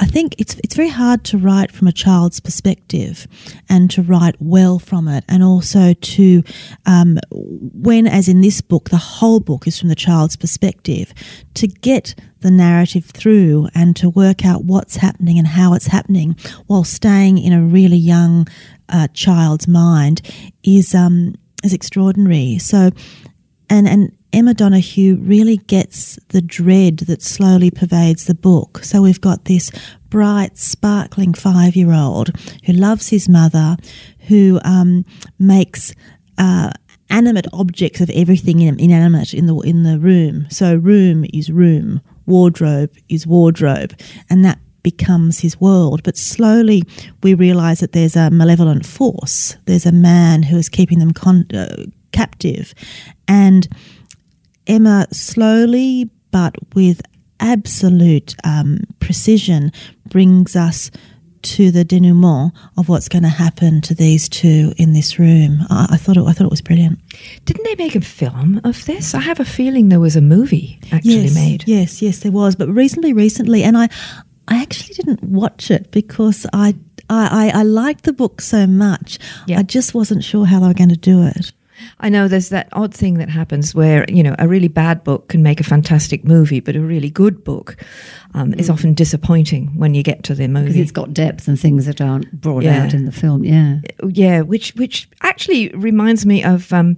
I 0.00 0.06
think 0.06 0.34
it's 0.38 0.56
it's 0.64 0.74
very 0.74 0.88
hard 0.88 1.22
to 1.24 1.38
write 1.38 1.70
from 1.70 1.86
a 1.86 1.92
child's 1.92 2.40
perspective, 2.40 3.28
and 3.68 3.88
to 3.92 4.02
write 4.02 4.34
well 4.40 4.78
from 4.78 5.06
it, 5.06 5.24
and 5.28 5.42
also 5.42 5.94
to 5.94 6.42
um, 6.84 7.18
when, 7.30 8.06
as 8.06 8.28
in 8.28 8.40
this 8.40 8.60
book, 8.60 8.90
the 8.90 8.96
whole 8.96 9.40
book 9.40 9.66
is 9.66 9.78
from 9.78 9.88
the 9.88 9.94
child's 9.94 10.36
perspective, 10.36 11.14
to 11.54 11.68
get 11.68 12.14
the 12.40 12.50
narrative 12.50 13.06
through 13.06 13.68
and 13.74 13.96
to 13.96 14.10
work 14.10 14.44
out 14.44 14.64
what's 14.64 14.96
happening 14.96 15.38
and 15.38 15.46
how 15.46 15.74
it's 15.74 15.86
happening 15.86 16.36
while 16.66 16.84
staying 16.84 17.38
in 17.38 17.52
a 17.52 17.62
really 17.62 17.96
young 17.96 18.46
uh, 18.88 19.08
child's 19.14 19.68
mind 19.68 20.20
is 20.64 20.94
um, 20.94 21.34
is 21.62 21.72
extraordinary. 21.72 22.58
So, 22.58 22.90
and 23.70 23.88
and 23.88 24.12
Emma 24.34 24.52
Donoghue 24.52 25.16
really 25.20 25.58
gets 25.58 26.18
the 26.30 26.42
dread 26.42 26.98
that 26.98 27.22
slowly 27.22 27.70
pervades 27.70 28.24
the 28.24 28.34
book. 28.34 28.80
So 28.82 29.00
we've 29.00 29.20
got 29.20 29.44
this 29.44 29.70
bright, 30.10 30.58
sparkling 30.58 31.34
five 31.34 31.76
year 31.76 31.92
old 31.92 32.30
who 32.66 32.72
loves 32.72 33.10
his 33.10 33.28
mother, 33.28 33.76
who 34.26 34.58
um, 34.64 35.04
makes 35.38 35.94
uh, 36.36 36.72
animate 37.10 37.46
objects 37.52 38.00
of 38.00 38.10
everything 38.10 38.60
inanimate 38.60 39.34
in 39.34 39.46
the 39.46 39.56
in 39.60 39.84
the 39.84 40.00
room. 40.00 40.46
So 40.50 40.74
room 40.74 41.24
is 41.32 41.48
room, 41.48 42.00
wardrobe 42.26 42.92
is 43.08 43.28
wardrobe, 43.28 43.96
and 44.28 44.44
that 44.44 44.58
becomes 44.82 45.38
his 45.38 45.60
world. 45.60 46.02
But 46.02 46.16
slowly 46.16 46.82
we 47.22 47.34
realize 47.34 47.78
that 47.78 47.92
there's 47.92 48.16
a 48.16 48.30
malevolent 48.30 48.84
force. 48.84 49.56
There's 49.66 49.86
a 49.86 49.92
man 49.92 50.42
who 50.42 50.56
is 50.56 50.68
keeping 50.68 50.98
them 50.98 51.12
con- 51.12 51.46
uh, 51.54 51.84
captive, 52.10 52.74
and 53.28 53.68
Emma 54.66 55.06
slowly 55.12 56.10
but 56.30 56.56
with 56.74 57.00
absolute 57.38 58.34
um, 58.42 58.80
precision 58.98 59.70
brings 60.08 60.56
us 60.56 60.90
to 61.42 61.70
the 61.70 61.84
denouement 61.84 62.52
of 62.76 62.88
what's 62.88 63.08
going 63.08 63.22
to 63.22 63.28
happen 63.28 63.80
to 63.82 63.94
these 63.94 64.28
two 64.28 64.72
in 64.78 64.94
this 64.94 65.18
room. 65.18 65.58
I, 65.70 65.88
I, 65.90 65.96
thought 65.96 66.16
it, 66.16 66.24
I 66.24 66.32
thought 66.32 66.46
it 66.46 66.50
was 66.50 66.62
brilliant. 66.62 66.98
Didn't 67.44 67.64
they 67.64 67.76
make 67.76 67.94
a 67.94 68.00
film 68.00 68.60
of 68.64 68.84
this? 68.86 69.14
I 69.14 69.20
have 69.20 69.40
a 69.40 69.44
feeling 69.44 69.90
there 69.90 70.00
was 70.00 70.16
a 70.16 70.20
movie 70.20 70.80
actually 70.90 71.18
yes, 71.18 71.34
made. 71.34 71.64
Yes, 71.66 72.02
yes, 72.02 72.18
there 72.20 72.32
was, 72.32 72.56
but 72.56 72.68
recently, 72.68 73.12
recently, 73.12 73.62
and 73.62 73.76
I, 73.76 73.88
I 74.48 74.60
actually 74.62 74.94
didn't 74.94 75.22
watch 75.22 75.70
it 75.70 75.90
because 75.90 76.46
I, 76.52 76.74
I, 77.10 77.52
I, 77.52 77.60
I 77.60 77.62
liked 77.62 78.04
the 78.04 78.12
book 78.12 78.40
so 78.40 78.66
much. 78.66 79.18
Yeah. 79.46 79.58
I 79.58 79.62
just 79.62 79.94
wasn't 79.94 80.24
sure 80.24 80.46
how 80.46 80.60
they 80.60 80.66
were 80.66 80.74
going 80.74 80.88
to 80.88 80.96
do 80.96 81.26
it. 81.26 81.52
I 82.00 82.08
know 82.08 82.28
there's 82.28 82.48
that 82.50 82.68
odd 82.72 82.94
thing 82.94 83.14
that 83.14 83.28
happens 83.28 83.74
where, 83.74 84.04
you 84.08 84.22
know, 84.22 84.34
a 84.38 84.46
really 84.48 84.68
bad 84.68 85.04
book 85.04 85.28
can 85.28 85.42
make 85.42 85.60
a 85.60 85.64
fantastic 85.64 86.24
movie, 86.24 86.60
but 86.60 86.76
a 86.76 86.80
really 86.80 87.10
good 87.10 87.44
book 87.44 87.76
um, 88.34 88.54
is 88.54 88.68
often 88.70 88.94
disappointing 88.94 89.68
when 89.76 89.94
you 89.94 90.02
get 90.02 90.22
to 90.24 90.34
the 90.34 90.48
movie. 90.48 90.66
because 90.66 90.80
it's 90.80 90.90
got 90.92 91.14
depth 91.14 91.48
and 91.48 91.58
things 91.58 91.86
that 91.86 92.00
aren't 92.00 92.30
brought 92.40 92.62
Yeah. 92.64 92.84
out 92.84 92.94
in 92.94 93.04
the 93.06 93.12
film. 93.12 93.44
Yeah. 93.44 93.78
yeah, 94.08 94.40
which 94.42 94.74
which 94.76 95.08
actually 95.22 95.68
reminds 95.70 96.26
me 96.26 96.42
of 96.44 96.72
um, 96.72 96.96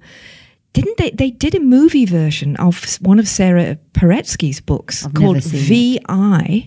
didn't 0.73 0.97
they 0.99 1.11
they 1.11 1.31
did 1.31 1.55
a 1.55 1.61
movie 1.61 2.05
version 2.05 2.55
of 2.57 2.97
one 3.01 3.19
of 3.19 3.27
Sarah 3.29 3.79
Paretsky's 3.95 4.61
books 4.61 5.07
I've 5.07 5.15
called 5.15 5.43
VI, 5.43 6.67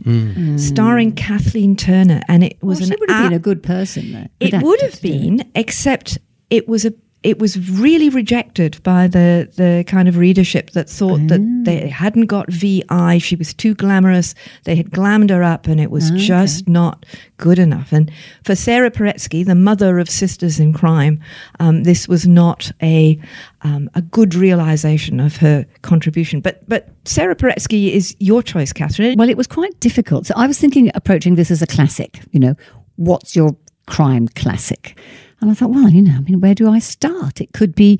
starring 0.57 1.13
Kathleen 1.13 1.75
Turner, 1.75 2.21
and 2.27 2.43
it 2.43 2.57
was 2.61 2.79
Well, 2.79 2.89
an 2.89 2.95
she 2.95 2.99
would 2.99 3.09
have 3.11 3.29
been 3.29 3.33
a 3.37 3.39
good 3.39 3.61
person, 3.63 4.11
though. 4.13 4.27
it 4.39 4.63
would 4.63 4.81
have 4.81 5.01
been, 5.01 5.49
except 5.55 6.17
it 6.49 6.67
was 6.67 6.85
a 6.85 6.93
it 7.21 7.37
was 7.37 7.69
really 7.79 8.07
rejected 8.09 8.81
by 8.83 9.05
the 9.07 9.49
the 9.57 9.83
kind 9.87 10.07
of 10.07 10.15
readership 10.17 10.69
that 10.71 10.89
thought 10.89 11.19
that 11.27 11.41
Mm. 11.41 11.65
they 11.65 11.89
hadn't 11.89 12.27
got 12.27 12.49
VI. 12.51 13.17
She 13.17 13.35
was 13.35 13.53
too 13.53 13.73
glamorous. 13.75 14.33
They 14.63 14.75
had 14.75 14.89
glammed 14.91 15.29
her 15.29 15.43
up, 15.43 15.67
and 15.67 15.81
it 15.81 15.91
was 15.91 16.11
just 16.11 16.67
not 16.69 17.05
good 17.37 17.59
enough. 17.59 17.91
And 17.91 18.09
for 18.43 18.55
Sarah 18.55 18.89
Paretsky, 18.91 19.45
the 19.45 19.53
mother 19.55 19.99
of 19.99 20.09
Sisters 20.09 20.59
in 20.59 20.71
Crime, 20.71 21.19
um, 21.59 21.83
this 21.83 22.07
was 22.07 22.25
not 22.25 22.71
a 22.81 23.19
um, 23.63 23.89
a 23.95 24.01
good 24.01 24.33
realization 24.35 25.19
of 25.19 25.37
her 25.37 25.65
contribution. 25.81 26.39
But 26.39 26.67
but 26.69 26.87
Sarah 27.03 27.35
Paretsky 27.35 27.91
is 27.91 28.15
your 28.19 28.41
choice, 28.41 28.71
Catherine. 28.71 29.17
Well, 29.17 29.29
it 29.29 29.35
was 29.37 29.47
quite 29.47 29.77
difficult. 29.81 30.25
So 30.25 30.33
I 30.37 30.47
was 30.47 30.57
thinking 30.57 30.89
approaching 30.95 31.35
this 31.35 31.51
as 31.51 31.61
a 31.61 31.67
classic. 31.67 32.21
You 32.31 32.39
know, 32.39 32.55
what's 32.95 33.35
your 33.35 33.57
crime 33.87 34.29
classic? 34.29 34.97
And 35.41 35.49
I 35.49 35.53
thought, 35.53 35.69
well, 35.69 35.89
you 35.89 36.01
know, 36.01 36.15
I 36.17 36.21
mean, 36.21 36.41
where 36.41 36.55
do 36.55 36.69
I 36.69 36.79
start? 36.79 37.41
It 37.41 37.53
could 37.53 37.75
be, 37.75 37.99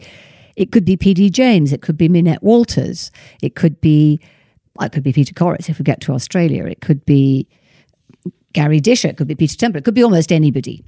it 0.56 0.72
could 0.72 0.86
be 0.86 0.98
P.D. 0.98 1.30
James. 1.30 1.72
It 1.72 1.82
could 1.82 1.98
be 1.98 2.10
Minette 2.10 2.44
Walters. 2.44 3.12
It 3.42 3.56
could 3.56 3.80
be, 3.80 4.20
it 4.82 4.92
could 4.92 5.04
be 5.04 5.14
Peter 5.14 5.34
Corris 5.34 5.70
if 5.70 5.80
we 5.80 5.84
get 5.84 6.02
to 6.02 6.14
Australia. 6.14 6.66
It 6.66 6.82
could 6.82 7.06
be 7.06 7.48
Garry 8.54 8.80
Disher. 8.80 9.10
It 9.10 9.18
could 9.18 9.28
be 9.28 9.36
Peter 9.36 9.58
Temple. 9.58 9.80
It 9.80 9.86
could 9.86 9.94
be 9.94 10.04
almost 10.04 10.32
anybody. 10.32 10.84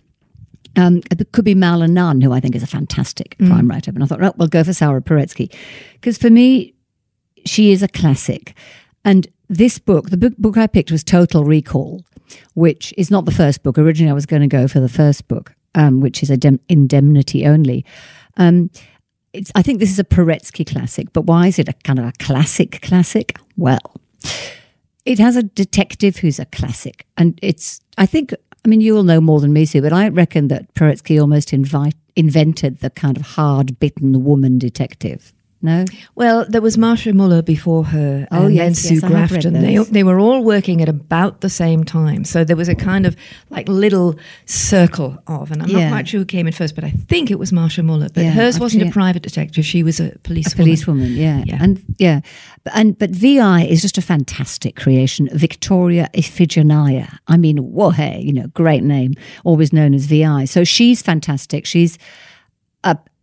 Um, 0.78 1.02
it 1.12 1.32
could 1.34 1.46
be 1.46 1.56
Malla 1.56 1.88
Nunn, 1.88 2.22
who 2.22 2.32
I 2.32 2.40
think 2.40 2.56
is 2.56 2.64
a 2.64 2.68
fantastic 2.68 3.36
crime 3.40 3.68
writer. 3.68 3.92
And 3.92 4.02
I 4.02 4.06
thought, 4.06 4.24
oh, 4.24 4.34
we'll 4.38 4.48
go 4.48 4.64
for 4.64 4.74
Sarah 4.74 5.02
Paretsky. 5.02 5.54
Because 5.94 6.18
for 6.18 6.30
me, 6.30 6.74
she 7.46 7.72
is 7.72 7.84
a 7.84 7.90
classic. 7.90 8.56
And 9.04 9.28
this 9.50 9.80
book, 9.80 10.10
the 10.10 10.18
book, 10.18 10.38
book 10.38 10.58
I 10.58 10.68
picked 10.68 10.92
was 10.92 11.04
Total 11.04 11.44
Recall, 11.44 12.06
which 12.54 12.94
is 12.98 13.12
not 13.12 13.26
the 13.26 13.32
first 13.32 13.64
book. 13.64 13.78
Originally, 13.78 14.12
I 14.12 14.14
was 14.14 14.26
going 14.26 14.42
to 14.42 14.48
go 14.48 14.68
for 14.68 14.80
the 14.80 14.90
first 14.90 15.28
book, 15.28 15.54
um, 15.76 16.00
which 16.02 16.24
is 16.24 16.30
Indem- 16.30 16.60
Indemnity 16.70 17.46
Only. 17.46 17.86
Um, 18.38 18.70
I 19.56 19.62
think 19.62 19.80
this 19.80 19.92
is 19.92 20.00
a 20.00 20.04
Paretsky 20.04 20.70
classic, 20.70 21.14
but 21.14 21.26
why 21.26 21.48
is 21.48 21.58
it 21.58 21.70
a 21.70 21.74
kind 21.84 22.00
of 22.00 22.06
a 22.06 22.14
classic 22.20 22.82
classic? 22.82 23.38
Well, 23.56 23.80
it 25.06 25.20
has 25.20 25.36
a 25.36 25.44
detective 25.44 26.18
who's 26.18 26.40
a 26.40 26.46
classic, 26.46 27.06
and 27.18 27.40
it's. 27.42 27.82
I 27.98 28.06
think. 28.06 28.34
I 28.64 28.68
mean, 28.68 28.82
you 28.82 28.94
will 28.94 29.04
know 29.04 29.20
more 29.20 29.40
than 29.40 29.54
me, 29.54 29.66
Sue, 29.66 29.82
but 29.82 29.92
I 29.92 30.10
reckon 30.10 30.48
that 30.50 30.72
Paretsky 30.76 31.20
almost 31.20 31.52
invite, 31.52 31.96
invented 32.16 32.80
the 32.80 32.92
kind 32.92 33.18
of 33.18 33.24
hard-bitten 33.24 34.24
woman 34.24 34.60
detective. 34.60 35.34
No, 35.64 35.86
Well, 36.16 36.46
there 36.50 36.62
was 36.62 36.76
Marcia 36.78 37.14
Muller 37.14 37.42
before 37.44 37.84
her, 37.86 38.28
Oh, 38.32 38.46
and 38.48 38.56
yes, 38.56 38.82
then 38.84 39.00
Sue 39.00 39.08
read 39.08 39.12
Grafton. 39.12 39.54
They, 39.54 39.78
they 39.78 40.04
were 40.04 40.20
all 40.20 40.44
working 40.44 40.82
at 40.82 40.90
about 40.90 41.42
the 41.42 41.50
same 41.50 41.84
time, 41.84 42.24
so 42.26 42.44
there 42.44 42.56
was 42.56 42.68
a 42.68 42.74
kind 42.76 43.06
of 43.06 43.16
like 43.52 43.68
little 43.70 44.18
circle 44.46 45.22
of. 45.28 45.52
And 45.52 45.62
I'm 45.62 45.70
Yeah. 45.70 45.82
not 45.90 45.92
quite 45.92 46.08
sure 46.08 46.20
who 46.22 46.26
came 46.26 46.48
in 46.48 46.54
first, 46.54 46.74
but 46.76 46.84
I 46.84 46.90
think 46.90 47.30
it 47.30 47.38
was 47.40 47.52
Marcia 47.54 47.84
Muller. 47.84 48.10
But 48.14 48.24
Yeah, 48.24 48.32
hers 48.32 48.60
wasn't 48.60 48.88
a 48.88 48.92
private 48.92 49.22
detective; 49.24 49.66
she 49.66 49.84
was 49.84 50.00
a 50.00 50.18
police 50.24 50.54
a 50.54 50.56
policewoman, 50.56 51.14
yeah. 51.14 51.44
Yeah. 51.46 51.58
and 51.62 51.82
yeah, 51.98 52.22
and 52.74 52.98
but 52.98 53.12
Vi 53.12 53.64
is 53.64 53.82
just 53.82 53.98
a 53.98 54.02
fantastic 54.02 54.76
creation. 54.76 55.30
Victoria 55.34 56.10
Iphigenia. 56.16 57.18
I 57.28 57.38
mean, 57.38 57.58
whoa, 57.58 57.92
hey, 57.92 58.20
you 58.22 58.34
know, 58.34 58.48
great 58.54 58.84
name, 58.84 59.14
always 59.44 59.72
known 59.72 59.94
as 59.94 60.06
Vi. 60.06 60.46
So 60.46 60.64
she's 60.64 61.02
fantastic. 61.02 61.66
She's. 61.66 61.98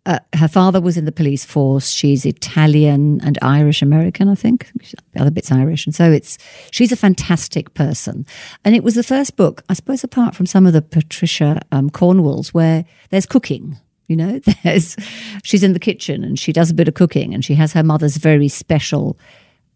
Uh, 0.09 0.19
her 0.33 0.49
father 0.49 0.81
was 0.81 0.97
in 0.97 1.05
the 1.05 1.13
police 1.13 1.45
force. 1.45 1.91
She's 1.91 2.25
Italian 2.25 3.21
and 3.23 3.39
Irish 3.43 3.83
American, 3.83 4.31
I 4.31 4.35
think. 4.35 4.73
The 5.13 5.21
other 5.21 5.31
bit's 5.31 5.53
Irish, 5.53 5.85
and 5.85 5.95
so 5.95 6.11
it's 6.11 6.39
she's 6.71 6.93
a 6.93 6.97
fantastic 6.97 7.75
person. 7.75 8.25
And 8.65 8.75
it 8.75 8.83
was 8.83 8.95
the 8.95 9.03
first 9.03 9.37
book, 9.37 9.63
I 9.69 9.75
suppose, 9.75 10.03
apart 10.03 10.35
from 10.35 10.47
some 10.47 10.67
of 10.67 10.73
the 10.73 10.81
Patricia 10.81 11.61
um, 11.73 11.91
Cornwalls, 11.91 12.55
where 12.55 12.87
there's 13.11 13.27
cooking. 13.27 13.77
You 14.07 14.17
know, 14.17 14.41
there's 14.65 14.97
she's 15.45 15.63
in 15.63 15.75
the 15.75 15.79
kitchen 15.79 16.25
and 16.25 16.39
she 16.39 16.55
does 16.55 16.71
a 16.71 16.75
bit 16.75 16.89
of 16.89 16.95
cooking, 16.95 17.35
and 17.35 17.45
she 17.45 17.55
has 17.57 17.75
her 17.75 17.83
mother's 17.83 18.17
very 18.17 18.49
special 18.49 19.19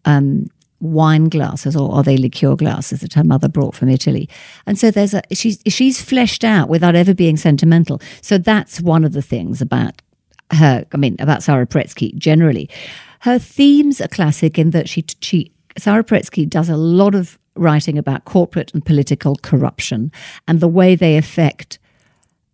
um, 0.06 0.46
wine 0.80 1.28
glasses, 1.28 1.76
or 1.76 1.92
are 1.92 2.02
they 2.02 2.16
liqueur 2.16 2.56
glasses 2.56 3.02
that 3.02 3.12
her 3.12 3.24
mother 3.24 3.50
brought 3.50 3.74
from 3.74 3.90
Italy? 3.90 4.30
And 4.64 4.78
so 4.78 4.90
there's 4.90 5.12
a 5.12 5.20
she's 5.32 5.62
she's 5.66 6.00
fleshed 6.00 6.42
out 6.42 6.70
without 6.70 6.94
ever 6.94 7.12
being 7.12 7.36
sentimental. 7.36 8.00
So 8.22 8.38
that's 8.38 8.80
one 8.80 9.04
of 9.04 9.12
the 9.12 9.20
things 9.20 9.60
about 9.60 10.00
her. 10.52 10.84
I 10.92 10.96
mean, 10.96 11.16
about 11.18 11.42
Sarah 11.42 11.66
Paretsky 11.66 12.14
generally. 12.16 12.68
Her 13.20 13.38
themes 13.38 14.00
are 14.00 14.08
classic 14.08 14.58
in 14.58 14.70
that 14.70 14.88
she 14.88 15.04
she 15.20 15.52
Sarah 15.78 16.04
Paretsky 16.04 16.48
does 16.48 16.68
a 16.68 16.76
lot 16.76 17.14
of 17.14 17.38
writing 17.54 17.98
about 17.98 18.24
corporate 18.24 18.72
and 18.74 18.84
political 18.84 19.36
corruption 19.36 20.10
and 20.48 20.60
the 20.60 20.68
way 20.68 20.94
they 20.94 21.16
affect 21.16 21.78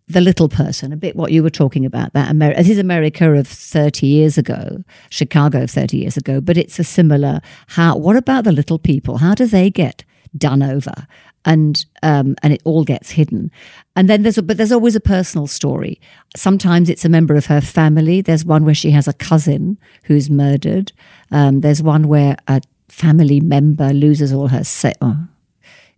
the 0.08 0.20
little 0.22 0.48
person, 0.48 0.92
a 0.92 0.96
bit 0.96 1.14
what 1.14 1.32
you 1.32 1.42
were 1.42 1.50
talking 1.50 1.84
about, 1.84 2.14
that 2.14 2.30
Amer- 2.30 2.54
this 2.54 2.70
is 2.70 2.78
America 2.78 3.30
of 3.32 3.46
30 3.46 4.06
years 4.06 4.38
ago, 4.38 4.82
Chicago 5.10 5.64
of 5.64 5.70
30 5.70 5.98
years 5.98 6.16
ago, 6.16 6.40
but 6.40 6.56
it's 6.56 6.78
a 6.78 6.84
similar, 6.84 7.40
how, 7.68 7.94
what 7.96 8.16
about 8.16 8.44
the 8.44 8.52
little 8.52 8.78
people? 8.78 9.18
How 9.18 9.34
do 9.34 9.46
they 9.46 9.68
get 9.70 10.04
done 10.36 10.62
over? 10.62 11.06
And, 11.44 11.84
um, 12.02 12.36
and 12.42 12.52
it 12.52 12.60
all 12.64 12.84
gets 12.84 13.12
hidden. 13.12 13.50
And 13.96 14.08
then 14.08 14.22
there's, 14.22 14.38
a, 14.38 14.42
but 14.42 14.56
there's 14.56 14.72
always 14.72 14.96
a 14.96 15.00
personal 15.00 15.46
story. 15.46 16.00
Sometimes 16.36 16.90
it's 16.90 17.04
a 17.04 17.08
member 17.08 17.36
of 17.36 17.46
her 17.46 17.60
family. 17.60 18.20
There's 18.20 18.44
one 18.44 18.64
where 18.64 18.74
she 18.74 18.90
has 18.90 19.08
a 19.08 19.12
cousin 19.12 19.78
who's 20.04 20.28
murdered. 20.28 20.92
Um, 21.30 21.60
there's 21.60 21.82
one 21.82 22.08
where 22.08 22.36
a 22.48 22.60
family 22.88 23.40
member 23.40 23.92
loses 23.92 24.32
all 24.32 24.48
her, 24.48 24.64
sa- 24.64 24.92
oh, 25.00 25.26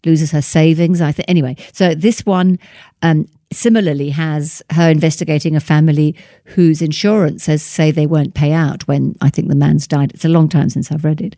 loses 0.04 0.30
her 0.30 0.42
savings. 0.42 1.00
I 1.00 1.12
think 1.12 1.28
anyway. 1.28 1.56
So 1.72 1.94
this 1.94 2.24
one 2.24 2.58
um, 3.02 3.26
similarly 3.52 4.10
has 4.10 4.62
her 4.70 4.88
investigating 4.88 5.56
a 5.56 5.60
family 5.60 6.14
whose 6.44 6.80
insurance 6.80 7.44
says 7.44 7.62
say 7.62 7.90
they 7.90 8.06
won't 8.06 8.34
pay 8.34 8.52
out 8.52 8.86
when 8.86 9.16
I 9.20 9.30
think 9.30 9.48
the 9.48 9.54
man's 9.54 9.86
died. 9.86 10.12
It's 10.12 10.24
a 10.24 10.28
long 10.28 10.48
time 10.48 10.70
since 10.70 10.92
I've 10.92 11.04
read 11.04 11.20
it. 11.20 11.36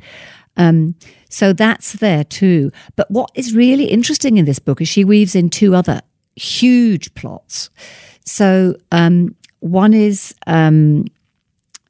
Um, 0.57 0.95
so 1.29 1.53
that's 1.53 1.95
there 1.95 2.25
too. 2.25 2.71
But 2.97 3.11
what 3.11 3.31
is 3.35 3.55
really 3.55 3.85
interesting 3.85 4.37
in 4.37 4.45
this 4.45 4.59
book 4.59 4.81
is 4.81 4.89
she 4.89 5.05
weaves 5.05 5.35
in 5.35 5.51
two 5.51 5.75
other 5.75 6.03
huge 6.37 7.15
plots. 7.15 7.71
So 8.25 8.77
um, 8.91 9.35
one 9.61 9.95
is 9.95 10.35
um, 10.47 11.07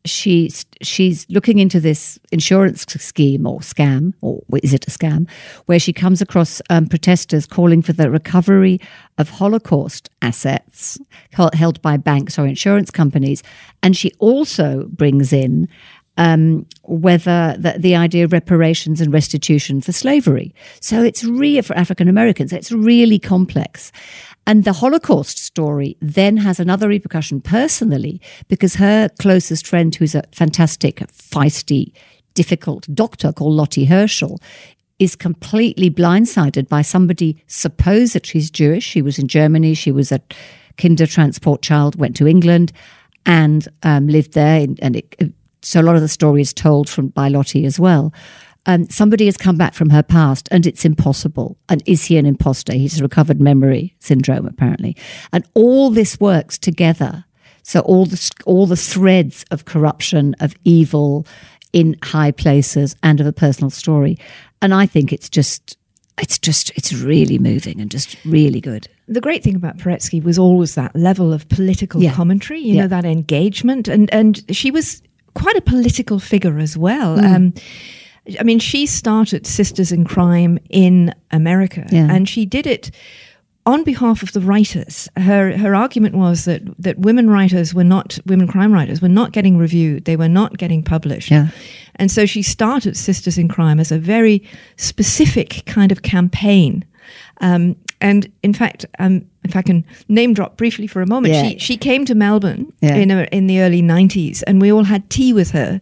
she's 0.05 0.67
she's 0.81 1.27
looking 1.29 1.59
into 1.59 1.81
this 1.81 2.19
insurance 2.31 2.85
scheme 2.87 3.47
or 3.47 3.61
scam, 3.61 4.15
or 4.21 4.43
is 4.63 4.75
it 4.75 4.87
a 4.87 4.91
scam, 4.91 5.29
where 5.67 5.79
she 5.79 5.93
comes 5.93 6.21
across 6.21 6.61
um, 6.71 6.87
protesters 6.87 7.47
calling 7.47 7.83
for 7.83 7.93
the 7.93 8.11
recovery 8.11 8.81
of 9.19 9.31
Holocaust 9.31 10.09
assets 10.23 10.99
held 11.31 11.81
by 11.83 11.97
banks 11.97 12.39
or 12.39 12.47
insurance 12.47 12.91
companies, 12.91 13.43
and 13.83 13.97
she 13.97 14.13
also 14.19 14.87
brings 14.89 15.33
in 15.33 15.69
um, 16.17 16.67
whether 16.83 17.57
the, 17.59 17.75
the 17.79 17.97
idea 17.97 18.25
of 18.25 18.33
reparations 18.33 19.01
and 19.01 19.13
restitution 19.13 19.81
for 19.81 19.93
slavery. 19.93 20.55
So 20.81 21.03
it's 21.03 21.25
real 21.25 21.63
for 21.63 21.75
African 21.77 22.09
Americans. 22.09 22.53
It's 22.53 22.73
really 22.73 23.19
complex. 23.19 23.93
And 24.47 24.65
the 24.65 24.73
Holocaust 24.73 25.39
story 25.39 25.97
then 26.01 26.37
has 26.39 26.59
another 26.59 26.89
repercussion 26.89 27.41
personally 27.41 28.21
because 28.49 28.75
her 28.75 29.09
closest 29.21 29.67
friend, 29.67 29.95
who's 29.95 30.15
a 30.15 30.25
fantastic, 30.33 30.97
feisty, 31.13 31.93
difficult 32.35 32.87
doctor 32.93 33.33
called 33.33 33.55
Lotty 33.55 33.85
Herschel, 33.85 34.41
is 34.99 35.17
completely 35.17 35.91
blindsided 35.91 36.69
by 36.69 36.83
somebody 36.83 37.43
supposed 37.47 38.15
that 38.15 38.27
she's 38.27 38.51
Jewish. 38.51 38.85
She 38.85 39.03
was 39.03 39.19
in 39.19 39.29
Germany. 39.29 39.75
She 39.75 39.93
was 39.93 40.13
a 40.13 40.21
kinder 40.77 41.07
transport 41.07 41.63
child, 41.63 41.97
went 41.97 42.17
to 42.17 42.27
England 42.27 42.73
and 43.25 43.69
um, 43.83 44.09
lived 44.09 44.33
there. 44.33 44.67
And 44.81 44.97
it, 44.97 45.33
so 45.63 45.81
a 45.81 45.83
lot 45.83 45.97
of 45.97 46.03
the 46.03 46.09
story 46.09 46.41
is 46.43 46.53
told 46.53 46.89
from 46.89 47.09
by 47.09 47.29
Lotty 47.29 47.65
as 47.65 47.79
well. 47.81 48.13
Um, 48.67 48.89
somebody 48.91 49.27
has 49.27 49.37
come 49.37 49.57
back 49.57 49.75
from 49.75 49.91
her 49.91 50.03
past 50.05 50.49
and 50.53 50.67
it's 50.67 50.85
impossible. 50.85 51.57
And 51.69 51.83
is 51.87 52.05
he 52.05 52.17
an 52.17 52.27
imposter? 52.27 52.73
He's 52.75 53.03
recovered 53.03 53.41
memory 53.41 53.97
syndrome, 53.99 54.47
apparently. 54.47 54.97
And 55.33 55.45
all 55.55 55.91
this 55.91 56.21
works 56.21 56.59
together. 56.59 57.25
So 57.65 57.81
all 57.81 58.07
the, 58.07 58.31
all 58.47 58.67
the 58.67 58.77
threads 58.77 59.45
of 59.51 59.65
corruption, 59.65 60.37
of 60.41 60.55
evil 60.65 61.27
in 61.73 61.97
high 62.05 62.31
places 62.31 62.95
and 63.03 63.21
of 63.21 63.27
a 63.27 63.33
personal 63.33 63.71
story. 63.71 64.17
And 64.61 64.73
I 64.75 64.87
think 64.87 65.13
it's 65.13 65.29
just 65.29 65.77
it's 66.21 66.39
just 66.39 66.71
it's 66.77 66.93
really 66.93 67.39
moving 67.39 67.81
and 67.81 67.91
just 67.91 68.17
really 68.25 68.61
good. 68.61 68.87
The 69.09 69.21
great 69.21 69.43
thing 69.43 69.57
about 69.57 69.79
Paretsky 69.79 70.23
was 70.23 70.39
always 70.39 70.75
that 70.75 70.95
level 70.95 71.33
of 71.33 71.49
political 71.49 72.03
Yeah. 72.03 72.13
commentary, 72.15 72.61
you 72.61 72.75
Yeah. 72.75 72.83
know, 72.83 72.89
that 72.89 73.05
engagement, 73.07 73.89
and 73.89 74.13
and 74.13 74.43
she 74.55 74.71
was 74.71 75.03
quite 75.35 75.57
a 75.57 75.63
political 75.63 76.19
figure 76.19 76.59
as 76.59 76.77
well. 76.77 77.17
Mm. 77.19 77.35
Um, 77.35 77.55
I 78.39 78.43
mean, 78.45 78.59
she 78.61 78.87
started 78.87 79.47
Sisters 79.47 79.91
in 79.93 80.05
Crime 80.05 80.59
in 80.71 81.15
America, 81.31 81.87
Yeah. 81.91 82.09
and 82.11 82.29
she 82.29 82.47
did 82.47 82.67
it 82.67 82.91
on 83.65 83.85
behalf 83.85 84.23
of 84.23 84.33
the 84.33 84.41
writers. 84.41 85.09
Her 85.17 85.57
her 85.57 85.75
argument 85.75 86.15
was 86.15 86.45
that 86.45 86.63
that 86.83 86.99
women 86.99 87.31
writers 87.31 87.73
were 87.75 87.85
not 87.85 88.19
women 88.27 88.49
crime 88.49 88.73
writers 88.73 89.01
were 89.01 89.09
not 89.09 89.33
getting 89.33 89.57
reviewed, 89.57 90.05
they 90.05 90.17
were 90.17 90.29
not 90.29 90.59
getting 90.59 90.83
published. 90.83 91.31
Yeah. 91.31 91.49
And 91.97 92.11
so 92.11 92.27
she 92.27 92.43
started 92.43 92.97
Sisters 92.97 93.39
in 93.39 93.49
Crime 93.49 93.79
as 93.81 93.93
a 93.93 93.99
very 93.99 94.43
specific 94.77 95.63
kind 95.67 95.93
of 95.93 96.03
campaign. 96.03 96.85
Um, 97.41 97.77
and 98.03 98.31
in 98.43 98.53
fact, 98.53 98.85
um, 98.99 99.25
if 99.45 99.57
I 99.57 99.63
can 99.63 99.85
name 100.09 100.35
drop 100.35 100.57
briefly 100.57 100.87
for 100.87 101.01
a 101.03 101.07
moment, 101.07 101.33
Yeah. 101.35 101.49
she, 101.49 101.59
she 101.59 101.77
came 101.77 102.05
to 102.05 102.15
Melbourne 102.15 102.73
Yeah. 102.81 102.97
in, 102.97 103.11
a, 103.11 103.23
in 103.33 103.47
the 103.47 103.61
early 103.61 103.81
90s, 103.83 104.43
and 104.47 104.61
we 104.61 104.71
all 104.73 104.85
had 104.85 105.09
tea 105.09 105.33
with 105.33 105.53
her 105.53 105.81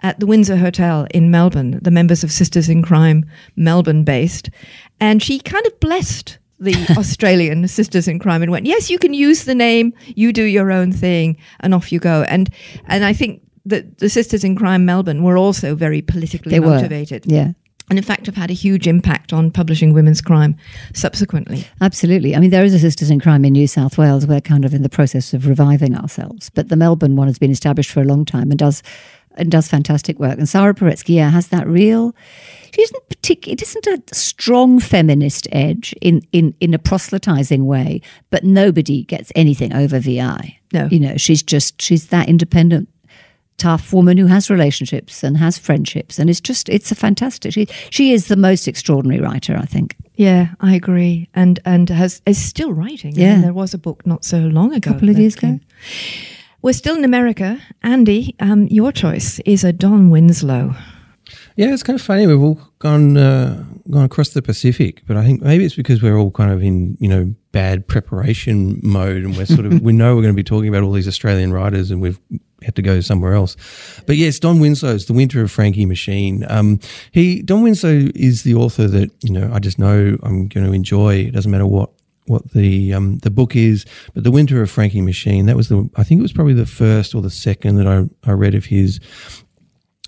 at 0.00 0.18
the 0.20 0.26
Windsor 0.26 0.56
Hotel 0.56 1.06
in 1.12 1.30
Melbourne, 1.30 1.78
the 1.82 1.90
members 1.90 2.24
of 2.24 2.30
Sisters 2.32 2.68
in 2.68 2.82
Crime, 2.82 3.24
Melbourne 3.56 4.02
based. 4.04 4.50
And 5.00 5.22
she 5.22 5.38
kind 5.38 5.66
of 5.66 5.78
blessed 5.80 6.38
the 6.60 6.74
Australian 6.98 7.68
Sisters 7.68 8.08
in 8.08 8.18
Crime 8.18 8.42
and 8.42 8.50
went, 8.50 8.66
Yes, 8.66 8.90
you 8.90 8.98
can 8.98 9.14
use 9.14 9.44
the 9.44 9.54
name, 9.54 9.92
you 10.16 10.32
do 10.32 10.42
your 10.44 10.70
own 10.72 10.90
thing, 10.92 11.36
and 11.60 11.74
off 11.74 11.92
you 11.92 12.00
go. 12.00 12.22
And, 12.28 12.50
and 12.86 13.04
I 13.04 13.12
think 13.12 13.42
that 13.66 13.98
the 13.98 14.08
Sisters 14.08 14.42
in 14.44 14.56
Crime 14.56 14.84
Melbourne 14.84 15.22
were 15.22 15.36
also 15.38 15.74
very 15.74 16.02
politically 16.02 16.50
They 16.50 16.60
were. 16.60 16.76
motivated 16.76 17.24
Yeah. 17.26 17.52
And 17.90 17.98
in 17.98 18.04
fact 18.04 18.26
have 18.26 18.36
had 18.36 18.50
a 18.50 18.54
huge 18.54 18.86
impact 18.86 19.32
on 19.32 19.50
publishing 19.50 19.92
women's 19.92 20.20
crime 20.20 20.56
subsequently. 20.94 21.66
Absolutely. 21.80 22.34
I 22.34 22.40
mean, 22.40 22.50
there 22.50 22.64
is 22.64 22.74
a 22.74 22.78
Sisters 22.78 23.10
in 23.10 23.20
Crime 23.20 23.44
in 23.44 23.52
New 23.52 23.66
South 23.66 23.98
Wales. 23.98 24.26
We're 24.26 24.40
kind 24.40 24.64
of 24.64 24.74
in 24.74 24.82
the 24.82 24.88
process 24.88 25.34
of 25.34 25.46
reviving 25.46 25.96
ourselves, 25.96 26.50
but 26.50 26.68
the 26.68 26.76
Melbourne 26.76 27.16
one 27.16 27.28
has 27.28 27.38
been 27.38 27.50
established 27.50 27.90
for 27.90 28.00
a 28.00 28.04
long 28.04 28.24
time 28.24 28.50
and 28.50 28.58
does 28.58 28.82
and 29.38 29.50
does 29.50 29.68
fantastic 29.68 30.18
work. 30.18 30.36
And 30.38 30.48
Sarah 30.48 30.74
Paretsky, 30.74 31.14
yeah, 31.14 31.30
has 31.30 31.48
that 31.48 31.66
real. 31.66 32.14
She 32.74 32.82
isn't 32.82 33.08
particular. 33.08 33.52
It 33.54 33.62
isn't 33.62 33.86
a 33.86 34.02
strong 34.12 34.80
feminist 34.80 35.48
edge 35.52 35.94
in 36.02 36.22
in 36.32 36.54
in 36.60 36.74
a 36.74 36.78
proselytizing 36.78 37.64
way, 37.66 38.02
but 38.30 38.44
nobody 38.44 39.04
gets 39.04 39.32
anything 39.34 39.72
over 39.72 39.98
Vi. 40.00 40.58
No. 40.72 40.86
you 40.90 41.00
know, 41.00 41.16
she's 41.16 41.42
just 41.42 41.80
she's 41.80 42.08
that 42.08 42.28
independent. 42.28 42.88
Tough 43.58 43.92
woman 43.92 44.16
who 44.16 44.26
has 44.26 44.48
relationships 44.50 45.22
and 45.24 45.36
has 45.36 45.58
friendships, 45.58 46.18
and 46.18 46.30
it's 46.30 46.40
just 46.40 46.68
it's 46.68 46.90
a 46.92 46.94
fantastic. 46.94 47.52
She 47.52 47.66
she 47.90 48.12
is 48.12 48.28
the 48.28 48.36
most 48.36 48.66
extraordinary 48.68 49.20
writer, 49.20 49.56
I 49.56 49.66
think. 49.66 49.96
Yeah, 50.14 50.48
I 50.60 50.74
agree, 50.76 51.28
and 51.34 51.58
and 51.64 51.90
has 51.90 52.22
is 52.24 52.38
still 52.40 52.72
writing. 52.72 53.14
I 53.14 53.16
mean, 53.16 53.26
Yeah. 53.26 53.40
there 53.40 53.52
was 53.52 53.74
a 53.74 53.78
book 53.78 54.06
not 54.06 54.24
so 54.24 54.38
long 54.38 54.72
ago, 54.74 54.90
a 54.90 54.92
couple 54.92 55.08
of 55.08 55.16
that 55.16 55.20
years 55.20 55.34
ago. 55.36 55.58
We're 56.62 56.72
still 56.72 56.96
in 56.96 57.04
America, 57.04 57.60
Andy. 57.82 58.34
Um, 58.40 58.66
your 58.68 58.92
choice 58.92 59.38
is 59.40 59.64
a 59.64 59.72
Don 59.72 60.10
Winslow. 60.10 60.74
Yeah, 61.56 61.72
it's 61.74 61.82
kind 61.82 61.98
of 61.98 62.04
funny. 62.04 62.26
We've 62.26 62.40
all 62.40 62.60
gone 62.78 63.16
uh, 63.16 63.64
gone 63.90 64.04
across 64.04 64.30
the 64.30 64.42
Pacific, 64.42 65.02
but 65.06 65.16
I 65.16 65.24
think 65.24 65.42
maybe 65.42 65.64
it's 65.64 65.74
because 65.76 66.00
we're 66.02 66.16
all 66.16 66.30
kind 66.30 66.50
of 66.52 66.62
in 66.62 66.96
you 67.00 67.08
know 67.08 67.34
bad 67.52 67.86
preparation 67.88 68.80
mode, 68.82 69.24
and 69.24 69.36
we're 69.36 69.46
sort 69.46 69.66
of 69.66 69.80
we 69.88 69.92
know 69.92 70.14
we're 70.14 70.22
going 70.22 70.34
to 70.34 70.42
be 70.42 70.44
talking 70.44 70.68
about 70.68 70.82
all 70.84 70.92
these 70.92 71.08
Australian 71.08 71.52
writers, 71.52 71.90
and 71.90 72.00
we've 72.00 72.20
had 72.62 72.74
to 72.76 72.82
go 72.82 73.00
somewhere 73.00 73.34
else. 73.34 73.56
But 74.06 74.16
yes, 74.16 74.38
Don 74.38 74.60
Winslow's 74.60 75.06
The 75.06 75.12
Winter 75.12 75.42
of 75.42 75.50
Frankie 75.50 75.86
Machine. 75.86 76.44
Um, 76.48 76.80
he 77.12 77.42
Don 77.42 77.62
Winslow 77.62 78.10
is 78.14 78.42
the 78.42 78.54
author 78.54 78.88
that 78.88 79.10
you 79.22 79.32
know 79.32 79.50
I 79.52 79.58
just 79.58 79.78
know 79.78 80.16
I'm 80.22 80.48
going 80.48 80.66
to 80.66 80.72
enjoy. 80.72 81.16
It 81.16 81.32
doesn't 81.32 81.50
matter 81.50 81.66
what 81.66 81.90
what 82.26 82.50
the 82.52 82.92
um, 82.92 83.18
the 83.18 83.30
book 83.30 83.56
is, 83.56 83.86
but 84.14 84.24
The 84.24 84.30
Winter 84.30 84.60
of 84.62 84.70
Frankie 84.70 85.00
Machine. 85.00 85.46
That 85.46 85.56
was 85.56 85.68
the 85.68 85.88
I 85.96 86.04
think 86.04 86.18
it 86.18 86.22
was 86.22 86.32
probably 86.32 86.54
the 86.54 86.66
first 86.66 87.14
or 87.14 87.22
the 87.22 87.30
second 87.30 87.76
that 87.76 87.86
I 87.86 88.04
I 88.28 88.32
read 88.32 88.54
of 88.54 88.66
his 88.66 89.00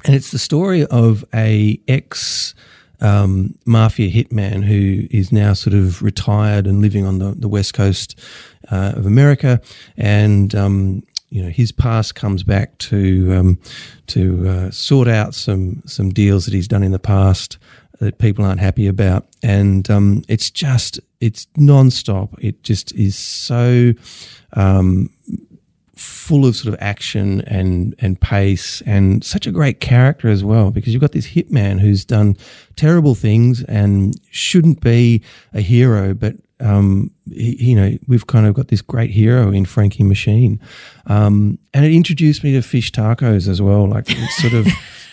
and 0.04 0.14
it's 0.14 0.30
the 0.30 0.38
story 0.38 0.86
of 0.86 1.24
a 1.34 1.80
ex 1.86 2.54
um, 3.00 3.54
mafia 3.64 4.10
hitman 4.10 4.64
who 4.64 5.06
is 5.10 5.32
now 5.32 5.54
sort 5.54 5.74
of 5.74 6.02
retired 6.02 6.66
and 6.66 6.82
living 6.82 7.06
on 7.06 7.18
the, 7.18 7.32
the 7.32 7.48
west 7.48 7.72
coast 7.74 8.18
uh, 8.70 8.92
of 8.94 9.06
America, 9.06 9.60
and 9.96 10.54
um, 10.54 11.02
you 11.30 11.42
know 11.42 11.48
his 11.48 11.72
past 11.72 12.14
comes 12.14 12.42
back 12.42 12.76
to 12.78 13.32
um, 13.32 13.58
to 14.08 14.48
uh, 14.48 14.70
sort 14.70 15.08
out 15.08 15.34
some 15.34 15.82
some 15.86 16.10
deals 16.10 16.44
that 16.44 16.54
he's 16.54 16.68
done 16.68 16.82
in 16.82 16.92
the 16.92 16.98
past 16.98 17.56
that 18.00 18.18
people 18.18 18.44
aren't 18.44 18.60
happy 18.60 18.86
about, 18.86 19.26
and 19.42 19.88
um, 19.90 20.22
it's 20.28 20.50
just 20.50 21.00
it's 21.20 21.46
nonstop. 21.56 22.34
It 22.42 22.62
just 22.62 22.92
is 22.94 23.16
so 23.16 23.92
um, 24.54 25.10
full 25.94 26.46
of 26.46 26.56
sort 26.56 26.74
of 26.74 26.80
action 26.80 27.42
and 27.42 27.94
and 27.98 28.20
pace 28.20 28.80
and 28.82 29.22
such 29.22 29.46
a 29.46 29.52
great 29.52 29.80
character 29.80 30.28
as 30.28 30.42
well 30.42 30.70
because 30.70 30.92
you've 30.94 31.00
got 31.00 31.12
this 31.12 31.28
hitman 31.28 31.78
who's 31.78 32.06
done 32.06 32.36
terrible 32.74 33.14
things 33.14 33.62
and 33.64 34.18
shouldn't 34.30 34.80
be 34.80 35.22
a 35.52 35.60
hero 35.60 36.14
but 36.14 36.36
um, 36.60 37.10
he, 37.32 37.70
you 37.70 37.74
know 37.74 37.96
we've 38.06 38.26
kind 38.26 38.46
of 38.46 38.54
got 38.54 38.68
this 38.68 38.82
great 38.82 39.10
hero 39.10 39.50
in 39.50 39.64
Frankie 39.64 40.02
Machine 40.02 40.60
um, 41.06 41.58
and 41.74 41.84
it 41.84 41.92
introduced 41.92 42.44
me 42.44 42.52
to 42.52 42.62
fish 42.62 42.92
tacos 42.92 43.48
as 43.48 43.60
well 43.60 43.88
like 43.88 44.06
it's 44.08 44.36
sort 44.36 44.54
of 44.54 44.66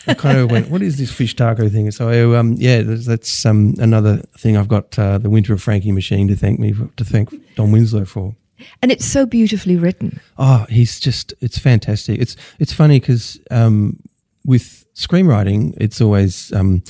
I 0.08 0.14
kind 0.14 0.38
of 0.38 0.52
went 0.52 0.70
what 0.70 0.82
is 0.82 0.98
this 0.98 1.12
fish 1.12 1.36
taco 1.36 1.70
thing 1.70 1.92
so 1.92 2.36
um, 2.36 2.54
yeah 2.58 2.82
that's, 2.82 3.06
that's 3.06 3.46
um, 3.46 3.76
another 3.80 4.18
thing 4.38 4.58
I've 4.58 4.68
got 4.68 4.98
uh, 4.98 5.18
the 5.18 5.30
winter 5.30 5.54
of 5.54 5.62
Frankie 5.62 5.92
Machine 5.92 6.28
to 6.28 6.36
thank 6.36 6.60
me 6.60 6.74
for, 6.74 6.88
to 6.98 7.04
thank 7.04 7.30
Don 7.56 7.72
Winslow 7.72 8.06
for 8.06 8.36
And 8.82 8.92
it's 8.92 9.06
so 9.06 9.26
beautifully 9.26 9.76
written. 9.76 10.20
Oh, 10.38 10.66
he's 10.70 11.00
just 11.00 11.34
it's 11.42 11.58
fantastic. 11.58 12.20
It's 12.20 12.36
it's 12.60 12.74
funny 12.74 13.00
because 13.00 13.40
um, 13.52 14.00
with 14.46 14.86
screenwriting, 14.96 15.76
it's 15.80 16.02
always 16.02 16.52
um, 16.54 16.84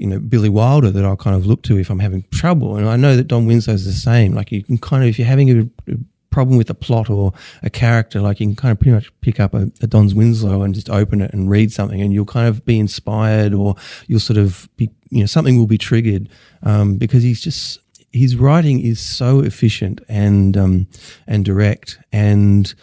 you 0.00 0.06
know 0.06 0.18
Billy 0.18 0.48
Wilder 0.48 0.90
that 0.90 1.04
I'll 1.04 1.16
kind 1.16 1.36
of 1.36 1.46
look 1.46 1.62
to 1.64 1.78
if 1.78 1.90
I'm 1.90 1.98
having 1.98 2.24
trouble, 2.32 2.76
and 2.76 2.88
I 2.88 2.96
know 2.96 3.16
that 3.16 3.28
Don 3.28 3.46
Winslow's 3.46 3.84
the 3.84 3.92
same. 3.92 4.34
Like 4.34 4.50
you 4.50 4.64
can 4.64 4.78
kind 4.78 5.02
of 5.02 5.10
if 5.10 5.18
you're 5.18 5.28
having 5.28 5.50
a, 5.50 5.92
a 5.92 5.96
problem 6.30 6.56
with 6.56 6.70
a 6.70 6.74
plot 6.74 7.10
or 7.10 7.32
a 7.62 7.68
character, 7.68 8.20
like 8.20 8.40
you 8.40 8.46
can 8.46 8.56
kind 8.56 8.72
of 8.72 8.80
pretty 8.80 8.92
much 8.92 9.12
pick 9.20 9.38
up 9.38 9.52
a, 9.52 9.70
a 9.82 9.86
Don's 9.86 10.14
Winslow 10.14 10.62
and 10.62 10.74
just 10.74 10.88
open 10.88 11.20
it 11.20 11.32
and 11.34 11.50
read 11.50 11.70
something, 11.70 12.00
and 12.00 12.14
you'll 12.14 12.24
kind 12.24 12.48
of 12.48 12.64
be 12.64 12.78
inspired, 12.78 13.52
or 13.52 13.76
you'll 14.06 14.20
sort 14.20 14.38
of 14.38 14.68
be 14.76 14.90
you 15.10 15.20
know 15.20 15.26
something 15.26 15.58
will 15.58 15.66
be 15.66 15.78
triggered 15.78 16.30
um, 16.62 16.96
because 16.96 17.22
he's 17.22 17.42
just 17.42 17.78
his 18.12 18.36
writing 18.36 18.80
is 18.80 18.98
so 19.00 19.40
efficient 19.40 20.00
and 20.08 20.56
um, 20.56 20.88
and 21.26 21.44
direct, 21.44 21.98
and 22.10 22.74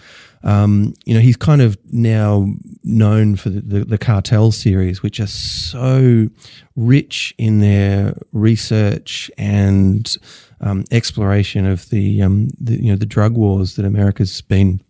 um, 0.44 0.94
you 1.06 1.14
know 1.14 1.20
he's 1.20 1.38
kind 1.38 1.62
of 1.62 1.78
now 1.92 2.48
known 2.84 3.36
for 3.36 3.50
the, 3.50 3.62
the, 3.62 3.86
the 3.86 3.98
cartel 3.98 4.52
series, 4.52 5.02
which 5.04 5.20
are 5.20 5.28
so 5.28 6.30
rich 6.76 7.34
in 7.38 7.60
their 7.60 8.16
research 8.32 9.32
and 9.38 10.16
um, 10.62 10.86
exploration 10.92 11.66
of 11.66 11.90
the, 11.90 12.22
um, 12.22 12.50
the 12.60 12.82
you 12.82 12.92
know 12.92 12.98
the 12.98 13.06
drug 13.06 13.34
wars 13.34 13.76
that 13.76 13.86
America's 13.86 14.42
been 14.42 14.82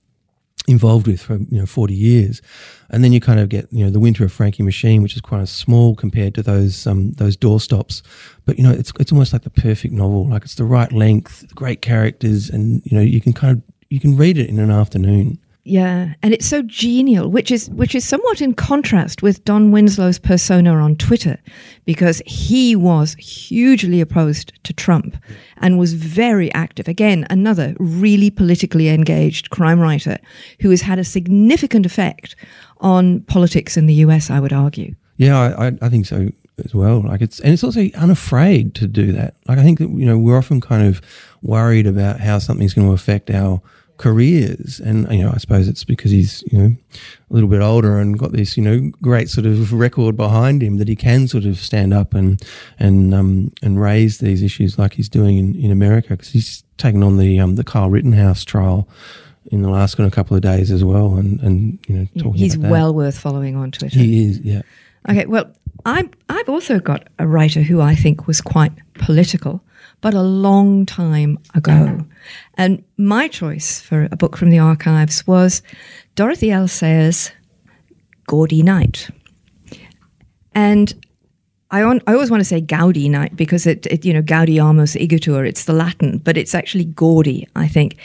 involved 0.68 1.08
with 1.08 1.22
for 1.22 1.38
you 1.38 1.60
know 1.60 1.66
40 1.66 1.94
years. 1.94 2.42
And 2.90 3.04
then 3.04 3.14
you 3.14 3.20
kind 3.20 3.40
of 3.40 3.50
get 3.50 3.72
you 3.72 3.86
know 3.86 3.92
the 3.92 4.00
winter 4.00 4.26
of 4.26 4.34
frankie 4.34 4.64
machine 4.64 5.02
which 5.02 5.16
is 5.16 5.22
quite 5.22 5.48
small 5.48 5.96
compared 5.96 6.36
to 6.36 6.44
those 6.44 6.86
um 6.86 7.14
those 7.14 7.38
doorstops. 7.38 8.02
But 8.46 8.58
you 8.58 8.64
know 8.64 8.72
it's 8.72 8.92
it's 9.00 9.12
almost 9.12 9.34
like 9.34 9.44
the 9.44 9.50
perfect 9.50 9.94
novel. 9.94 10.30
Like 10.30 10.44
it's 10.44 10.56
the 10.56 10.66
right 10.66 10.92
length 10.92 11.46
great 11.56 11.82
characters 11.82 12.50
and 12.50 12.82
you 12.86 12.98
know 12.98 13.04
you 13.04 13.22
can 13.22 13.34
kind 13.34 13.58
of 13.58 13.77
you 13.90 14.00
can 14.00 14.18
read 14.18 14.38
it 14.38 14.50
in 14.50 14.60
an 14.60 14.72
afternoon 14.72 15.40
Yeah, 15.64 16.14
and 16.24 16.34
it's 16.34 16.46
so 16.46 16.62
genial, 16.62 17.30
which 17.30 17.52
is 17.52 17.70
which 17.72 17.94
is 17.94 18.08
somewhat 18.08 18.42
in 18.42 18.54
contrast 18.54 19.22
with 19.22 19.44
Don 19.44 19.70
Winslow's 19.70 20.18
persona 20.18 20.74
on 20.76 20.96
Twitter, 20.96 21.40
because 21.84 22.22
he 22.26 22.74
was 22.74 23.16
hugely 23.16 24.00
opposed 24.00 24.54
to 24.64 24.72
Trump 24.72 25.18
and 25.58 25.78
was 25.78 25.94
very 25.94 26.50
active. 26.54 26.88
Again, 26.88 27.28
another 27.30 27.76
really 27.80 28.30
politically 28.30 28.88
engaged 28.88 29.50
crime 29.50 29.82
writer 29.82 30.18
who 30.62 30.70
has 30.70 30.84
had 30.84 31.00
a 31.00 31.04
significant 31.04 31.86
effect 31.86 32.38
on 32.78 33.20
politics 33.22 33.76
in 33.76 33.88
the 33.88 33.96
US. 34.06 34.30
I 34.30 34.40
would 34.40 34.54
argue. 34.54 34.96
Yeah, 35.18 35.38
I, 35.38 35.74
I, 35.82 35.90
think 35.90 36.06
so 36.06 36.30
as 36.64 36.74
well. 36.74 37.02
Like 37.02 37.22
it's 37.22 37.42
and 37.42 37.52
it's 37.52 37.64
also 37.64 37.90
unafraid 37.96 38.74
to 38.76 38.88
do 38.88 39.12
that. 39.12 39.36
Like 39.48 39.58
I 39.58 39.64
think 39.64 39.80
that 39.80 39.90
you 39.90 40.06
know 40.06 40.18
we're 40.18 40.38
often 40.38 40.62
kind 40.62 40.88
of 40.88 41.02
worried 41.42 41.88
about 41.88 42.22
how 42.22 42.40
something's 42.40 42.74
going 42.74 42.88
to 42.88 42.94
affect 42.94 43.30
our 43.30 43.62
careers. 43.98 44.80
And, 44.80 45.12
you 45.12 45.24
know, 45.24 45.32
I 45.34 45.38
suppose 45.38 45.68
it's 45.68 45.84
because 45.84 46.12
he's, 46.12 46.44
you 46.52 46.60
know, 46.60 46.76
a 47.30 47.34
little 47.34 47.50
bit 47.50 47.62
older 47.62 48.00
and 48.00 48.18
got 48.18 48.32
this, 48.32 48.58
you 48.58 48.64
know, 48.64 48.92
great 49.02 49.30
sort 49.30 49.46
of 49.46 49.74
record 49.74 50.16
behind 50.16 50.62
him 50.62 50.78
that 50.78 50.88
he 50.88 50.96
can 50.96 51.28
sort 51.28 51.46
of 51.46 51.58
stand 51.58 51.94
up 51.94 52.14
and, 52.14 52.42
and, 52.80 53.14
um, 53.14 53.52
and 53.62 53.82
raise 53.82 54.20
these 54.20 54.42
issues 54.42 54.78
like 54.78 54.94
he's 54.94 55.10
doing 55.10 55.38
in, 55.38 55.56
in 55.56 55.72
America 55.72 56.10
because 56.10 56.30
he's 56.30 56.64
taken 56.78 57.04
on 57.04 57.18
the, 57.18 57.40
um, 57.40 57.56
the 57.56 57.64
Kyle 57.64 57.90
Rittenhouse 57.90 58.44
trial 58.44 58.88
in 59.52 59.62
the 59.62 59.70
last 59.70 59.96
kind 59.96 60.06
of 60.06 60.14
couple 60.14 60.36
of 60.36 60.42
days 60.42 60.72
as 60.72 60.84
well. 60.84 61.16
And, 61.16 61.40
and 61.42 61.80
you 61.88 61.96
know, 61.96 62.08
talking 62.18 62.34
He's 62.34 62.58
well 62.58 62.94
worth 62.94 63.18
following 63.18 63.56
on 63.56 63.72
Twitter. 63.72 63.98
He 63.98 64.26
is, 64.26 64.40
yeah. 64.40 64.62
Okay, 65.10 65.26
well, 65.26 65.52
I, 65.86 66.10
I've 66.30 66.50
also 66.50 66.80
got 66.80 67.08
a 67.18 67.28
writer 67.28 67.62
who 67.62 67.82
I 67.82 67.96
think 67.96 68.28
was 68.28 68.42
quite 68.42 68.74
political, 68.96 69.64
but 70.02 70.14
a 70.14 70.22
long 70.22 70.86
time 70.86 71.38
ago. 71.56 72.06
And 72.56 72.84
my 72.98 73.28
choice 73.28 73.82
for 73.82 74.08
a 74.12 74.16
book 74.16 74.38
from 74.38 74.50
the 74.50 74.60
archives 74.60 75.26
was 75.26 75.62
Dorothy 76.16 76.52
L. 76.52 76.68
Sayers' 76.68 77.32
Gaudy 78.28 78.64
Night. 78.64 79.10
And 80.54 80.94
I, 81.70 81.84
on, 81.84 82.02
I 82.08 82.14
always 82.14 82.32
want 82.32 82.42
to 82.42 82.46
say 82.46 82.62
Gaudi 82.62 83.10
night 83.10 83.36
because 83.36 83.68
it, 83.68 83.86
it, 83.88 84.06
you 84.06 84.14
know, 84.14 84.22
Gaudeamus 84.22 84.96
igitur, 84.96 85.48
it's 85.48 85.66
the 85.66 85.74
Latin, 85.74 86.20
but 86.20 86.38
it's 86.38 86.56
actually 86.56 86.86
gaudy, 86.86 87.48
I 87.56 87.68
think. 87.68 87.98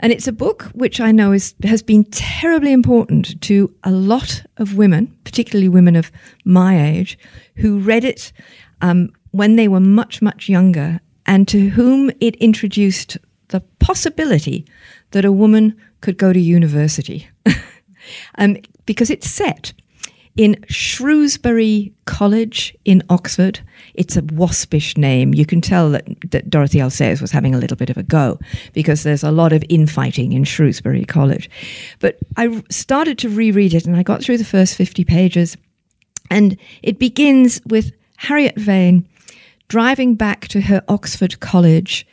And 0.00 0.12
it's 0.12 0.26
a 0.26 0.32
book 0.32 0.62
which 0.74 1.00
I 1.00 1.12
know 1.12 1.32
is, 1.32 1.54
has 1.64 1.82
been 1.82 2.04
terribly 2.04 2.72
important 2.72 3.40
to 3.42 3.74
a 3.84 3.90
lot 3.90 4.42
of 4.56 4.76
women, 4.76 5.14
particularly 5.24 5.68
women 5.68 5.96
of 5.96 6.10
my 6.44 6.80
age, 6.80 7.18
who 7.56 7.78
read 7.78 8.04
it 8.04 8.32
um, 8.80 9.10
when 9.32 9.56
they 9.56 9.68
were 9.68 9.80
much, 9.80 10.22
much 10.22 10.48
younger 10.48 11.00
and 11.28 11.46
to 11.46 11.68
whom 11.68 12.10
it 12.20 12.34
introduced 12.36 13.18
the 13.48 13.60
possibility 13.78 14.66
that 15.12 15.24
a 15.24 15.30
woman 15.30 15.76
could 16.00 16.16
go 16.16 16.32
to 16.32 16.40
university. 16.40 17.28
um, 18.38 18.56
because 18.86 19.10
it's 19.10 19.30
set 19.30 19.74
in 20.36 20.56
Shrewsbury 20.68 21.92
College 22.06 22.74
in 22.84 23.02
Oxford. 23.10 23.60
It's 23.94 24.16
a 24.16 24.22
waspish 24.22 24.96
name. 24.96 25.34
You 25.34 25.44
can 25.44 25.60
tell 25.60 25.90
that, 25.90 26.06
that 26.30 26.48
Dorothy. 26.48 26.88
Sayers 26.88 27.20
was 27.20 27.32
having 27.32 27.54
a 27.54 27.58
little 27.58 27.76
bit 27.76 27.90
of 27.90 27.98
a 27.98 28.02
go 28.02 28.38
because 28.72 29.02
there's 29.02 29.24
a 29.24 29.30
lot 29.30 29.52
of 29.52 29.62
infighting 29.68 30.32
in 30.32 30.44
Shrewsbury 30.44 31.04
College. 31.04 31.50
But 31.98 32.18
I 32.36 32.62
started 32.70 33.18
to 33.18 33.28
reread 33.28 33.74
it 33.74 33.84
and 33.84 33.96
I 33.96 34.02
got 34.02 34.22
through 34.22 34.38
the 34.38 34.44
first 34.44 34.76
50 34.76 35.04
pages. 35.04 35.56
And 36.30 36.56
it 36.82 36.98
begins 36.98 37.60
with 37.66 37.92
Harriet 38.16 38.56
Vane 38.56 39.06
driving 39.68 40.14
back 40.14 40.48
to 40.48 40.62
her 40.62 40.82
Oxford 40.88 41.40
college 41.40 42.06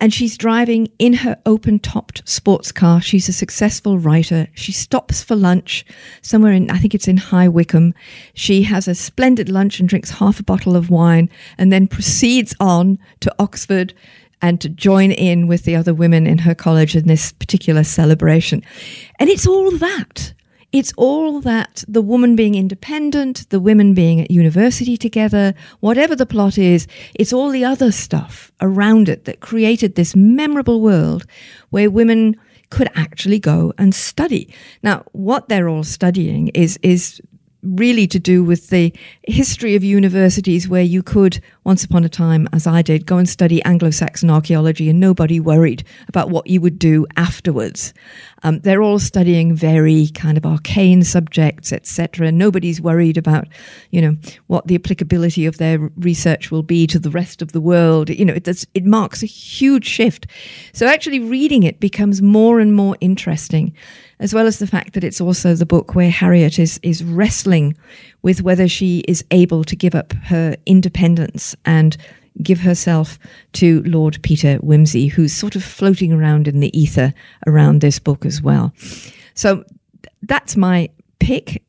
and 0.00 0.12
she's 0.12 0.36
driving 0.36 0.88
in 0.98 1.12
her 1.14 1.38
open 1.46 1.78
topped 1.78 2.28
sports 2.28 2.72
car. 2.72 3.00
She's 3.00 3.28
a 3.28 3.32
successful 3.32 3.98
writer. 3.98 4.48
She 4.54 4.72
stops 4.72 5.22
for 5.22 5.36
lunch 5.36 5.84
somewhere 6.20 6.52
in, 6.52 6.70
I 6.70 6.78
think 6.78 6.94
it's 6.94 7.08
in 7.08 7.16
High 7.16 7.48
Wycombe. 7.48 7.94
She 8.34 8.64
has 8.64 8.88
a 8.88 8.94
splendid 8.94 9.48
lunch 9.48 9.78
and 9.80 9.88
drinks 9.88 10.10
half 10.10 10.40
a 10.40 10.44
bottle 10.44 10.76
of 10.76 10.90
wine 10.90 11.30
and 11.58 11.72
then 11.72 11.86
proceeds 11.86 12.54
on 12.58 12.98
to 13.20 13.34
Oxford 13.38 13.94
and 14.42 14.60
to 14.60 14.68
join 14.68 15.10
in 15.10 15.46
with 15.46 15.62
the 15.62 15.76
other 15.76 15.94
women 15.94 16.26
in 16.26 16.38
her 16.38 16.54
college 16.54 16.96
in 16.96 17.06
this 17.06 17.32
particular 17.32 17.84
celebration. 17.84 18.62
And 19.18 19.30
it's 19.30 19.46
all 19.46 19.70
that. 19.78 20.34
It's 20.74 20.92
all 20.96 21.40
that 21.42 21.84
the 21.86 22.02
woman 22.02 22.34
being 22.34 22.56
independent, 22.56 23.48
the 23.50 23.60
women 23.60 23.94
being 23.94 24.20
at 24.20 24.32
university 24.32 24.96
together, 24.96 25.54
whatever 25.78 26.16
the 26.16 26.26
plot 26.26 26.58
is, 26.58 26.88
it's 27.14 27.32
all 27.32 27.50
the 27.50 27.64
other 27.64 27.92
stuff 27.92 28.50
around 28.60 29.08
it 29.08 29.24
that 29.26 29.38
created 29.38 29.94
this 29.94 30.16
memorable 30.16 30.80
world 30.80 31.26
where 31.70 31.88
women 31.88 32.34
could 32.70 32.90
actually 32.96 33.38
go 33.38 33.72
and 33.78 33.94
study. 33.94 34.52
Now, 34.82 35.04
what 35.12 35.48
they're 35.48 35.68
all 35.68 35.84
studying 35.84 36.48
is, 36.48 36.76
is 36.82 37.22
really 37.64 38.06
to 38.08 38.18
do 38.18 38.44
with 38.44 38.68
the 38.68 38.92
history 39.22 39.74
of 39.74 39.82
universities 39.82 40.68
where 40.68 40.82
you 40.82 41.02
could, 41.02 41.40
once 41.64 41.84
upon 41.84 42.04
a 42.04 42.08
time, 42.08 42.48
as 42.52 42.66
I 42.66 42.82
did, 42.82 43.06
go 43.06 43.18
and 43.18 43.28
study 43.28 43.62
Anglo 43.64 43.90
Saxon 43.90 44.30
archaeology 44.30 44.88
and 44.88 45.00
nobody 45.00 45.40
worried 45.40 45.84
about 46.08 46.30
what 46.30 46.46
you 46.46 46.60
would 46.60 46.78
do 46.78 47.06
afterwards. 47.16 47.94
Um, 48.42 48.60
they're 48.60 48.82
all 48.82 48.98
studying 48.98 49.54
very 49.54 50.08
kind 50.08 50.36
of 50.36 50.44
arcane 50.44 51.02
subjects, 51.02 51.72
etc. 51.72 52.30
Nobody's 52.30 52.80
worried 52.80 53.16
about, 53.16 53.48
you 53.90 54.02
know, 54.02 54.16
what 54.46 54.66
the 54.66 54.74
applicability 54.74 55.46
of 55.46 55.58
their 55.58 55.90
research 55.96 56.50
will 56.50 56.62
be 56.62 56.86
to 56.88 56.98
the 56.98 57.10
rest 57.10 57.40
of 57.40 57.52
the 57.52 57.60
world. 57.60 58.10
You 58.10 58.24
know, 58.24 58.34
it, 58.34 58.44
does, 58.44 58.66
it 58.74 58.84
marks 58.84 59.22
a 59.22 59.26
huge 59.26 59.86
shift. 59.86 60.26
So 60.72 60.86
actually 60.86 61.20
reading 61.20 61.62
it 61.62 61.80
becomes 61.80 62.20
more 62.20 62.60
and 62.60 62.74
more 62.74 62.96
interesting 63.00 63.74
as 64.18 64.34
well 64.34 64.46
as 64.46 64.58
the 64.58 64.66
fact 64.66 64.94
that 64.94 65.04
it's 65.04 65.20
also 65.20 65.54
the 65.54 65.66
book 65.66 65.94
where 65.94 66.10
Harriet 66.10 66.58
is 66.58 66.78
is 66.82 67.02
wrestling 67.04 67.76
with 68.22 68.42
whether 68.42 68.68
she 68.68 69.00
is 69.08 69.24
able 69.30 69.64
to 69.64 69.76
give 69.76 69.94
up 69.94 70.12
her 70.24 70.56
independence 70.66 71.54
and 71.64 71.96
give 72.42 72.60
herself 72.60 73.18
to 73.52 73.82
Lord 73.84 74.18
Peter 74.22 74.58
Wimsey, 74.58 75.10
who's 75.10 75.32
sort 75.32 75.56
of 75.56 75.62
floating 75.62 76.12
around 76.12 76.48
in 76.48 76.60
the 76.60 76.76
ether 76.78 77.14
around 77.46 77.80
this 77.80 77.98
book 77.98 78.26
as 78.26 78.42
well. 78.42 78.72
So 79.34 79.64
that's 80.22 80.56
my 80.56 80.90
pick. 81.18 81.62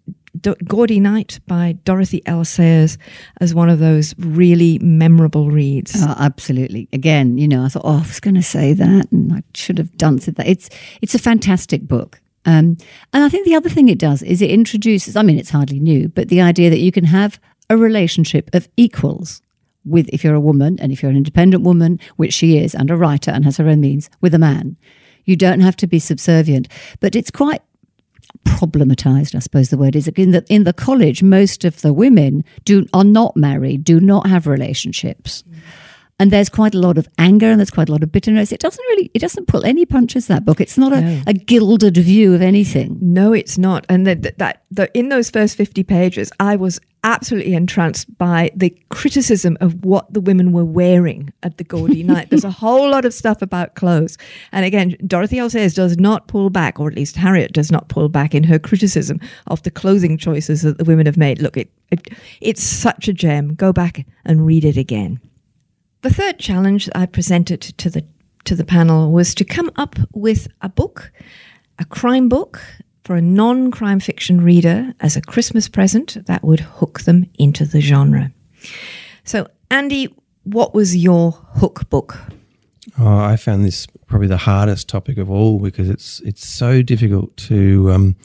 Gaudy 0.67 0.99
Night 0.99 1.39
by 1.47 1.77
Dorothy 1.85 2.21
L. 2.25 2.43
Sayers 2.43 2.97
as 3.39 3.55
one 3.55 3.69
of 3.69 3.79
those 3.79 4.13
really 4.19 4.77
memorable 4.79 5.49
reads. 5.49 5.95
Oh, 5.97 6.13
absolutely. 6.19 6.89
Again, 6.93 7.37
you 7.37 7.47
know, 7.47 7.63
I 7.63 7.69
thought, 7.69 7.83
oh, 7.85 7.97
I 7.97 8.01
was 8.01 8.19
going 8.19 8.35
to 8.35 8.43
say 8.43 8.73
that, 8.73 9.11
and 9.11 9.33
I 9.33 9.43
should 9.55 9.77
have 9.77 9.95
done 9.97 10.17
that. 10.17 10.45
It's 10.45 10.69
it's 11.01 11.15
a 11.15 11.19
fantastic 11.19 11.87
book. 11.87 12.21
Um, 12.45 12.77
and 13.11 13.23
I 13.23 13.29
think 13.29 13.45
the 13.45 13.55
other 13.55 13.69
thing 13.69 13.89
it 13.89 13.99
does 13.99 14.21
is 14.21 14.41
it 14.41 14.49
introduces, 14.49 15.15
I 15.15 15.23
mean, 15.23 15.37
it's 15.37 15.49
hardly 15.49 15.79
new, 15.79 16.09
but 16.09 16.29
the 16.29 16.41
idea 16.41 16.69
that 16.69 16.79
you 16.79 16.91
can 16.91 17.05
have 17.05 17.39
a 17.69 17.77
relationship 17.77 18.53
of 18.53 18.69
equals 18.77 19.41
with, 19.83 20.07
if 20.09 20.23
you're 20.23 20.35
a 20.35 20.39
woman 20.39 20.79
and 20.79 20.91
if 20.91 21.01
you're 21.01 21.11
an 21.11 21.17
independent 21.17 21.63
woman, 21.63 21.99
which 22.15 22.33
she 22.33 22.57
is, 22.57 22.75
and 22.75 22.89
a 22.89 22.95
writer 22.95 23.31
and 23.31 23.45
has 23.45 23.57
her 23.57 23.67
own 23.67 23.81
means, 23.81 24.09
with 24.21 24.33
a 24.33 24.39
man. 24.39 24.77
You 25.25 25.35
don't 25.35 25.61
have 25.61 25.75
to 25.77 25.87
be 25.87 25.99
subservient. 25.99 26.67
But 26.99 27.15
it's 27.15 27.31
quite 27.31 27.61
problematized, 28.45 29.33
I 29.33 29.39
suppose 29.39 29.69
the 29.69 29.77
word 29.77 29.95
is. 29.95 30.07
In 30.09 30.31
the, 30.31 30.45
in 30.49 30.65
the 30.65 30.73
college, 30.73 31.23
most 31.23 31.65
of 31.65 31.81
the 31.81 31.93
women 31.93 32.43
do 32.63 32.85
are 32.93 33.03
not 33.03 33.35
married, 33.35 33.83
do 33.83 33.99
not 33.99 34.27
have 34.27 34.45
relationships. 34.45 35.43
Mm 35.49 35.59
and 36.17 36.31
there's 36.31 36.47
quite 36.47 36.73
a 36.73 36.79
lot 36.79 36.97
of 36.97 37.09
anger 37.17 37.49
and 37.49 37.59
there's 37.59 37.71
quite 37.71 37.89
a 37.89 37.91
lot 37.91 38.01
of 38.01 38.11
bitterness. 38.11 38.53
It 38.53 38.61
doesn't 38.61 38.83
really, 38.89 39.11
it 39.13 39.19
doesn't 39.19 39.47
pull 39.47 39.65
any 39.65 39.85
punches. 39.85 40.27
That 40.27 40.45
book. 40.45 40.61
It's 40.61 40.77
not 40.77 40.93
a, 40.93 41.01
no. 41.01 41.21
a 41.27 41.33
gilded 41.33 41.97
view 41.97 42.33
of 42.33 42.41
anything. 42.41 42.97
No, 43.01 43.33
it's 43.33 43.57
not. 43.57 43.85
And 43.89 44.07
that 44.07 44.37
that 44.37 44.63
the, 44.71 44.89
in 44.97 45.09
those 45.09 45.29
first 45.29 45.57
fifty 45.57 45.83
pages, 45.83 46.31
I 46.39 46.55
was 46.55 46.79
absolutely 47.03 47.53
entranced 47.53 48.17
by 48.17 48.49
the 48.55 48.75
criticism 48.89 49.57
of 49.61 49.85
what 49.85 50.11
the 50.11 50.21
women 50.21 50.51
were 50.53 50.65
wearing 50.65 51.31
at 51.43 51.57
the 51.57 51.63
gaudy 51.65 52.01
night. 52.03 52.29
There's 52.29 52.45
a 52.45 52.49
whole 52.49 52.89
lot 52.89 53.03
of 53.03 53.13
stuff 53.13 53.41
about 53.41 53.75
clothes, 53.75 54.17
and 54.53 54.65
again, 54.65 54.95
Dorothy 55.05 55.39
L. 55.39 55.49
Sayers 55.49 55.73
does 55.73 55.97
not 55.97 56.27
pull 56.27 56.49
back, 56.49 56.79
or 56.79 56.87
at 56.87 56.95
least 56.95 57.17
Harriet 57.17 57.51
does 57.51 57.71
not 57.71 57.89
pull 57.89 58.07
back 58.07 58.33
in 58.33 58.43
her 58.45 58.57
criticism 58.57 59.19
of 59.47 59.61
the 59.63 59.71
clothing 59.71 60.17
choices 60.17 60.61
that 60.61 60.77
the 60.77 60.85
women 60.85 61.05
have 61.07 61.17
made. 61.17 61.41
Look, 61.41 61.57
it, 61.57 61.69
it 61.91 62.07
it's 62.39 62.63
such 62.63 63.09
a 63.09 63.13
gem. 63.13 63.53
Go 63.55 63.73
back 63.73 64.05
and 64.23 64.45
read 64.45 64.63
it 64.63 64.77
again. 64.77 65.19
The 66.05 66.13
third 66.13 66.37
challenge 66.37 66.87
I 66.93 67.07
presented 67.07 67.61
to 67.61 67.89
the 67.89 68.05
to 68.43 68.53
the 68.53 68.63
panel 68.63 69.11
was 69.11 69.33
to 69.33 69.43
come 69.43 69.71
up 69.75 69.95
with 70.13 70.47
a 70.61 70.69
book, 70.69 71.11
a 71.79 71.85
crime 71.85 72.29
book 72.29 72.61
for 73.03 73.15
a 73.15 73.23
non-crime 73.23 73.99
fiction 73.99 74.39
reader 74.39 74.93
as 74.99 75.17
a 75.17 75.21
Christmas 75.21 75.67
present 75.67 76.23
that 76.27 76.43
would 76.43 76.59
hook 76.59 76.99
them 77.01 77.25
into 77.39 77.65
the 77.65 77.81
genre. 77.81 78.31
So, 79.23 79.47
Andy, 79.71 80.15
what 80.43 80.75
was 80.75 80.95
your 80.95 81.31
hook 81.31 81.89
book? 81.89 82.19
Oh, 82.99 83.17
I 83.17 83.35
found 83.35 83.65
this 83.65 83.87
probably 84.05 84.27
the 84.27 84.37
hardest 84.37 84.87
topic 84.87 85.17
of 85.17 85.31
all 85.31 85.57
because 85.57 85.89
it's 85.89 86.19
it's 86.19 86.47
so 86.47 86.83
difficult 86.83 87.35
to 87.49 87.91
um, 87.91 88.15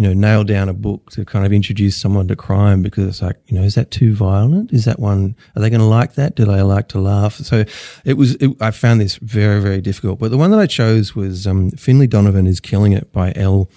you 0.00 0.06
know, 0.06 0.14
nail 0.14 0.44
down 0.44 0.70
a 0.70 0.72
book 0.72 1.10
to 1.10 1.26
kind 1.26 1.44
of 1.44 1.52
introduce 1.52 1.94
someone 1.94 2.26
to 2.26 2.34
crime 2.34 2.80
because 2.80 3.06
it's 3.06 3.20
like, 3.20 3.36
you 3.48 3.54
know, 3.54 3.62
is 3.62 3.74
that 3.74 3.90
too 3.90 4.14
violent? 4.14 4.72
Is 4.72 4.86
that 4.86 4.98
one, 4.98 5.36
are 5.54 5.60
they 5.60 5.68
going 5.68 5.80
to 5.80 5.86
like 5.86 6.14
that? 6.14 6.36
Do 6.36 6.46
they 6.46 6.62
like 6.62 6.88
to 6.88 6.98
laugh? 6.98 7.34
So 7.34 7.64
it 8.06 8.14
was, 8.14 8.36
it, 8.36 8.50
I 8.62 8.70
found 8.70 9.02
this 9.02 9.16
very, 9.16 9.60
very 9.60 9.82
difficult. 9.82 10.18
But 10.18 10.30
the 10.30 10.38
one 10.38 10.52
that 10.52 10.58
I 10.58 10.64
chose 10.64 11.14
was 11.14 11.46
um, 11.46 11.70
Finlay 11.72 12.06
Donovan 12.06 12.46
is 12.46 12.60
Killing 12.60 12.92
It 12.92 13.12
by 13.12 13.34
Elle 13.36 13.68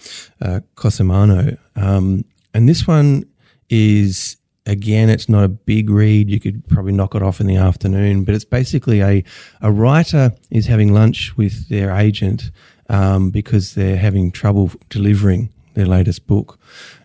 uh, 0.42 0.62
Cosimano. 0.78 1.58
Um, 1.76 2.24
and 2.54 2.70
this 2.70 2.88
one 2.88 3.26
is, 3.70 4.38
again, 4.66 5.10
it's 5.10 5.28
not 5.28 5.44
a 5.44 5.50
big 5.50 5.90
read. 5.90 6.30
You 6.30 6.40
could 6.40 6.66
probably 6.70 6.94
knock 6.94 7.16
it 7.16 7.22
off 7.22 7.42
in 7.42 7.48
the 7.48 7.58
afternoon, 7.58 8.24
but 8.24 8.34
it's 8.34 8.46
basically 8.46 9.02
a, 9.02 9.26
a 9.60 9.74
writer 9.74 10.32
is 10.50 10.68
having 10.68 10.94
lunch 10.94 11.36
with 11.36 11.68
their 11.68 11.94
agent 11.94 12.50
um, 12.88 13.30
because 13.30 13.76
they're 13.76 13.98
having 13.98 14.32
trouble 14.32 14.72
delivering 14.88 15.50
their 15.74 15.86
latest 15.86 16.28
book. 16.28 16.60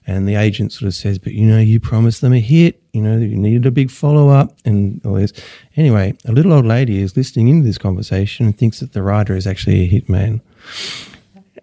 And 0.07 0.27
the 0.27 0.37
agent 0.37 0.73
sort 0.73 0.87
of 0.87 0.95
says, 0.95 1.19
but 1.19 1.35
you 1.35 1.47
know, 1.47 1.59
you 1.59 1.81
promised 1.81 2.21
them 2.21 2.33
a 2.33 2.41
hit, 2.41 2.83
you 2.93 3.03
know, 3.03 3.19
you 3.19 3.37
needed 3.37 3.67
a 3.67 3.71
big 3.71 3.91
follow 3.91 4.29
up 4.29 4.57
and 4.65 5.05
all 5.05 5.15
this. 5.15 5.33
Anyway, 5.77 6.17
a 6.27 6.33
little 6.33 6.53
old 6.53 6.65
lady 6.65 7.01
is 7.01 7.17
listening 7.17 7.49
into 7.49 7.67
this 7.67 7.79
conversation 7.79 8.47
and 8.47 8.57
thinks 8.57 8.81
that 8.81 8.93
the 8.93 9.03
writer 9.03 9.37
is 9.37 9.47
actually 9.47 9.83
a 9.83 9.89
hitman. 9.89 10.41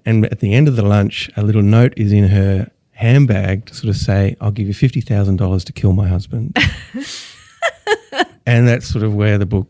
And 0.05 0.25
at 0.27 0.39
the 0.39 0.53
end 0.53 0.67
of 0.67 0.75
the 0.75 0.85
lunch, 0.85 1.31
a 1.35 1.43
little 1.43 1.63
note 1.63 1.93
is 1.97 2.11
in 2.11 2.27
her 2.27 2.69
handbag 2.91 3.65
to 3.65 3.73
sort 3.73 3.89
of 3.89 3.97
say, 3.97 4.35
I'll 4.39 4.51
give 4.51 4.67
you 4.67 4.73
$50,000 4.73 5.63
to 5.65 5.73
kill 5.73 5.93
my 5.93 6.07
husband. 6.07 6.55
and 8.45 8.67
that's 8.67 8.87
sort 8.87 9.03
of 9.03 9.15
where 9.15 9.37
the 9.37 9.45
book 9.45 9.67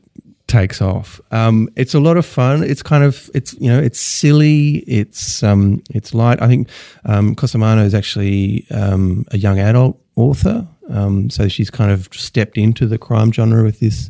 takes 0.47 0.81
off. 0.81 1.19
Um, 1.31 1.69
it's 1.75 1.93
a 1.93 1.99
lot 1.99 2.17
of 2.17 2.25
fun. 2.25 2.63
It's 2.63 2.83
kind 2.83 3.03
of 3.03 3.29
it's 3.33 3.53
you 3.53 3.69
know 3.69 3.79
it's 3.79 3.99
silly. 3.99 4.83
It's 4.87 5.43
um, 5.43 5.83
it's 5.89 6.13
light. 6.13 6.41
I 6.41 6.47
think 6.47 6.69
um, 7.05 7.35
Cosimano 7.35 7.83
is 7.85 7.93
actually 7.93 8.65
um, 8.71 9.25
a 9.31 9.37
young 9.37 9.59
adult 9.59 9.99
author, 10.15 10.67
um, 10.89 11.29
so 11.29 11.47
she's 11.47 11.69
kind 11.69 11.91
of 11.91 12.09
stepped 12.11 12.57
into 12.57 12.85
the 12.85 12.97
crime 12.97 13.31
genre 13.31 13.63
with 13.63 13.79
this 13.79 14.09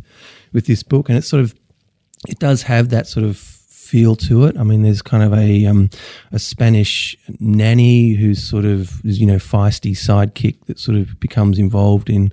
with 0.53 0.65
this 0.67 0.83
book, 0.83 1.09
and 1.09 1.17
it's 1.17 1.27
sort 1.27 1.43
of 1.43 1.55
it 2.27 2.39
does 2.39 2.63
have 2.63 2.89
that 2.89 3.07
sort 3.07 3.25
of 3.25 3.37
feel 3.85 4.15
to 4.15 4.45
it. 4.45 4.57
I 4.57 4.63
mean, 4.63 4.81
there's 4.81 5.01
kind 5.01 5.23
of 5.23 5.33
a 5.33 5.65
um, 5.65 5.89
a 6.31 6.39
Spanish 6.39 7.15
nanny 7.39 8.13
who's 8.13 8.43
sort 8.43 8.65
of 8.65 8.99
you 9.03 9.25
know 9.25 9.37
feisty 9.37 9.91
sidekick 9.91 10.65
that 10.65 10.79
sort 10.79 10.97
of 10.97 11.19
becomes 11.19 11.59
involved 11.59 12.09
in 12.09 12.31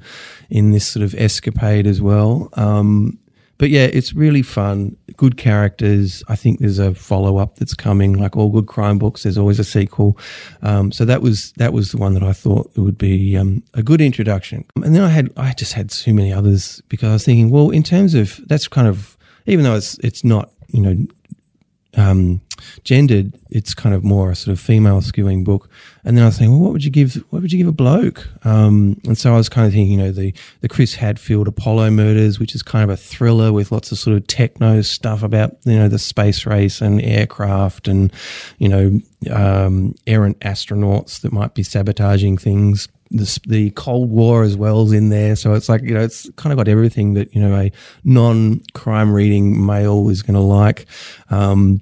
in 0.51 0.73
this 0.73 0.87
sort 0.87 1.05
of 1.05 1.15
escapade 1.15 1.87
as 1.87 2.01
well. 2.01 2.49
Um, 2.55 3.19
but 3.59 3.71
yeah, 3.71 3.85
it's 3.85 4.13
really 4.13 4.43
fun. 4.43 4.97
Good 5.17 5.37
characters. 5.37 6.23
I 6.29 6.37
think 6.37 6.59
there's 6.59 6.79
a 6.79 6.95
follow 6.95 7.37
up 7.37 7.57
that's 7.57 7.75
coming. 7.75 8.15
Like 8.15 8.37
all 8.37 8.51
good 8.51 8.67
crime 8.67 8.99
books, 8.99 9.23
there's 9.23 9.39
always 9.39 9.59
a 9.59 9.65
sequel. 9.65 10.19
Um, 10.63 10.91
so 10.91 11.05
that 11.05 11.23
was 11.23 11.53
that 11.53 11.73
was 11.73 11.93
the 11.93 11.99
one 11.99 12.15
that 12.15 12.23
I 12.23 12.33
thought 12.33 12.73
it 12.75 12.81
would 12.81 12.99
be 12.99 13.37
um, 13.37 13.63
a 13.75 13.83
good 13.83 14.01
introduction. 14.01 14.65
And 14.77 14.95
then 14.95 15.03
I 15.03 15.09
had 15.09 15.31
I 15.37 15.53
just 15.53 15.75
had 15.75 15.91
too 15.91 16.15
many 16.15 16.33
others 16.33 16.83
because 16.89 17.09
I 17.09 17.13
was 17.13 17.25
thinking, 17.25 17.51
well, 17.51 17.71
in 17.71 17.83
terms 17.83 18.15
of 18.15 18.41
that's 18.47 18.69
kind 18.69 18.89
of 18.89 19.17
even 19.47 19.65
though 19.65 19.77
it's 19.77 19.99
it's 19.99 20.25
not 20.25 20.51
you 20.69 20.81
know 20.81 21.07
um, 21.97 22.41
gendered, 22.85 23.33
it's 23.51 23.75
kind 23.75 23.95
of 23.95 24.03
more 24.03 24.31
a 24.31 24.37
sort 24.37 24.53
of 24.53 24.61
female 24.61 25.01
skewing 25.01 25.45
book. 25.45 25.69
And 26.05 26.17
then 26.17 26.25
I 26.25 26.29
was 26.29 26.39
thinking, 26.39 26.53
well, 26.53 26.63
what 26.63 26.73
would 26.73 26.85
you 26.85 26.91
give? 26.91 27.15
What 27.31 27.43
would 27.43 27.53
you 27.53 27.59
give 27.59 27.69
a 27.69 27.73
bloke? 27.73 28.29
Um, 28.45 29.01
and 29.05 29.17
so 29.17 29.35
I 29.35 29.37
was 29.37 29.49
kind 29.49 29.67
of 29.67 29.73
thinking, 29.73 29.99
you 29.99 30.05
know, 30.05 30.13
the 30.13 30.35
the 30.61 30.69
Chris 30.69 30.95
Hadfield 30.95 31.49
Apollo 31.49 31.91
Murders, 31.91 32.39
which 32.39 32.55
is 32.55 32.63
kind 32.63 32.83
of 32.83 32.91
a 32.91 32.97
thriller 32.97 33.53
with 33.53 33.73
lots 33.73 33.93
of 33.93 33.99
sort 33.99 34.17
of 34.17 34.27
techno 34.27 34.83
stuff 34.83 35.23
about 35.23 35.57
you 35.65 35.79
know 35.79 35.89
the 35.89 35.99
space 35.99 36.47
race 36.47 36.81
and 36.81 37.01
aircraft 37.03 37.89
and 37.89 38.13
you 38.59 38.69
know 38.69 39.01
um, 39.31 39.95
errant 40.07 40.41
astronauts 40.41 41.21
that 41.21 41.33
might 41.33 41.55
be 41.55 41.63
sabotaging 41.63 42.39
things 42.39 42.89
the, 43.13 43.41
the 43.47 43.71
Cold 43.71 44.11
War 44.11 44.43
as 44.43 44.57
well 44.57 44.83
is 44.83 44.93
in 44.93 45.11
there. 45.11 45.37
So 45.37 45.55
it's 45.55 45.69
like, 45.69 45.83
you 45.83 45.95
know, 45.95 46.01
it's 46.01 46.29
kind 46.37 46.53
of 46.53 46.57
got 46.57 46.69
everything 46.69 47.15
that, 47.15 47.35
you 47.35 47.41
know, 47.41 47.55
a 47.55 47.71
non 48.05 48.61
crime 48.75 49.13
reading 49.13 49.65
male 49.65 50.09
is 50.09 50.23
going 50.23 50.35
to 50.35 50.41
like. 50.41 50.87
Um, 51.31 51.81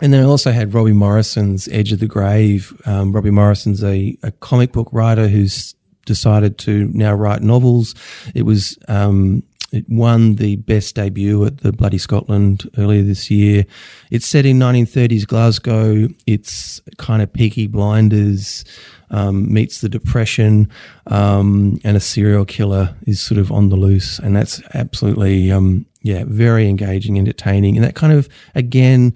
and 0.00 0.12
then 0.12 0.22
I 0.22 0.26
also 0.26 0.50
had 0.50 0.74
Robbie 0.74 0.92
Morrison's 0.92 1.68
Edge 1.68 1.92
of 1.92 2.00
the 2.00 2.06
Grave. 2.06 2.72
Um, 2.86 3.12
Robbie 3.12 3.30
Morrison's 3.30 3.84
a, 3.84 4.16
a 4.22 4.32
comic 4.32 4.72
book 4.72 4.88
writer 4.92 5.28
who's 5.28 5.74
decided 6.06 6.58
to 6.58 6.90
now 6.92 7.14
write 7.14 7.42
novels. 7.42 7.94
It 8.34 8.42
was, 8.42 8.76
um, 8.88 9.44
it 9.72 9.88
won 9.88 10.36
the 10.36 10.56
best 10.56 10.94
debut 10.94 11.44
at 11.44 11.58
the 11.58 11.72
Bloody 11.72 11.98
Scotland 11.98 12.68
earlier 12.76 13.02
this 13.02 13.30
year. 13.30 13.64
It's 14.10 14.26
set 14.26 14.44
in 14.46 14.58
1930s 14.58 15.26
Glasgow. 15.26 16.08
It's 16.26 16.80
kind 16.98 17.22
of 17.22 17.32
Peaky 17.32 17.66
Blinders 17.66 18.64
um, 19.10 19.52
meets 19.52 19.80
the 19.80 19.88
depression, 19.88 20.70
um, 21.06 21.78
and 21.84 21.96
a 21.96 22.00
serial 22.00 22.44
killer 22.44 22.94
is 23.06 23.20
sort 23.20 23.38
of 23.38 23.52
on 23.52 23.68
the 23.68 23.76
loose, 23.76 24.18
and 24.18 24.34
that's 24.34 24.62
absolutely 24.74 25.50
um, 25.50 25.86
yeah 26.02 26.24
very 26.26 26.68
engaging, 26.68 27.18
entertaining, 27.18 27.76
and 27.76 27.84
that 27.84 27.94
kind 27.94 28.12
of 28.12 28.28
again 28.54 29.14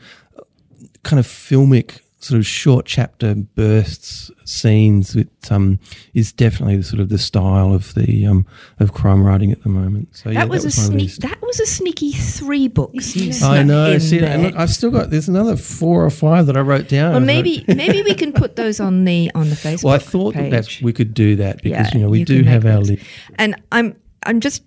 kind 1.03 1.21
of 1.21 1.27
filmic 1.27 2.01
sort 2.19 2.39
of 2.39 2.47
short 2.47 2.87
chapter 2.87 3.35
bursts 3.35 4.31
scenes 4.45 5.13
that 5.13 5.53
um, 5.53 5.79
is 6.15 6.33
definitely 6.33 6.77
the 6.77 6.83
sort 6.83 7.01
of 7.01 7.09
the 7.09 7.19
style 7.19 7.75
of 7.75 7.95
the 7.95 8.27
um, 8.27 8.47
of 8.81 8.93
crime 8.93 9.23
writing 9.23 9.53
at 9.53 9.63
the 9.63 9.69
moment. 9.69 10.17
So 10.17 10.31
yeah, 10.31 10.41
that 10.41 10.49
was, 10.49 10.63
that 10.63 10.67
was 10.67 10.79
a 10.79 10.81
sneak. 10.81 11.17
That 11.17 11.43
was 11.43 11.61
a 11.61 11.67
sneaky 11.67 12.13
three 12.13 12.69
books. 12.69 13.43
I 13.43 13.63
know. 13.63 13.99
See, 13.99 14.19
and 14.21 14.45
look, 14.45 14.55
I've 14.57 14.71
still 14.71 14.91
got 14.91 15.11
there's 15.11 15.29
another 15.29 15.57
four 15.57 16.05
or 16.05 16.11
five 16.11 16.47
that 16.47 16.57
I 16.57 16.61
wrote 16.61 16.89
down. 16.89 17.13
Well, 17.13 17.21
maybe 17.21 17.65
maybe 17.69 18.03
we 18.03 18.15
can 18.15 18.33
put 18.33 18.57
those 18.57 18.81
on 18.81 19.05
the 19.05 19.31
on 19.35 19.51
the 19.51 19.57
Facebook. 19.57 19.85
Well, 19.85 19.95
I 19.95 19.99
thought 19.99 20.35
page. 20.35 20.51
that 20.51 20.83
we 20.83 20.93
could 20.93 21.13
do 21.13 21.37
that 21.37 21.63
because 21.63 21.93
Yeah, 21.93 21.99
you 21.99 22.05
know 22.05 22.09
we 22.11 22.21
you 22.21 22.25
do 22.25 22.43
have 22.45 22.65
make 22.65 22.73
our 22.73 22.81
list. 22.81 23.05
And 23.37 23.61
I'm 23.73 23.97
I'm 24.25 24.41
just 24.41 24.63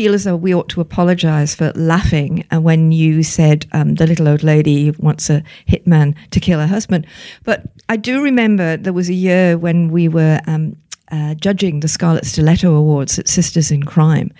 feel 0.00 0.14
as 0.14 0.24
though 0.24 0.34
we 0.34 0.54
ought 0.54 0.70
to 0.70 0.80
apologise 0.80 1.54
for 1.54 1.72
laughing 1.74 2.42
when 2.52 2.90
you 2.90 3.22
said 3.22 3.66
um, 3.72 3.96
the 3.96 4.06
little 4.06 4.28
old 4.28 4.42
lady 4.42 4.90
wants 4.92 5.28
a 5.28 5.42
hitman 5.68 6.14
to 6.30 6.40
kill 6.40 6.58
her 6.58 6.66
husband. 6.66 7.06
But 7.44 7.64
I 7.90 7.98
do 7.98 8.22
remember 8.22 8.78
there 8.78 8.94
was 8.94 9.10
a 9.10 9.14
year 9.28 9.58
when 9.58 9.90
we 9.90 10.08
were 10.08 10.40
um, 10.46 10.76
uh, 11.12 11.34
judging 11.34 11.80
the 11.80 11.88
Scarlet 11.88 12.24
Stiletto 12.24 12.74
Awards 12.74 13.18
at 13.18 13.28
Sisters 13.28 13.70
in 13.70 13.82
Crime, 13.82 14.32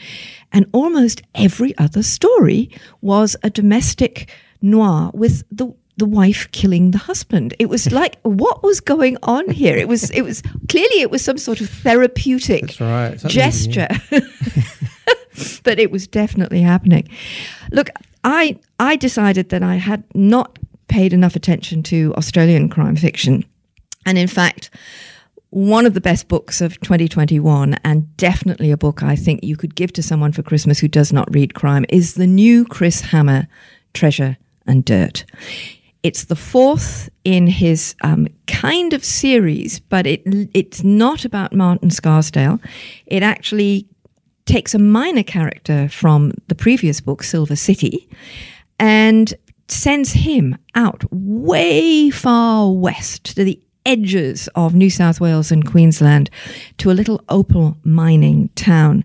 and 0.51 0.65
almost 0.73 1.21
every 1.35 1.77
other 1.77 2.03
story 2.03 2.71
was 3.03 3.37
a 3.43 3.51
domestic 3.51 4.31
noir 4.63 5.11
with 5.13 5.45
the 5.53 5.75
the 5.99 6.07
wife 6.07 6.51
killing 6.53 6.93
the 6.93 6.99
husband. 6.99 7.53
It 7.59 7.69
was 7.69 7.93
like 8.01 8.19
what 8.23 8.63
was 8.63 8.81
going 8.81 9.19
on 9.25 9.51
here? 9.51 9.77
It 9.77 9.89
was 9.89 10.09
it 10.09 10.23
was 10.23 10.43
clearly 10.71 11.03
it 11.03 11.11
was 11.11 11.23
some 11.23 11.37
sort 11.37 11.61
of 11.61 11.69
therapeutic 11.69 12.81
right. 12.81 13.19
Gesture. 13.19 13.89
but 15.63 15.79
it 15.79 15.91
was 15.91 16.07
definitely 16.07 16.61
happening. 16.63 17.09
Look, 17.71 17.91
I 18.25 18.59
I 18.79 18.97
decided 18.97 19.49
that 19.51 19.63
I 19.63 19.77
had 19.77 20.05
not 20.15 20.59
paid 20.89 21.13
enough 21.13 21.37
attention 21.37 21.83
to 21.85 22.13
Australian 22.17 22.69
crime 22.69 22.97
fiction. 22.97 23.45
And 24.05 24.19
in 24.19 24.27
fact, 24.27 24.71
one 25.51 25.87
of 25.87 25.95
the 25.95 26.01
best 26.01 26.29
books 26.29 26.61
of 26.61 26.81
2021, 26.81 27.75
and 27.85 28.17
definitely 28.17 28.71
a 28.71 28.77
book 28.77 29.03
I 29.03 29.17
think 29.17 29.43
you 29.43 29.57
could 29.57 29.75
give 29.75 29.93
to 29.95 30.03
someone 30.03 30.33
for 30.33 30.43
Christmas 30.43 30.79
who 30.79 30.89
does 30.89 31.13
not 31.13 31.33
read 31.33 31.55
crime, 31.55 31.85
is 31.89 32.15
the 32.15 32.27
new 32.27 32.65
Chris 32.65 33.01
Hammer, 33.01 33.49
Treasure 33.93 34.37
and 34.67 34.85
Dirt. 34.85 35.25
It's 36.03 36.25
the 36.25 36.37
fourth 36.37 37.11
in 37.25 37.47
his 37.47 37.95
um, 38.03 38.29
kind 38.47 38.95
of 38.95 39.05
series, 39.05 39.81
but 39.81 40.07
it 40.07 40.23
it's 40.55 40.83
not 40.83 41.25
about 41.25 41.53
Martin 41.53 41.91
Scarsden. 41.91 42.59
It 43.07 43.23
actually 43.23 43.87
takes 44.51 44.75
a 44.75 44.79
minor 44.81 45.23
character 45.23 45.89
from 45.89 46.33
the 46.49 46.57
previous 46.57 47.01
book, 47.01 47.23
Silver 47.23 47.55
City, 47.55 48.09
and 48.81 49.33
sends 49.69 50.13
him 50.13 50.57
out 50.75 51.05
way 51.13 52.11
far 52.11 52.73
west 52.73 53.37
to 53.37 53.45
the 53.45 53.61
edges 53.87 54.49
of 54.57 54.75
New 54.75 54.91
South 54.91 55.21
Wales 55.21 55.53
and 55.53 55.65
Queensland 55.65 56.31
to 56.79 56.91
a 56.91 56.99
little 56.99 57.23
opal 57.29 57.77
mining 57.85 58.49
town. 58.57 59.05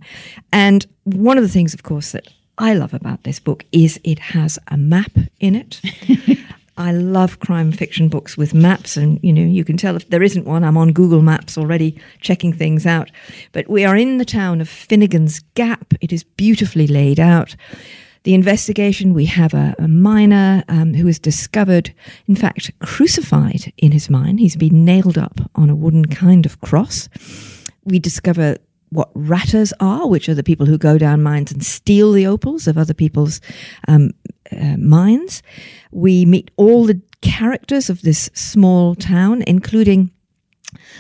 And 0.52 0.88
one 1.04 1.38
of 1.38 1.44
the 1.44 1.50
things, 1.50 1.76
of 1.76 1.84
course, 1.84 2.12
that 2.14 2.28
I 2.58 2.74
love 2.74 2.96
about 2.96 3.24
this 3.24 3.40
book 3.40 3.66
is 3.72 4.00
it 4.04 4.18
has 4.18 4.58
a 4.70 4.78
map 4.78 5.12
in 5.40 5.54
it. 5.54 5.80
I 6.78 6.92
love 6.92 7.40
crime 7.40 7.72
fiction 7.72 8.10
books 8.10 8.36
with 8.36 8.54
maps, 8.54 8.98
and 8.98 9.20
you 9.24 9.32
know, 9.32 9.42
you 9.42 9.64
can 9.64 9.78
tell 9.78 9.96
if 9.96 10.10
there 10.10 10.24
isn't 10.24 10.46
one. 10.46 10.64
I'm 10.64 10.78
on 10.78 10.92
Google 10.92 11.22
Maps 11.22 11.58
already 11.58 12.00
checking 12.20 12.52
things 12.52 12.86
out. 12.86 13.12
But 13.54 13.70
we 13.70 13.86
are 13.86 13.96
in 13.96 14.18
the 14.18 14.26
town 14.26 14.60
of 14.60 14.68
Finnegan's 14.68 15.40
Gap. 15.54 15.94
It 16.02 16.12
is 16.12 16.24
beautifully 16.24 16.88
laid 16.88 17.20
out. 17.20 17.56
The 18.24 18.34
investigation 18.34 19.14
we 19.14 19.26
have 19.26 19.54
a, 19.54 19.76
a 19.78 19.88
miner 19.88 20.64
um, 20.68 20.96
who 20.96 21.08
is 21.08 21.20
discovered, 21.20 21.94
in 22.28 22.36
fact, 22.36 22.72
crucified 22.80 23.72
in 23.78 23.92
his 23.92 24.10
mine. 24.10 24.40
He's 24.40 24.56
been 24.56 24.84
nailed 24.84 25.18
up 25.18 25.40
on 25.54 25.70
a 25.70 25.76
wooden 25.76 26.06
kind 26.06 26.46
of 26.46 26.60
cross. 26.60 27.08
We 27.84 28.00
discover 28.00 28.58
what 28.90 29.12
ratters 29.14 29.74
are, 29.80 30.08
which 30.08 30.28
are 30.28 30.34
the 30.34 30.44
people 30.44 30.66
who 30.66 30.78
go 30.78 30.98
down 30.98 31.22
mines 31.22 31.52
and 31.52 31.64
steal 31.64 32.12
the 32.12 32.26
opals 32.26 32.68
of 32.68 32.78
other 32.78 32.94
people's 32.94 33.42
um, 33.88 34.12
uh, 34.56 34.78
mines. 34.78 35.42
We 35.92 36.26
meet 36.26 36.52
all 36.56 36.86
the 36.86 37.02
characters 37.22 37.90
of 37.90 38.02
this 38.02 38.30
small 38.34 38.96
town, 38.96 39.44
including 39.48 40.12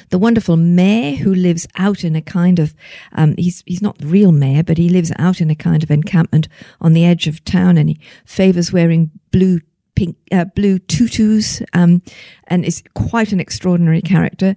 the 0.09 0.19
wonderful 0.19 0.57
mayor 0.57 1.15
who 1.15 1.33
lives 1.33 1.67
out 1.77 2.03
in 2.03 2.15
a 2.15 2.21
kind 2.21 2.59
of 2.59 2.73
um, 3.13 3.35
he's 3.37 3.63
he's 3.65 3.81
not 3.81 3.97
the 3.97 4.07
real 4.07 4.31
mayor, 4.31 4.63
but 4.63 4.77
he 4.77 4.89
lives 4.89 5.11
out 5.17 5.41
in 5.41 5.49
a 5.49 5.55
kind 5.55 5.83
of 5.83 5.91
encampment 5.91 6.47
on 6.81 6.93
the 6.93 7.05
edge 7.05 7.27
of 7.27 7.43
town, 7.43 7.77
and 7.77 7.89
he 7.89 7.99
favors 8.25 8.71
wearing 8.71 9.11
blue 9.31 9.59
pink 9.95 10.17
uh, 10.31 10.45
blue 10.45 10.79
tutus, 10.79 11.61
um, 11.73 12.01
and 12.47 12.65
is 12.65 12.83
quite 12.93 13.31
an 13.31 13.39
extraordinary 13.39 14.01
character. 14.01 14.55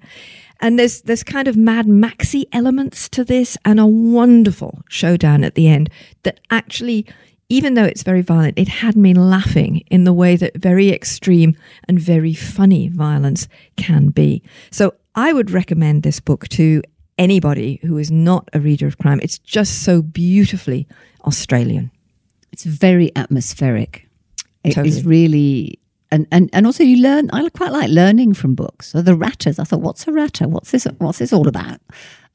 And 0.60 0.78
there's 0.78 1.02
there's 1.02 1.22
kind 1.22 1.48
of 1.48 1.56
Mad 1.56 1.86
Maxi 1.86 2.44
elements 2.52 3.08
to 3.10 3.24
this, 3.24 3.56
and 3.64 3.78
a 3.78 3.86
wonderful 3.86 4.82
showdown 4.88 5.44
at 5.44 5.54
the 5.54 5.68
end 5.68 5.90
that 6.24 6.40
actually 6.50 7.06
even 7.48 7.74
though 7.74 7.84
it's 7.84 8.02
very 8.02 8.22
violent, 8.22 8.58
it 8.58 8.68
had 8.68 8.96
me 8.96 9.14
laughing 9.14 9.78
in 9.90 10.04
the 10.04 10.12
way 10.12 10.36
that 10.36 10.56
very 10.56 10.90
extreme 10.90 11.56
and 11.88 11.98
very 11.98 12.34
funny 12.34 12.88
violence 12.88 13.48
can 13.76 14.08
be. 14.08 14.42
So 14.70 14.94
I 15.14 15.32
would 15.32 15.50
recommend 15.50 16.02
this 16.02 16.20
book 16.20 16.48
to 16.50 16.82
anybody 17.16 17.80
who 17.82 17.96
is 17.96 18.10
not 18.10 18.48
a 18.52 18.60
reader 18.60 18.86
of 18.86 18.98
crime. 18.98 19.18
It's 19.22 19.38
just 19.38 19.82
so 19.82 20.02
beautifully 20.02 20.86
Australian. 21.26 21.90
It's 22.52 22.64
very 22.64 23.10
atmospheric. 23.16 24.08
It 24.62 24.70
is 24.70 24.74
Totally. 24.74 25.02
really 25.02 25.78
and, 26.10 26.26
and 26.32 26.48
and 26.54 26.64
also 26.64 26.82
you 26.84 27.02
learn 27.02 27.28
I 27.32 27.46
quite 27.50 27.70
like 27.72 27.90
learning 27.90 28.34
from 28.34 28.54
books. 28.54 28.88
So 28.88 29.02
the 29.02 29.14
ratters, 29.14 29.58
I 29.58 29.64
thought, 29.64 29.82
what's 29.82 30.08
a 30.08 30.12
ratter? 30.12 30.48
What's 30.48 30.70
this 30.70 30.86
what's 30.98 31.18
this 31.18 31.32
all 31.32 31.48
about? 31.48 31.80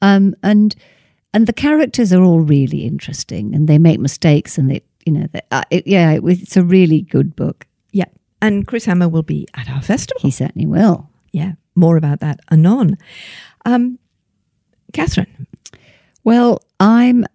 Um, 0.00 0.36
and 0.42 0.74
and 1.32 1.48
the 1.48 1.52
characters 1.52 2.12
are 2.12 2.22
all 2.22 2.40
really 2.40 2.84
interesting 2.84 3.54
and 3.54 3.68
they 3.68 3.78
make 3.78 3.98
mistakes 3.98 4.56
and 4.56 4.70
they 4.70 4.82
you 5.06 5.12
know 5.12 5.26
they, 5.32 5.40
uh, 5.50 5.62
it, 5.70 5.86
yeah 5.86 6.10
it, 6.12 6.22
was- 6.22 6.40
it's 6.42 6.56
a 6.56 6.62
really 6.64 7.00
good 7.02 7.34
book. 7.36 7.66
Yeah. 7.92 8.06
And 8.42 8.66
Chris 8.66 8.84
Hammer 8.84 9.08
will 9.08 9.22
be 9.22 9.46
at 9.54 9.68
our 9.70 9.80
festival. 9.82 10.20
He 10.20 10.30
certainly 10.30 10.66
will. 10.66 11.08
Yeah. 11.32 11.52
More 11.74 11.96
about 11.96 12.20
that 12.20 12.40
anon. 12.50 12.98
Um, 13.64 13.98
Catherine. 14.92 15.46
Well, 16.22 16.60
I'm 16.80 17.26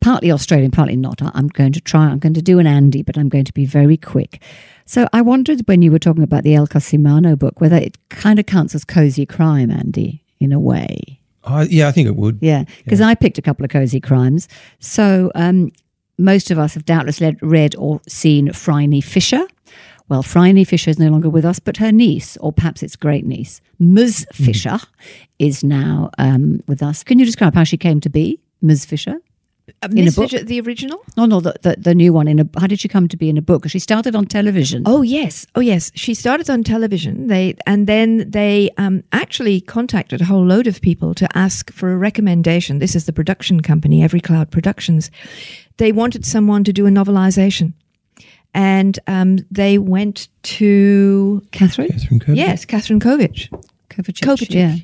partly 0.00 0.30
Australian, 0.30 0.70
partly 0.70 0.96
not. 0.96 1.20
I- 1.22 1.30
I'm 1.34 1.48
going 1.48 1.72
to 1.72 1.80
try, 1.80 2.06
I'm 2.06 2.18
going 2.18 2.34
to 2.34 2.42
do 2.42 2.58
an 2.58 2.66
Andy, 2.66 3.02
but 3.02 3.18
I'm 3.18 3.28
going 3.28 3.44
to 3.44 3.52
be 3.52 3.64
very 3.66 3.96
quick. 3.96 4.40
So 4.84 5.06
I 5.12 5.20
wondered 5.22 5.62
when 5.66 5.82
you 5.82 5.90
were 5.90 5.98
talking 5.98 6.22
about 6.22 6.44
the 6.44 6.54
Elle 6.54 6.66
Cosimano 6.66 7.38
book, 7.38 7.60
whether 7.60 7.76
it 7.76 7.98
kind 8.08 8.38
of 8.38 8.46
counts 8.46 8.74
as 8.74 8.84
cozy 8.84 9.26
crime, 9.26 9.70
Andy, 9.70 10.24
in 10.40 10.52
a 10.52 10.60
way. 10.60 11.20
I, 11.44 11.62
yeah, 11.64 11.88
I 11.88 11.92
think 11.92 12.08
it 12.08 12.16
would. 12.16 12.38
Yeah, 12.40 12.64
because 12.84 13.00
I 13.00 13.14
picked 13.14 13.38
a 13.38 13.42
couple 13.42 13.64
of 13.64 13.70
cozy 13.70 14.00
crimes. 14.00 14.48
So 14.78 15.30
um, 15.34 15.72
most 16.18 16.50
of 16.50 16.58
us 16.58 16.74
have 16.74 16.84
doubtless 16.84 17.20
led, 17.20 17.38
read 17.42 17.74
or 17.76 18.00
seen 18.08 18.52
Phryne 18.52 19.00
Fisher. 19.02 19.46
Well, 20.08 20.22
Phryne 20.22 20.64
Fisher 20.66 20.90
is 20.90 20.98
no 20.98 21.08
longer 21.10 21.28
with 21.28 21.44
us, 21.44 21.58
but 21.58 21.76
her 21.76 21.92
niece, 21.92 22.36
or 22.38 22.52
perhaps 22.52 22.82
it's 22.82 22.96
great 22.96 23.26
niece, 23.26 23.60
Ms. 23.78 24.26
Fisher, 24.32 24.78
is 25.38 25.62
now 25.62 26.10
um, 26.18 26.60
with 26.66 26.82
us. 26.82 27.04
Can 27.04 27.18
you 27.18 27.26
describe 27.26 27.54
how 27.54 27.64
she 27.64 27.76
came 27.76 28.00
to 28.00 28.08
be, 28.08 28.40
Ms. 28.62 28.86
Fisher? 28.86 29.16
Uh, 29.82 29.88
In 29.94 30.08
a 30.08 30.10
book? 30.10 30.30
Fisher, 30.30 30.42
the 30.42 30.60
original? 30.62 31.02
No, 31.18 31.26
no, 31.26 31.40
the, 31.40 31.54
the, 31.60 31.76
the 31.78 31.94
new 31.94 32.14
one. 32.14 32.26
In 32.26 32.40
a, 32.40 32.48
how 32.58 32.66
did 32.66 32.80
she 32.80 32.88
come 32.88 33.06
to 33.06 33.18
be 33.18 33.28
in 33.28 33.36
a 33.36 33.42
book? 33.42 33.68
she 33.68 33.78
started 33.78 34.16
on 34.16 34.24
television. 34.24 34.82
Oh 34.86 35.02
yes, 35.02 35.46
oh 35.54 35.60
yes. 35.60 35.92
She 35.94 36.14
started 36.14 36.48
on 36.48 36.64
television. 36.64 37.26
They 37.26 37.54
and 37.66 37.86
then 37.86 38.30
they 38.30 38.70
um, 38.78 39.04
actually 39.12 39.60
contacted 39.60 40.22
a 40.22 40.24
whole 40.24 40.42
load 40.44 40.66
of 40.66 40.80
people 40.80 41.14
to 41.16 41.28
ask 41.36 41.70
for 41.70 41.92
a 41.92 41.98
recommendation. 41.98 42.78
This 42.78 42.96
is 42.96 43.04
the 43.04 43.12
production 43.12 43.60
company, 43.60 44.02
Every 44.02 44.20
Cloud 44.22 44.50
Productions. 44.50 45.10
They 45.78 45.92
wanted 45.92 46.24
someone 46.24 46.64
to 46.64 46.72
do 46.72 46.86
a 46.86 46.90
novelization, 46.90 47.72
and 48.54 48.98
um, 49.06 49.38
they 49.50 49.78
went 49.78 50.28
to 50.42 51.42
Catherine 51.52 51.88
Catherine 51.88 52.20
Kirby. 52.20 52.38
yes, 52.38 52.64
Catherine 52.64 53.00
Kovic. 53.00 53.48
Kovacic. 53.90 54.20
Kovacic. 54.20 54.54
Yeah. 54.54 54.76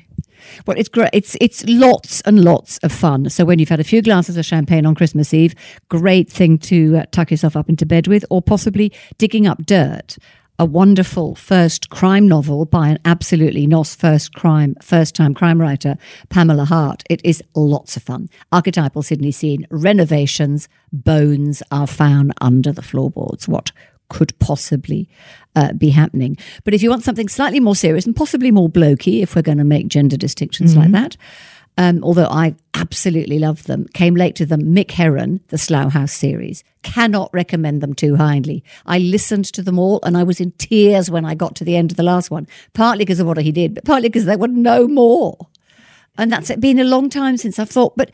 Well, 0.65 0.77
it's 0.77 0.89
great. 0.89 1.09
It's 1.13 1.35
it's 1.41 1.63
lots 1.67 2.21
and 2.21 2.43
lots 2.43 2.77
of 2.79 2.91
fun. 2.91 3.29
So 3.29 3.45
when 3.45 3.59
you've 3.59 3.69
had 3.69 3.79
a 3.79 3.83
few 3.83 4.01
glasses 4.01 4.37
of 4.37 4.45
champagne 4.45 4.85
on 4.85 4.95
Christmas 4.95 5.33
Eve, 5.33 5.55
great 5.89 6.29
thing 6.29 6.57
to 6.59 6.97
uh, 6.97 7.05
tuck 7.11 7.31
yourself 7.31 7.55
up 7.55 7.69
into 7.69 7.85
bed 7.85 8.07
with, 8.07 8.25
or 8.29 8.41
possibly 8.41 8.91
digging 9.17 9.47
up 9.47 9.65
dirt. 9.65 10.17
A 10.57 10.63
wonderful 10.63 11.35
first 11.35 11.89
crime 11.89 12.29
novel 12.29 12.63
by 12.63 12.87
an 12.87 12.99
absolutely 13.03 13.67
nos 13.67 13.93
first 13.93 14.33
crime 14.33 14.75
first 14.81 15.13
time 15.13 15.33
crime 15.33 15.59
writer 15.59 15.97
Pamela 16.29 16.63
Hart. 16.63 17.03
It 17.09 17.19
is 17.25 17.43
lots 17.55 17.97
of 17.97 18.03
fun. 18.03 18.29
Archetypal 18.53 19.03
Sydney 19.03 19.33
scene 19.33 19.67
renovations. 19.69 20.69
Bones 20.93 21.61
are 21.71 21.87
found 21.87 22.33
under 22.39 22.71
the 22.71 22.81
floorboards. 22.81 23.49
What 23.49 23.73
could 24.07 24.37
possibly 24.39 25.09
uh, 25.55 25.73
be 25.73 25.89
happening. 25.89 26.37
But 26.63 26.73
if 26.73 26.83
you 26.83 26.89
want 26.89 27.03
something 27.03 27.27
slightly 27.27 27.59
more 27.59 27.75
serious 27.75 28.05
and 28.05 28.15
possibly 28.15 28.51
more 28.51 28.69
blokey, 28.69 29.23
if 29.23 29.35
we're 29.35 29.41
going 29.41 29.57
to 29.57 29.63
make 29.63 29.87
gender 29.87 30.15
distinctions 30.15 30.77
like 30.77 30.91
that, 30.91 31.17
um, 31.77 32.03
although 32.03 32.27
I 32.27 32.55
absolutely 32.73 33.39
love 33.39 33.63
them, 33.63 33.85
came 33.93 34.15
late 34.15 34.35
to 34.35 34.45
them. 34.45 34.61
Mick 34.75 34.91
Herron, 34.91 35.41
the 35.47 35.57
Slough 35.57 35.93
House 35.93 36.13
series, 36.13 36.63
cannot 36.83 37.33
recommend 37.33 37.81
them 37.81 37.93
too 37.93 38.15
highly. 38.15 38.63
I 38.85 38.99
listened 38.99 39.45
to 39.53 39.61
them 39.61 39.77
all 39.77 39.99
and 40.03 40.17
I 40.17 40.23
was 40.23 40.39
in 40.39 40.51
tears 40.51 41.09
when 41.09 41.25
I 41.25 41.35
got 41.35 41.55
to 41.57 41.63
the 41.63 41.75
end 41.75 41.91
of 41.91 41.97
the 41.97 42.03
last 42.03 42.31
one, 42.31 42.47
partly 42.73 43.03
because 43.03 43.19
of 43.19 43.27
what 43.27 43.37
he 43.37 43.51
did, 43.51 43.75
but 43.75 43.85
partly 43.85 44.09
because 44.09 44.25
there 44.25 44.37
were 44.37 44.47
no 44.47 44.87
more. 44.87 45.47
And 46.17 46.31
that's 46.31 46.49
it 46.49 46.61
been 46.61 46.79
a 46.79 46.85
long 46.85 47.09
time 47.09 47.37
since 47.37 47.59
I've 47.59 47.69
thought, 47.69 47.97
but 47.97 48.11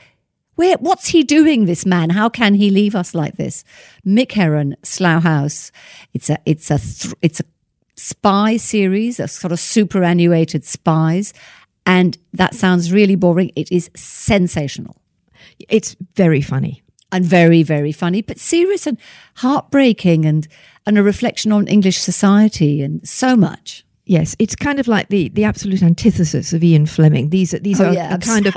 where 0.55 0.77
what's 0.77 1.07
he 1.07 1.23
doing, 1.23 1.65
this 1.65 1.85
man? 1.85 2.09
How 2.09 2.29
can 2.29 2.55
he 2.55 2.69
leave 2.69 2.95
us 2.95 3.15
like 3.15 3.37
this? 3.37 3.63
Mick 4.05 4.31
Herron, 4.31 4.75
Slough 4.83 5.23
House. 5.23 5.71
It's 6.13 6.29
a 6.29 6.37
it's 6.45 6.69
a 6.69 6.77
th- 6.77 7.13
it's 7.21 7.39
a 7.39 7.45
spy 7.95 8.57
series, 8.57 9.19
a 9.19 9.27
sort 9.27 9.51
of 9.51 9.59
superannuated 9.59 10.65
spies. 10.65 11.33
And 11.85 12.17
that 12.33 12.53
sounds 12.55 12.91
really 12.91 13.15
boring. 13.15 13.51
It 13.55 13.71
is 13.71 13.89
sensational 13.95 14.95
It's 15.69 15.95
very 16.15 16.41
funny. 16.41 16.81
and 17.13 17.25
very, 17.25 17.61
very 17.63 17.91
funny, 17.91 18.21
but 18.21 18.39
serious 18.39 18.87
and 18.87 18.97
heartbreaking 19.35 20.25
and 20.25 20.47
and 20.85 20.97
a 20.97 21.03
reflection 21.03 21.51
on 21.51 21.67
English 21.67 21.97
society 21.97 22.81
and 22.81 23.07
so 23.07 23.35
much. 23.35 23.83
Yes, 24.05 24.35
it's 24.39 24.55
kind 24.55 24.79
of 24.79 24.87
like 24.87 25.07
the, 25.09 25.29
the 25.29 25.43
absolute 25.43 25.83
antithesis 25.83 26.53
of 26.53 26.63
Ian 26.63 26.85
Fleming. 26.87 27.29
These 27.29 27.53
are 27.53 27.59
these 27.59 27.79
Oh, 27.81 27.89
are 27.89 27.93
yeah, 27.93 28.17
kind 28.17 28.45
of 28.47 28.55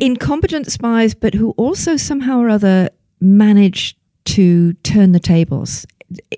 incompetent 0.00 0.66
spies, 0.70 1.14
but 1.14 1.34
who 1.34 1.50
also 1.56 1.96
somehow 1.96 2.38
or 2.40 2.48
other 2.50 2.90
manage 3.20 3.96
to 4.24 4.72
turn 4.82 5.12
the 5.12 5.20
tables. 5.20 5.86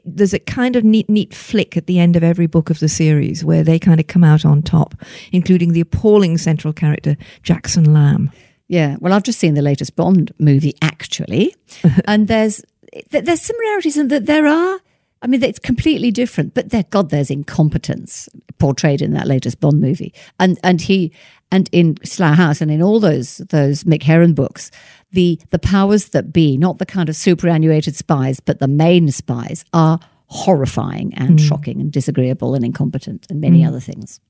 There's 0.05 0.35
a 0.35 0.39
kind 0.39 0.77
of 0.77 0.85
neat, 0.85 1.09
neat 1.09 1.35
flick 1.35 1.77
at 1.77 1.87
the 1.87 1.99
end 1.99 2.17
of 2.17 2.23
every 2.23 2.47
book 2.47 2.71
of 2.71 2.81
the 2.81 2.89
series 2.89 3.45
where 3.45 3.63
they 3.63 3.79
kind 3.79 4.01
of 4.01 4.07
come 4.07 4.25
out 4.25 4.45
on 4.45 4.63
top, 4.63 4.95
including 5.33 5.73
the 5.73 5.81
appalling 5.81 6.39
central 6.39 6.73
character 6.73 7.17
Jackson 7.43 7.93
Lamb. 7.93 8.31
Yeah, 8.69 8.97
well, 9.01 9.13
I've 9.13 9.23
just 9.23 9.39
seen 9.39 9.55
the 9.55 9.63
latest 9.63 9.95
Bond 9.97 10.33
movie, 10.39 10.75
actually, 10.83 11.55
and 12.07 12.29
there's 12.29 12.63
th- 13.11 13.25
there's 13.25 13.43
similarities 13.43 13.97
in 13.97 14.09
that 14.09 14.27
there 14.27 14.47
are. 14.47 14.81
I 15.23 15.29
mean, 15.29 15.43
it's 15.43 15.59
completely 15.59 16.11
different, 16.11 16.55
but 16.55 16.71
there, 16.71 16.85
God, 16.91 17.11
there's 17.11 17.31
incompetence 17.31 18.29
portrayed 18.59 19.03
in 19.03 19.13
that 19.13 19.27
latest 19.27 19.61
Bond 19.61 19.81
movie, 19.81 20.13
and 20.39 20.59
and 20.63 20.81
he 20.81 21.13
and 21.53 21.69
in 21.73 21.97
Slough 22.05 22.37
House 22.37 22.61
and 22.61 22.71
in 22.71 22.83
all 22.83 23.01
those 23.01 23.39
those 23.39 23.85
Mick 23.85 24.03
Herron 24.03 24.35
books, 24.35 24.71
the 25.13 25.41
the 25.51 25.59
powers 25.59 26.11
that 26.11 26.33
be, 26.33 26.57
not 26.57 26.79
the 26.79 26.87
kind 26.87 27.09
of 27.09 27.17
superannuated 27.17 27.97
spies, 27.97 28.41
but 28.41 28.59
the 28.59 28.69
main 28.69 29.11
spies, 29.11 29.65
are 29.73 29.99
horrifying 30.29 31.15
and 31.15 31.41
shocking 31.41 31.81
and 31.81 31.93
disagreeable 31.93 32.55
and 32.55 32.65
incompetent 32.65 33.27
and 33.31 33.41
many 33.41 33.65
other 33.65 33.81
things. 33.81 34.21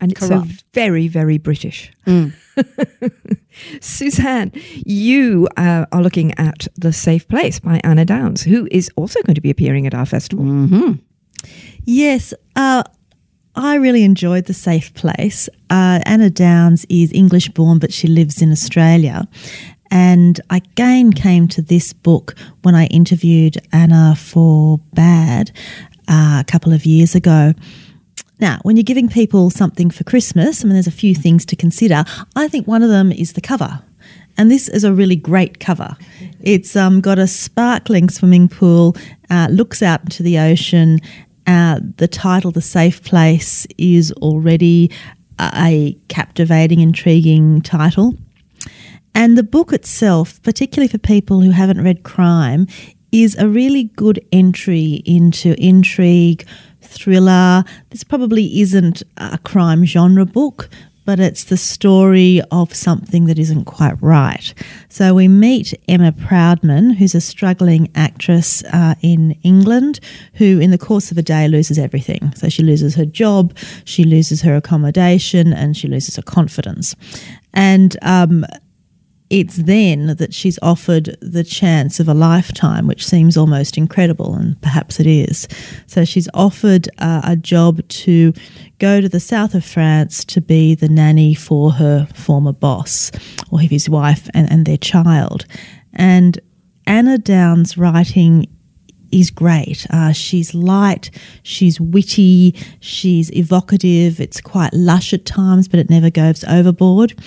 And 0.00 0.12
it's 0.12 0.20
so 0.20 0.28
Corrupt. 0.28 0.64
very, 0.74 1.08
very 1.08 1.38
British. 1.38 1.92
Suzanne, 3.80 4.52
you 4.84 5.48
uh, 5.56 5.86
are 5.92 6.02
looking 6.02 6.32
at 6.38 6.66
The 6.76 6.92
Safe 6.92 7.26
Place 7.28 7.60
by 7.60 7.80
Anna 7.84 8.04
Downes, 8.04 8.42
who 8.42 8.68
is 8.70 8.90
also 8.96 9.22
going 9.22 9.34
to 9.36 9.40
be 9.40 9.50
appearing 9.50 9.86
at 9.86 9.94
our 9.94 10.06
festival. 10.06 10.44
Yes, 11.84 12.34
uh, 12.56 12.82
I 13.54 13.76
really 13.76 14.02
enjoyed 14.02 14.46
The 14.46 14.54
Safe 14.54 14.92
Place. 14.94 15.48
Uh, 15.70 16.00
Anna 16.04 16.30
Downes 16.30 16.84
is 16.88 17.12
English 17.12 17.50
born, 17.50 17.78
but 17.78 17.92
she 17.92 18.08
lives 18.08 18.42
in 18.42 18.50
Australia. 18.50 19.28
And 19.94 20.40
I 20.50 20.56
again 20.56 21.12
came 21.12 21.46
to 21.48 21.62
this 21.62 21.92
book 21.92 22.34
when 22.62 22.74
I 22.74 22.86
interviewed 22.86 23.58
Anna 23.72 24.16
for 24.16 24.78
Bad 24.92 25.52
uh, 26.08 26.38
a 26.40 26.44
couple 26.44 26.72
of 26.72 26.84
years 26.84 27.14
ago. 27.14 27.54
Now, 28.40 28.58
when 28.62 28.76
you're 28.76 28.82
giving 28.82 29.08
people 29.08 29.50
something 29.50 29.90
for 29.90 30.02
Christmas, 30.02 30.62
I 30.62 30.66
mean, 30.66 30.74
there's 30.74 30.88
a 30.88 30.90
few 30.90 31.14
things 31.14 31.46
to 31.46 31.54
consider. 31.54 32.04
I 32.34 32.48
think 32.48 32.66
one 32.66 32.82
of 32.82 32.90
them 32.90 33.12
is 33.12 33.34
the 33.34 33.40
cover. 33.40 33.82
And 34.36 34.50
this 34.50 34.68
is 34.68 34.82
a 34.82 34.92
really 34.92 35.14
great 35.14 35.60
cover. 35.60 35.96
It's 36.40 36.74
um, 36.74 37.00
got 37.00 37.20
a 37.20 37.28
sparkling 37.28 38.10
swimming 38.10 38.48
pool, 38.48 38.96
uh, 39.30 39.46
looks 39.48 39.80
out 39.80 40.00
into 40.02 40.24
the 40.24 40.40
ocean. 40.40 40.98
Uh, 41.46 41.78
the 41.98 42.08
title, 42.08 42.50
The 42.50 42.60
Safe 42.60 43.04
Place, 43.04 43.64
is 43.78 44.10
already 44.14 44.90
a 45.38 45.96
captivating, 46.08 46.80
intriguing 46.80 47.60
title. 47.60 48.14
And 49.14 49.38
the 49.38 49.42
book 49.42 49.72
itself, 49.72 50.42
particularly 50.42 50.88
for 50.88 50.98
people 50.98 51.40
who 51.40 51.50
haven't 51.50 51.82
read 51.82 52.02
crime, 52.02 52.66
is 53.12 53.36
a 53.36 53.48
really 53.48 53.84
good 53.84 54.20
entry 54.32 55.02
into 55.04 55.54
intrigue, 55.62 56.44
thriller. 56.80 57.64
This 57.90 58.02
probably 58.02 58.60
isn't 58.60 59.02
a 59.16 59.38
crime 59.38 59.84
genre 59.84 60.24
book, 60.24 60.68
but 61.04 61.20
it's 61.20 61.44
the 61.44 61.56
story 61.56 62.40
of 62.50 62.74
something 62.74 63.26
that 63.26 63.38
isn't 63.38 63.66
quite 63.66 64.00
right. 64.02 64.54
So 64.88 65.14
we 65.14 65.28
meet 65.28 65.74
Emma 65.86 66.12
Proudman, 66.12 66.96
who's 66.96 67.14
a 67.14 67.20
struggling 67.20 67.90
actress 67.94 68.64
uh, 68.72 68.94
in 69.02 69.32
England, 69.42 70.00
who 70.34 70.58
in 70.58 70.70
the 70.70 70.78
course 70.78 71.10
of 71.10 71.18
a 71.18 71.22
day 71.22 71.46
loses 71.46 71.78
everything. 71.78 72.32
So 72.34 72.48
she 72.48 72.62
loses 72.62 72.94
her 72.94 73.04
job, 73.04 73.56
she 73.84 74.04
loses 74.04 74.42
her 74.42 74.56
accommodation, 74.56 75.52
and 75.52 75.76
she 75.76 75.88
loses 75.88 76.16
her 76.16 76.22
confidence. 76.22 76.96
And 77.52 77.96
um, 78.02 78.44
it's 79.34 79.56
then 79.56 80.14
that 80.18 80.32
she's 80.32 80.60
offered 80.62 81.16
the 81.20 81.42
chance 81.42 81.98
of 81.98 82.08
a 82.08 82.14
lifetime, 82.14 82.86
which 82.86 83.04
seems 83.04 83.36
almost 83.36 83.76
incredible, 83.76 84.36
and 84.36 84.60
perhaps 84.62 85.00
it 85.00 85.08
is. 85.08 85.48
So 85.88 86.04
she's 86.04 86.28
offered 86.34 86.88
uh, 86.98 87.22
a 87.24 87.34
job 87.34 87.86
to 87.88 88.32
go 88.78 89.00
to 89.00 89.08
the 89.08 89.18
south 89.18 89.56
of 89.56 89.64
France 89.64 90.24
to 90.26 90.40
be 90.40 90.76
the 90.76 90.88
nanny 90.88 91.34
for 91.34 91.72
her 91.72 92.06
former 92.14 92.52
boss 92.52 93.10
or 93.50 93.58
his 93.58 93.88
wife 93.90 94.30
and, 94.34 94.48
and 94.52 94.66
their 94.66 94.76
child. 94.76 95.46
And 95.92 96.38
Anna 96.86 97.18
Downes' 97.18 97.76
writing 97.76 98.46
is 99.10 99.32
great. 99.32 99.84
Uh, 99.90 100.12
she's 100.12 100.54
light, 100.54 101.10
she's 101.42 101.80
witty, 101.80 102.54
she's 102.78 103.32
evocative. 103.32 104.20
It's 104.20 104.40
quite 104.40 104.72
lush 104.72 105.12
at 105.12 105.24
times, 105.24 105.66
but 105.66 105.80
it 105.80 105.90
never 105.90 106.10
goes 106.10 106.44
overboard. 106.44 107.20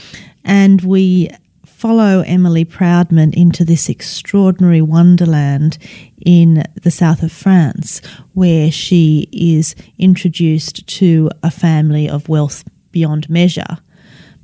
And 0.45 0.79
we 0.83 1.31
follow 1.77 2.23
Emily 2.25 2.65
Proudman 2.65 3.35
into 3.35 3.63
this 3.63 3.87
extraordinary 3.87 4.81
wonderland 4.81 5.77
in 6.25 6.63
the 6.81 6.89
south 6.89 7.21
of 7.21 7.31
France, 7.31 8.01
where 8.33 8.71
she 8.71 9.29
is 9.31 9.75
introduced 9.99 10.87
to 10.87 11.29
a 11.43 11.51
family 11.51 12.09
of 12.09 12.29
wealth 12.29 12.63
beyond 12.91 13.29
measure, 13.29 13.77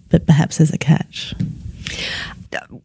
but 0.10 0.28
perhaps 0.28 0.58
there's 0.58 0.72
a 0.72 0.78
catch. 0.78 1.34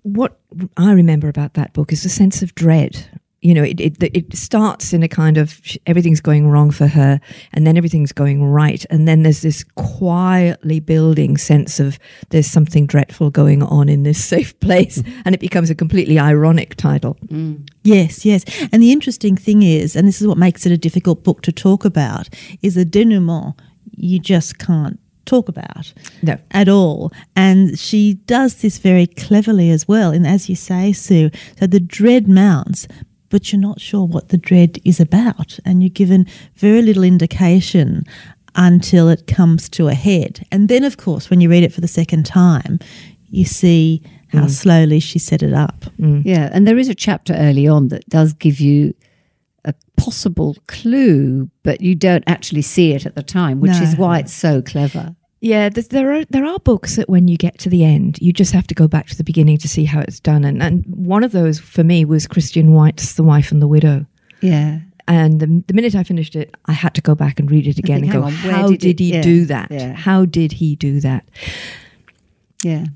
What 0.00 0.40
I 0.78 0.92
remember 0.92 1.28
about 1.28 1.52
that 1.54 1.74
book 1.74 1.92
is 1.92 2.06
a 2.06 2.08
sense 2.08 2.40
of 2.40 2.54
dread 2.54 3.06
you 3.40 3.54
know, 3.54 3.62
it, 3.62 3.80
it, 3.80 3.96
it 4.02 4.36
starts 4.36 4.92
in 4.92 5.02
a 5.02 5.08
kind 5.08 5.38
of 5.38 5.60
everything's 5.86 6.20
going 6.20 6.48
wrong 6.48 6.70
for 6.70 6.88
her, 6.88 7.20
and 7.52 7.66
then 7.66 7.76
everything's 7.76 8.12
going 8.12 8.44
right, 8.44 8.84
and 8.90 9.06
then 9.06 9.22
there's 9.22 9.42
this 9.42 9.64
quietly 9.76 10.80
building 10.80 11.36
sense 11.36 11.78
of 11.78 11.98
there's 12.30 12.48
something 12.48 12.86
dreadful 12.86 13.30
going 13.30 13.62
on 13.62 13.88
in 13.88 14.02
this 14.02 14.22
safe 14.34 14.58
place, 14.60 15.02
mm. 15.02 15.22
and 15.24 15.34
it 15.34 15.40
becomes 15.40 15.70
a 15.70 15.74
completely 15.74 16.18
ironic 16.18 16.74
title. 16.74 17.16
Mm. 17.26 17.68
Yes, 17.84 18.24
yes, 18.24 18.44
and 18.72 18.82
the 18.82 18.92
interesting 18.92 19.36
thing 19.36 19.62
is, 19.62 19.94
and 19.94 20.08
this 20.08 20.20
is 20.20 20.26
what 20.26 20.38
makes 20.38 20.66
it 20.66 20.72
a 20.72 20.78
difficult 20.78 21.22
book 21.22 21.42
to 21.42 21.52
talk 21.52 21.84
about, 21.84 22.28
is 22.62 22.74
the 22.74 22.84
denouement. 22.84 23.54
You 24.00 24.18
just 24.20 24.58
can't 24.58 24.98
talk 25.28 25.48
about 25.48 25.92
no. 26.22 26.38
at 26.50 26.68
all. 26.68 27.12
And 27.36 27.78
she 27.78 28.14
does 28.14 28.62
this 28.62 28.78
very 28.78 29.06
cleverly 29.06 29.70
as 29.70 29.86
well. 29.86 30.10
And 30.10 30.26
as 30.26 30.48
you 30.48 30.56
say, 30.56 30.92
Sue, 30.92 31.30
so 31.58 31.66
the 31.66 31.80
dread 31.80 32.28
mounts, 32.28 32.88
but 33.28 33.52
you're 33.52 33.60
not 33.60 33.80
sure 33.80 34.04
what 34.04 34.28
the 34.28 34.38
dread 34.38 34.78
is 34.84 35.00
about, 35.00 35.58
and 35.64 35.82
you're 35.82 35.90
given 35.90 36.26
very 36.56 36.82
little 36.82 37.04
indication 37.04 38.04
until 38.54 39.08
it 39.08 39.26
comes 39.26 39.68
to 39.68 39.88
a 39.88 39.94
head. 39.94 40.46
And 40.50 40.68
then, 40.68 40.84
of 40.84 40.96
course, 40.96 41.30
when 41.30 41.40
you 41.40 41.48
read 41.48 41.62
it 41.62 41.72
for 41.72 41.80
the 41.80 41.88
second 41.88 42.26
time, 42.26 42.78
you 43.30 43.44
see 43.44 44.02
how 44.28 44.44
mm. 44.44 44.50
slowly 44.50 45.00
she 45.00 45.18
set 45.18 45.42
it 45.42 45.52
up. 45.52 45.84
Mm. 45.98 46.22
Yeah, 46.24 46.50
and 46.52 46.66
there 46.66 46.78
is 46.78 46.88
a 46.88 46.94
chapter 46.94 47.34
early 47.34 47.68
on 47.68 47.88
that 47.88 48.08
does 48.08 48.32
give 48.32 48.60
you 48.60 48.94
a 49.64 49.74
possible 49.96 50.56
clue, 50.66 51.50
but 51.62 51.80
you 51.80 51.94
don't 51.94 52.24
actually 52.26 52.62
see 52.62 52.92
it 52.92 53.06
at 53.06 53.14
the 53.14 53.22
time, 53.22 53.60
which 53.60 53.72
no. 53.72 53.82
is 53.82 53.96
why 53.96 54.18
it's 54.18 54.32
so 54.32 54.62
clever. 54.62 55.14
Yeah, 55.40 55.68
there 55.68 56.12
are 56.12 56.24
there 56.24 56.44
are 56.44 56.58
books 56.58 56.96
that 56.96 57.08
when 57.08 57.28
you 57.28 57.36
get 57.36 57.58
to 57.60 57.68
the 57.68 57.84
end, 57.84 58.18
you 58.20 58.32
just 58.32 58.52
have 58.52 58.66
to 58.66 58.74
go 58.74 58.88
back 58.88 59.06
to 59.06 59.16
the 59.16 59.22
beginning 59.22 59.58
to 59.58 59.68
see 59.68 59.84
how 59.84 60.00
it's 60.00 60.18
done. 60.18 60.44
And 60.44 60.62
and 60.62 60.84
one 60.86 61.22
of 61.22 61.32
those 61.32 61.60
for 61.60 61.84
me 61.84 62.04
was 62.04 62.26
Christian 62.26 62.72
White's 62.72 63.14
The 63.14 63.22
Wife 63.22 63.52
and 63.52 63.62
the 63.62 63.68
Widow. 63.68 64.06
Yeah. 64.40 64.80
And 65.06 65.40
the, 65.40 65.64
the 65.66 65.74
minute 65.74 65.94
I 65.94 66.02
finished 66.02 66.36
it, 66.36 66.54
I 66.66 66.72
had 66.72 66.94
to 66.94 67.00
go 67.00 67.14
back 67.14 67.40
and 67.40 67.50
read 67.50 67.66
it 67.66 67.78
again 67.78 68.02
and, 68.02 68.12
think, 68.12 68.14
and 68.14 68.22
go, 68.22 68.26
on, 68.26 68.32
how 68.32 68.68
did, 68.68 68.80
did 68.80 69.00
he 69.00 69.14
yeah, 69.14 69.22
do 69.22 69.44
that? 69.46 69.70
Yeah. 69.70 69.94
How 69.94 70.26
did 70.26 70.52
he 70.52 70.76
do 70.76 71.00
that? 71.00 71.24
Yeah. 72.62 72.86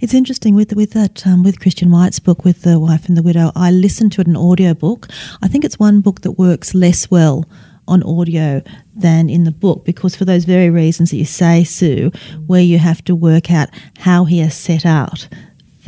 It's 0.00 0.14
interesting 0.14 0.54
with 0.54 0.72
with 0.74 0.92
that 0.92 1.26
um, 1.26 1.44
with 1.44 1.60
Christian 1.60 1.90
White's 1.90 2.18
book 2.18 2.44
with 2.44 2.62
the 2.62 2.78
wife 2.78 3.08
and 3.08 3.16
the 3.16 3.22
widow. 3.22 3.52
I 3.54 3.70
listened 3.70 4.12
to 4.12 4.20
it 4.22 4.26
an 4.26 4.36
audio 4.36 4.74
book. 4.74 5.08
I 5.42 5.48
think 5.48 5.64
it's 5.64 5.78
one 5.78 6.00
book 6.00 6.22
that 6.22 6.32
works 6.32 6.74
less 6.74 7.10
well 7.10 7.44
on 7.88 8.02
audio 8.04 8.62
than 8.94 9.28
in 9.28 9.44
the 9.44 9.50
book 9.50 9.84
because 9.84 10.14
for 10.14 10.24
those 10.24 10.44
very 10.44 10.70
reasons 10.70 11.10
that 11.10 11.16
you 11.16 11.24
say, 11.24 11.64
Sue, 11.64 12.10
where 12.46 12.62
you 12.62 12.78
have 12.78 13.04
to 13.04 13.16
work 13.16 13.50
out 13.50 13.68
how 13.98 14.24
he 14.24 14.38
has 14.38 14.54
set 14.54 14.86
out 14.86 15.28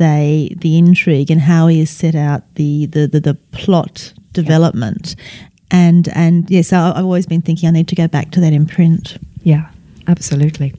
they 0.01 0.55
the 0.57 0.79
intrigue 0.79 1.29
and 1.29 1.41
how 1.41 1.67
he 1.67 1.79
has 1.79 1.91
set 1.91 2.15
out 2.15 2.41
the 2.55 2.87
the, 2.87 3.05
the, 3.05 3.19
the 3.19 3.35
plot 3.51 4.13
development. 4.33 5.15
And 5.69 6.09
and 6.09 6.49
yes, 6.49 6.71
yeah, 6.71 6.91
so 6.91 6.97
I've 6.97 7.05
always 7.05 7.27
been 7.27 7.43
thinking 7.43 7.69
I 7.69 7.71
need 7.71 7.87
to 7.89 7.95
go 7.95 8.07
back 8.07 8.31
to 8.31 8.39
that 8.41 8.51
in 8.51 8.65
print. 8.65 9.17
Yeah, 9.43 9.69
absolutely. 10.07 10.73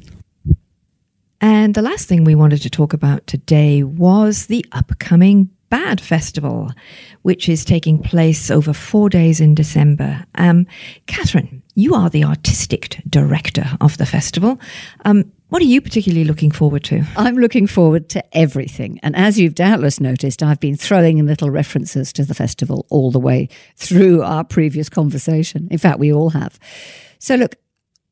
And 1.40 1.74
the 1.74 1.82
last 1.82 2.08
thing 2.08 2.24
we 2.24 2.34
wanted 2.34 2.62
to 2.62 2.70
talk 2.70 2.92
about 2.92 3.26
today 3.28 3.84
was 3.84 4.46
the 4.46 4.66
upcoming 4.72 5.50
Bad 5.72 6.02
Festival, 6.02 6.70
which 7.22 7.48
is 7.48 7.64
taking 7.64 7.98
place 7.98 8.50
over 8.50 8.74
four 8.74 9.08
days 9.08 9.40
in 9.40 9.54
December. 9.54 10.26
Um, 10.34 10.66
Catherine, 11.06 11.62
you 11.74 11.94
are 11.94 12.10
the 12.10 12.24
artistic 12.24 13.00
director 13.08 13.64
of 13.80 13.96
the 13.96 14.04
festival. 14.04 14.60
Um, 15.06 15.32
what 15.48 15.62
are 15.62 15.64
you 15.64 15.80
particularly 15.80 16.24
looking 16.24 16.50
forward 16.50 16.84
to? 16.84 17.06
I'm 17.16 17.38
looking 17.38 17.66
forward 17.66 18.10
to 18.10 18.22
everything. 18.36 19.00
And 19.02 19.16
as 19.16 19.40
you've 19.40 19.54
doubtless 19.54 19.98
noticed, 19.98 20.42
I've 20.42 20.60
been 20.60 20.76
throwing 20.76 21.16
in 21.16 21.26
little 21.26 21.48
references 21.48 22.12
to 22.12 22.24
the 22.26 22.34
festival 22.34 22.84
all 22.90 23.10
the 23.10 23.18
way 23.18 23.48
through 23.74 24.22
our 24.22 24.44
previous 24.44 24.90
conversation. 24.90 25.68
In 25.70 25.78
fact, 25.78 25.98
we 25.98 26.12
all 26.12 26.28
have. 26.30 26.58
So, 27.18 27.34
look, 27.34 27.56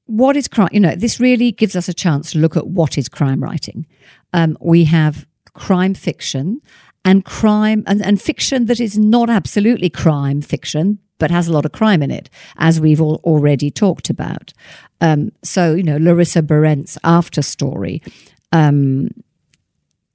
what 0.06 0.34
is 0.34 0.48
crime? 0.48 0.70
You 0.72 0.80
know, 0.80 0.94
this 0.94 1.20
really 1.20 1.52
gives 1.52 1.76
us 1.76 1.90
a 1.90 1.94
chance 1.94 2.32
to 2.32 2.38
look 2.38 2.56
at 2.56 2.68
what 2.68 2.96
is 2.96 3.10
crime 3.10 3.42
writing. 3.42 3.84
Um, 4.32 4.56
we 4.62 4.84
have 4.84 5.26
crime 5.52 5.92
fiction 5.92 6.62
and 7.04 7.24
crime 7.24 7.82
and, 7.86 8.04
and 8.04 8.20
fiction 8.20 8.66
that 8.66 8.80
is 8.80 8.98
not 8.98 9.30
absolutely 9.30 9.90
crime 9.90 10.40
fiction, 10.40 10.98
but 11.18 11.30
has 11.30 11.48
a 11.48 11.52
lot 11.52 11.64
of 11.64 11.72
crime 11.72 12.02
in 12.02 12.10
it, 12.10 12.28
as 12.56 12.80
we've 12.80 13.00
all 13.00 13.20
already 13.24 13.70
talked 13.70 14.10
about. 14.10 14.52
Um, 15.00 15.32
so, 15.42 15.74
you 15.74 15.82
know, 15.82 15.96
Larissa 15.96 16.42
Behrendt 16.42 16.96
After 17.04 17.42
Story. 17.42 18.02
Um, 18.52 19.08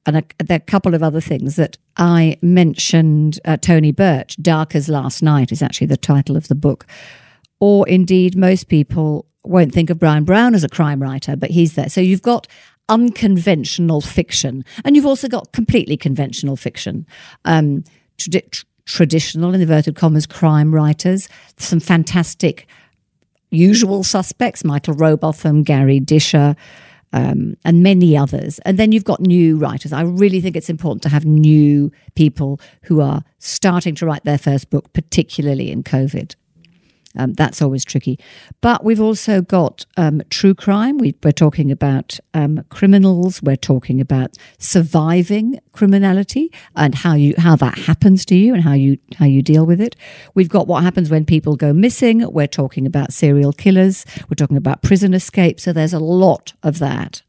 and 0.05 0.17
a, 0.17 0.23
there 0.43 0.57
are 0.57 0.57
a 0.57 0.59
couple 0.59 0.93
of 0.93 1.01
other 1.01 1.21
things 1.21 1.55
that 1.55 1.77
I 1.97 2.37
mentioned. 2.41 3.39
Uh, 3.45 3.57
Tony 3.57 3.91
Birch, 3.91 4.37
Dark 4.37 4.75
as 4.75 4.89
Last 4.89 5.23
Night 5.23 5.51
is 5.51 5.61
actually 5.61 5.87
the 5.87 5.97
title 5.97 6.37
of 6.37 6.47
the 6.47 6.55
book. 6.55 6.85
Or 7.59 7.87
indeed, 7.87 8.35
most 8.35 8.67
people 8.67 9.25
won't 9.43 9.73
think 9.73 9.89
of 9.89 9.99
Bryan 9.99 10.23
Brown 10.23 10.53
as 10.53 10.63
a 10.63 10.69
crime 10.69 11.01
writer, 11.01 11.35
but 11.35 11.51
he's 11.51 11.73
there. 11.73 11.89
So 11.89 12.01
you've 12.01 12.21
got 12.21 12.47
unconventional 12.89 14.01
fiction. 14.01 14.63
And 14.83 14.95
you've 14.95 15.05
also 15.05 15.27
got 15.27 15.51
completely 15.51 15.97
conventional 15.97 16.55
fiction. 16.55 17.05
Um, 17.45 17.83
tradi- 18.17 18.65
traditional, 18.85 19.53
in 19.53 19.61
inverted 19.61 19.95
commas, 19.95 20.25
crime 20.25 20.73
writers, 20.73 21.27
some 21.57 21.79
fantastic 21.79 22.67
usual 23.49 24.03
suspects, 24.03 24.63
Michael 24.63 24.93
Robotham, 24.95 25.63
Garry 25.63 25.99
Disher, 25.99 26.55
um, 27.13 27.55
and 27.63 27.81
many 27.81 28.17
others. 28.17 28.59
And 28.59 28.77
then 28.77 28.91
you've 28.91 29.05
got 29.05 29.21
new 29.21 29.57
writers. 29.57 29.93
I 29.93 30.01
really 30.01 30.41
think 30.41 30.55
it's 30.55 30.69
important 30.69 31.01
to 31.03 31.09
have 31.09 31.25
new 31.25 31.91
people 32.15 32.59
who 32.83 33.01
are 33.01 33.23
starting 33.39 33.95
to 33.95 34.05
write 34.05 34.25
their 34.25 34.37
first 34.37 34.69
book, 34.69 34.91
particularly 34.93 35.71
in 35.71 35.83
COVID. 35.83 36.35
Um, 37.17 37.33
that's 37.33 37.61
always 37.61 37.85
tricky. 37.85 38.19
But 38.61 38.83
we've 38.83 39.01
also 39.01 39.41
got 39.41 39.85
um, 39.97 40.21
true 40.29 40.53
crime. 40.53 40.97
We, 40.97 41.15
are 41.25 41.31
talking 41.31 41.71
about 41.71 42.19
um, 42.33 42.63
criminals. 42.69 43.41
We're 43.41 43.55
talking 43.55 44.01
about 44.01 44.37
surviving 44.57 45.59
criminality 45.71 46.51
and 46.75 46.95
how 46.95 47.13
you 47.13 47.35
how 47.37 47.55
that 47.57 47.77
happens 47.77 48.25
to 48.25 48.35
you 48.35 48.53
and 48.53 48.63
how 48.63 48.73
you 48.73 48.97
how 49.17 49.25
you 49.25 49.41
deal 49.41 49.65
with 49.65 49.81
it. 49.81 49.95
We've 50.33 50.49
got 50.49 50.67
what 50.67 50.83
happens 50.83 51.09
when 51.09 51.25
people 51.25 51.55
go 51.55 51.73
missing. 51.73 52.29
We're 52.31 52.47
talking 52.47 52.85
about 52.85 53.13
serial 53.13 53.53
killers. 53.53 54.05
We're 54.29 54.35
talking 54.35 54.57
about 54.57 54.81
prison 54.81 55.13
escape. 55.13 55.59
So 55.59 55.73
there's 55.73 55.93
a 55.93 55.99
lot 55.99 56.53
of 56.63 56.79
that. 56.79 57.21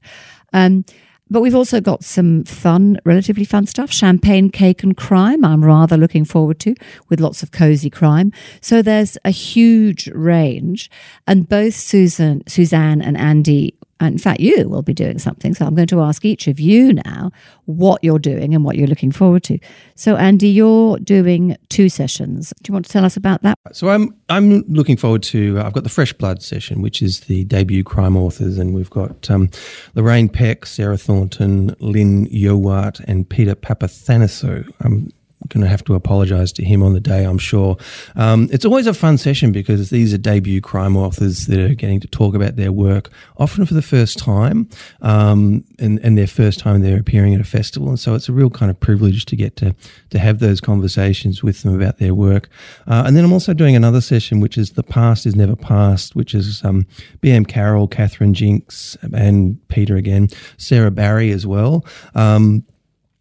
Um, 0.53 0.85
but 1.29 1.41
we've 1.41 1.55
also 1.55 1.81
got 1.81 2.05
some 2.05 2.45
fun, 2.45 2.99
relatively 3.05 3.45
fun 3.45 3.67
stuff. 3.67 3.91
Champagne, 3.91 4.51
cake, 4.51 4.83
and 4.83 4.97
crime. 4.97 5.45
I'm 5.45 5.65
rather 5.65 5.97
looking 5.97 6.25
forward 6.25 6.61
to, 6.61 6.75
with 7.09 7.21
lots 7.21 7.43
of 7.43 7.51
cozy 7.51 7.91
crime. 7.91 8.33
So 8.61 8.83
there's 8.83 9.19
a 9.25 9.31
huge 9.31 10.09
range, 10.09 10.91
and 11.27 11.49
both 11.49 11.75
Susan, 11.75 12.43
Suzanne, 12.47 13.03
and 13.03 13.17
Andy 13.17 13.75
and 13.77 13.86
in 14.01 14.19
fact, 14.19 14.41
you 14.41 14.69
will 14.69 14.83
be 14.83 14.93
doing 14.93 15.19
something. 15.19 15.55
So 15.55 15.65
I'm 15.65 15.75
going 15.75 15.89
to 15.89 16.01
ask 16.01 16.25
each 16.25 16.49
of 16.49 16.61
you 16.61 16.93
now 16.93 17.31
what 17.65 18.05
you're 18.05 18.19
doing 18.19 18.55
and 18.55 18.65
what 18.65 18.77
you're 18.77 18.87
looking 18.87 19.11
forward 19.11 19.43
to. 19.45 19.59
So, 19.95 20.17
Andy, 20.17 20.49
you're 20.49 20.99
doing 20.99 21.57
two 21.71 21.89
sessions. 21.89 22.53
Do 22.63 22.71
you 22.71 22.75
want 22.75 22.85
to 22.87 22.93
tell 22.93 23.05
us 23.05 23.17
about 23.17 23.43
that? 23.43 23.59
So 23.73 23.89
I'm 23.89 24.15
I'm 24.29 24.63
looking 24.69 24.97
forward 24.97 25.23
to. 25.25 25.59
Uh, 25.59 25.65
I've 25.65 25.73
got 25.73 25.85
the 25.85 25.91
Fresh 25.91 26.13
Blood 26.15 26.43
session, 26.43 26.83
which 26.83 27.01
is 27.01 27.21
the 27.21 27.45
debut 27.45 27.85
crime 27.85 28.17
authors, 28.17 28.59
and 28.59 28.75
we've 28.75 28.91
got 28.91 29.31
um, 29.31 29.51
Lorraine 29.95 30.29
Peck, 30.29 30.67
Sarah 30.67 30.99
Thornton, 30.99 31.75
Lyn 31.81 32.27
Yeowart, 32.27 33.01
and 33.09 33.29
Peter 33.29 33.55
Papathanasiou. 33.55 34.71
I'm 34.81 35.11
going 35.49 35.63
to 35.63 35.69
have 35.69 35.85
to 35.85 35.95
apologise 35.95 36.51
to 36.53 36.65
him 36.65 36.83
on 36.83 36.93
the 36.93 37.01
day, 37.01 37.25
I'm 37.25 37.39
sure. 37.39 37.77
Um, 38.15 38.49
it's 38.51 38.65
always 38.65 38.87
a 38.87 38.95
fun 38.95 39.19
session 39.19 39.53
because 39.53 39.91
these 39.91 40.13
are 40.15 40.19
debut 40.19 40.61
crime 40.61 40.97
authors 40.97 41.47
that 41.47 41.59
are 41.59 41.75
getting 41.75 42.01
to 42.01 42.09
talk 42.09 42.35
about 42.35 42.57
their 42.57 42.73
work, 42.73 43.11
often 43.37 43.67
for 43.67 43.75
the 43.75 43.83
first 43.83 44.19
time, 44.19 44.69
um, 45.03 45.65
and, 45.79 46.01
and 46.03 46.17
their 46.17 46.27
first 46.27 46.59
time 46.59 46.81
they're 46.81 46.99
appearing 46.99 47.35
at 47.35 47.41
a 47.41 47.45
festival. 47.45 47.89
And 47.89 48.01
so 48.01 48.15
it's 48.15 48.29
a 48.29 48.33
real 48.33 48.51
kind 48.51 48.71
of 48.71 48.81
privilege 48.81 49.27
to 49.27 49.37
get 49.37 49.57
to, 49.57 49.75
to 50.11 50.19
have 50.19 50.39
those 50.39 50.61
conversations 50.61 51.43
with 51.43 51.63
them 51.63 51.75
about 51.75 51.99
their 51.99 52.15
work. 52.15 52.49
Uh, 52.87 53.05
and 53.07 53.17
then 53.17 53.25
I'm 53.25 53.33
also 53.33 53.53
doing 53.53 53.77
another 53.77 54.01
session, 54.01 54.41
which 54.41 54.57
is 54.57 54.73
The 54.73 54.83
Past 54.83 55.27
is 55.27 55.37
Never 55.37 55.57
Past, 55.57 56.17
which 56.17 56.35
is 56.35 56.65
um, 56.65 56.87
B.M. 57.21 57.45
Carroll, 57.45 57.89
Catherine 57.89 58.35
Jinks, 58.35 58.97
and 59.13 59.67
Peter 59.69 59.97
again, 59.97 60.29
Sarah 60.57 60.91
Barry 60.91 61.31
as 61.31 61.47
well. 61.47 61.85
Um, 62.15 62.65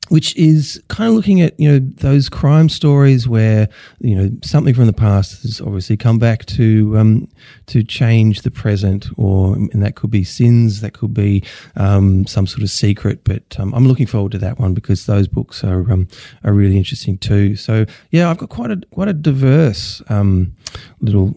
which 0.09 0.35
is 0.35 0.81
kind 0.87 1.09
of 1.09 1.15
looking 1.15 1.41
at 1.41 1.59
you 1.59 1.71
know 1.71 1.79
those 1.79 2.29
crime 2.29 2.69
stories 2.69 3.27
where 3.27 3.67
you 3.99 4.15
know 4.15 4.29
something 4.43 4.73
from 4.73 4.85
the 4.85 4.93
past 4.93 5.41
has 5.41 5.61
obviously 5.61 5.97
come 5.97 6.19
back 6.19 6.45
to 6.45 6.97
um, 6.97 7.27
to 7.67 7.83
change 7.83 8.41
the 8.41 8.51
present, 8.51 9.07
or 9.17 9.55
and 9.55 9.83
that 9.83 9.95
could 9.95 10.11
be 10.11 10.23
sins, 10.23 10.81
that 10.81 10.93
could 10.93 11.13
be 11.13 11.43
um, 11.75 12.25
some 12.27 12.47
sort 12.47 12.63
of 12.63 12.69
secret. 12.69 13.23
But 13.23 13.59
um, 13.59 13.73
I'm 13.73 13.87
looking 13.87 14.07
forward 14.07 14.31
to 14.33 14.37
that 14.39 14.59
one 14.59 14.73
because 14.73 15.05
those 15.05 15.27
books 15.27 15.63
are 15.63 15.91
um, 15.91 16.07
are 16.43 16.53
really 16.53 16.77
interesting 16.77 17.17
too. 17.17 17.55
So 17.55 17.85
yeah, 18.11 18.29
I've 18.29 18.37
got 18.37 18.49
quite 18.49 18.71
a 18.71 18.81
quite 18.91 19.07
a 19.07 19.13
diverse 19.13 20.01
um, 20.09 20.55
little 20.99 21.35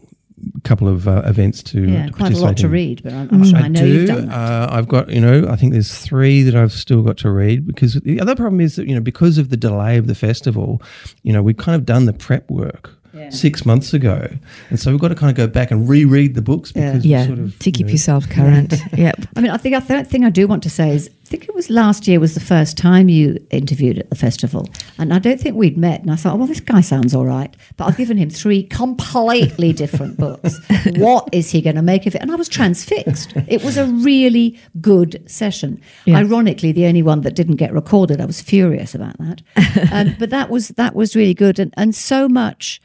couple 0.64 0.88
of 0.88 1.06
uh, 1.08 1.22
events 1.24 1.62
to 1.64 1.80
Yeah, 1.82 2.06
to 2.06 2.12
quite 2.12 2.32
a 2.32 2.36
lot 2.36 2.40
participate 2.42 2.56
to 2.58 2.68
read, 2.68 3.02
but 3.02 3.12
I'm, 3.12 3.28
I'm 3.32 3.44
sure 3.44 3.58
I, 3.58 3.62
I 3.62 3.68
know 3.68 3.80
do. 3.80 3.86
you've 3.88 4.08
done 4.08 4.26
that. 4.26 4.34
Uh, 4.34 4.68
I've 4.70 4.88
got, 4.88 5.08
you 5.10 5.20
know, 5.20 5.46
I 5.48 5.56
think 5.56 5.72
there's 5.72 5.94
three 5.96 6.42
that 6.42 6.54
I've 6.54 6.72
still 6.72 7.02
got 7.02 7.16
to 7.18 7.30
read 7.30 7.66
because 7.66 7.94
the 7.94 8.20
other 8.20 8.34
problem 8.36 8.60
is 8.60 8.76
that, 8.76 8.86
you 8.86 8.94
know, 8.94 9.00
because 9.00 9.38
of 9.38 9.48
the 9.50 9.56
delay 9.56 9.96
of 9.96 10.06
the 10.06 10.14
festival, 10.14 10.82
you 11.22 11.32
know, 11.32 11.42
we've 11.42 11.56
kind 11.56 11.76
of 11.76 11.84
done 11.86 12.04
the 12.06 12.12
prep 12.12 12.48
work 12.50 12.94
six 13.30 13.66
months 13.66 13.92
ago. 13.92 14.28
And 14.70 14.78
so 14.78 14.92
we've 14.92 15.00
got 15.00 15.08
to 15.08 15.14
kind 15.16 15.28
of 15.30 15.36
go 15.36 15.48
back 15.48 15.72
and 15.72 15.88
reread 15.88 16.34
the 16.36 16.42
books 16.42 16.70
because 16.70 17.04
Yeah, 17.04 17.22
we 17.22 17.26
sort 17.26 17.38
of. 17.40 17.58
to 17.58 17.70
keep 17.72 17.80
you 17.80 17.84
know, 17.86 17.92
yourself 17.92 18.28
current. 18.28 18.74
yeah, 18.96 19.12
I 19.34 19.40
mean, 19.40 19.50
I 19.50 19.56
think 19.56 19.74
the 19.74 19.80
third 19.80 20.06
thing 20.06 20.24
I 20.24 20.30
do 20.30 20.46
want 20.46 20.62
to 20.62 20.70
say 20.70 20.90
is, 20.94 21.10
I 21.28 21.30
think 21.30 21.46
it 21.46 21.54
was 21.54 21.68
last 21.68 22.08
year 22.08 22.20
was 22.20 22.32
the 22.32 22.40
first 22.40 22.78
time 22.78 23.10
you 23.10 23.36
interviewed 23.50 23.98
at 23.98 24.08
the 24.08 24.16
festival, 24.16 24.66
and 24.96 25.12
I 25.12 25.18
don't 25.18 25.38
think 25.38 25.56
we'd 25.56 25.76
met. 25.76 26.00
And 26.00 26.10
I 26.10 26.16
thought, 26.16 26.32
oh, 26.32 26.36
well, 26.36 26.46
this 26.46 26.60
guy 26.60 26.80
sounds 26.80 27.14
all 27.14 27.26
right, 27.26 27.54
but 27.76 27.84
I've 27.84 27.98
given 27.98 28.16
him 28.16 28.30
three 28.30 28.62
completely 28.62 29.74
different 29.74 30.16
books. 30.16 30.58
What 30.96 31.28
is 31.32 31.50
he 31.50 31.60
going 31.60 31.76
to 31.76 31.82
make 31.82 32.06
of 32.06 32.14
it? 32.14 32.22
And 32.22 32.32
I 32.32 32.34
was 32.34 32.48
transfixed. 32.48 33.34
It 33.46 33.62
was 33.62 33.76
a 33.76 33.84
really 33.84 34.58
good 34.80 35.22
session. 35.30 35.82
Yeah. 36.06 36.16
Ironically, 36.16 36.72
the 36.72 36.86
only 36.86 37.02
one 37.02 37.20
that 37.22 37.34
didn't 37.34 37.56
get 37.56 37.74
recorded. 37.74 38.22
I 38.22 38.24
was 38.24 38.40
furious 38.40 38.94
about 38.94 39.18
that, 39.18 39.42
um, 39.92 40.16
but 40.18 40.30
that 40.30 40.48
was 40.48 40.68
that 40.68 40.94
was 40.94 41.14
really 41.14 41.34
good, 41.34 41.58
and 41.58 41.74
and 41.76 41.94
so 41.94 42.26
much 42.26 42.80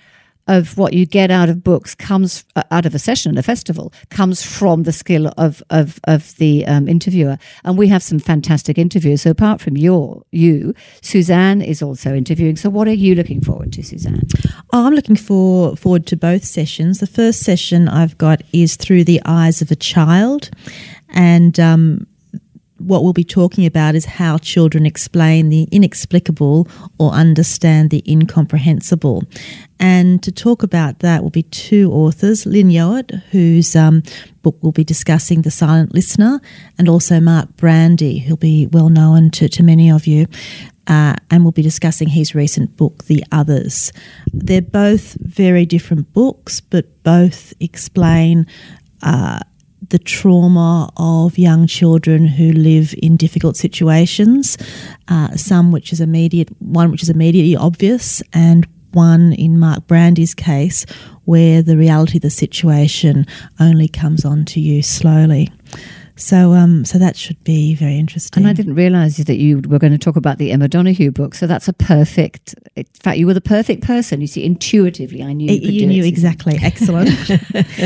of 0.47 0.77
what 0.77 0.93
you 0.93 1.05
get 1.05 1.31
out 1.31 1.49
of 1.49 1.63
books 1.63 1.95
comes 1.95 2.43
uh, 2.55 2.63
out 2.69 2.85
of 2.85 2.93
a 2.93 2.99
session, 2.99 3.37
a 3.37 3.43
festival, 3.43 3.93
comes 4.09 4.43
from 4.43 4.83
the 4.83 4.91
skill 4.91 5.31
of 5.37 5.63
of 5.69 5.99
of 6.05 6.35
the 6.37 6.65
um, 6.65 6.87
interviewer. 6.87 7.37
And 7.63 7.77
we 7.77 7.87
have 7.87 8.03
some 8.03 8.19
fantastic 8.19 8.77
interviews. 8.77 9.21
So 9.21 9.31
apart 9.31 9.61
from 9.61 9.77
your 9.77 10.23
you, 10.31 10.73
Suzanne 11.01 11.61
is 11.61 11.81
also 11.81 12.13
interviewing. 12.13 12.57
So 12.57 12.69
what 12.69 12.87
are 12.87 12.93
you 12.93 13.15
looking 13.15 13.41
forward 13.41 13.73
to, 13.73 13.83
Suzanne? 13.83 14.27
Oh, 14.71 14.85
I'm 14.85 14.93
looking 14.93 15.15
for, 15.15 15.75
forward 15.75 16.05
to 16.07 16.17
both 16.17 16.43
sessions. 16.43 16.99
The 16.99 17.07
first 17.07 17.41
session 17.41 17.87
I've 17.87 18.17
got 18.17 18.41
is 18.51 18.75
through 18.75 19.05
the 19.05 19.21
eyes 19.25 19.61
of 19.61 19.71
a 19.71 19.75
child, 19.75 20.49
and 21.09 21.59
um, 21.59 22.07
what 22.83 23.03
we'll 23.03 23.13
be 23.13 23.23
talking 23.23 23.65
about 23.65 23.95
is 23.95 24.05
how 24.05 24.37
children 24.37 24.85
explain 24.85 25.49
the 25.49 25.63
inexplicable 25.71 26.67
or 26.99 27.11
understand 27.11 27.89
the 27.89 28.03
incomprehensible. 28.07 29.23
And 29.79 30.21
to 30.23 30.31
talk 30.31 30.63
about 30.63 30.99
that 30.99 31.23
will 31.23 31.29
be 31.29 31.43
two 31.43 31.91
authors 31.91 32.45
Lyn 32.45 32.69
Yeowart, 32.69 33.21
whose 33.31 33.75
um, 33.75 34.03
book 34.41 34.57
will 34.61 34.71
be 34.71 34.83
discussing 34.83 35.41
The 35.41 35.51
Silent 35.51 35.93
Listener, 35.93 36.39
and 36.77 36.87
also 36.87 37.19
Mark 37.19 37.55
Brandi, 37.57 38.21
who'll 38.21 38.37
be 38.37 38.67
well 38.67 38.89
known 38.89 39.29
to, 39.31 39.49
to 39.49 39.63
many 39.63 39.89
of 39.89 40.07
you. 40.07 40.27
Uh, 40.85 41.15
and 41.31 41.43
we'll 41.43 41.53
be 41.53 41.61
discussing 41.61 42.09
his 42.09 42.35
recent 42.35 42.75
book, 42.75 43.05
The 43.05 43.23
Others. 43.31 43.93
They're 44.33 44.61
both 44.61 45.13
very 45.21 45.65
different 45.65 46.11
books, 46.11 46.59
but 46.59 47.03
both 47.03 47.53
explain 47.61 48.45
uh, 49.01 49.39
the 49.89 49.99
trauma 49.99 50.91
of 50.97 51.37
young 51.37 51.67
children 51.67 52.25
who 52.25 52.51
live 52.51 52.93
in 53.01 53.17
difficult 53.17 53.57
situations. 53.57 54.57
Uh, 55.07 55.35
some 55.35 55.71
which 55.71 55.91
is 55.91 56.01
immediate, 56.01 56.49
one 56.59 56.91
which 56.91 57.03
is 57.03 57.09
immediately 57.09 57.55
obvious, 57.55 58.21
and 58.33 58.67
one 58.91 59.33
in 59.33 59.59
Mark 59.59 59.87
Brandi's 59.87 60.33
case 60.33 60.85
where 61.25 61.61
the 61.61 61.77
reality 61.77 62.17
of 62.17 62.21
the 62.21 62.29
situation 62.29 63.25
only 63.59 63.87
comes 63.87 64.25
on 64.25 64.45
to 64.45 64.59
you 64.59 64.83
slowly. 64.83 65.49
So, 66.15 66.53
um, 66.53 66.85
so 66.85 66.99
that 66.99 67.17
should 67.17 67.43
be 67.43 67.73
very 67.73 67.97
interesting. 67.97 68.43
And 68.43 68.49
I 68.49 68.53
didn't 68.53 68.75
realise 68.75 69.17
that 69.17 69.37
you 69.37 69.61
were 69.67 69.79
going 69.79 69.93
to 69.93 69.97
talk 69.97 70.15
about 70.15 70.37
the 70.37 70.51
Emma 70.51 70.67
Donoghue 70.67 71.11
book. 71.11 71.33
So 71.33 71.47
that's 71.47 71.67
a 71.67 71.73
perfect. 71.73 72.53
In 72.75 72.85
fact, 72.93 73.17
you 73.17 73.25
were 73.25 73.33
the 73.33 73.41
perfect 73.41 73.83
person. 73.83 74.21
You 74.21 74.27
see, 74.27 74.45
intuitively, 74.45 75.23
I 75.23 75.33
knew 75.33 75.51
you, 75.51 75.71
You, 75.71 75.87
knew 75.87 76.03
it, 76.03 76.07
exactly. 76.07 76.59
Excellent. 76.61 77.09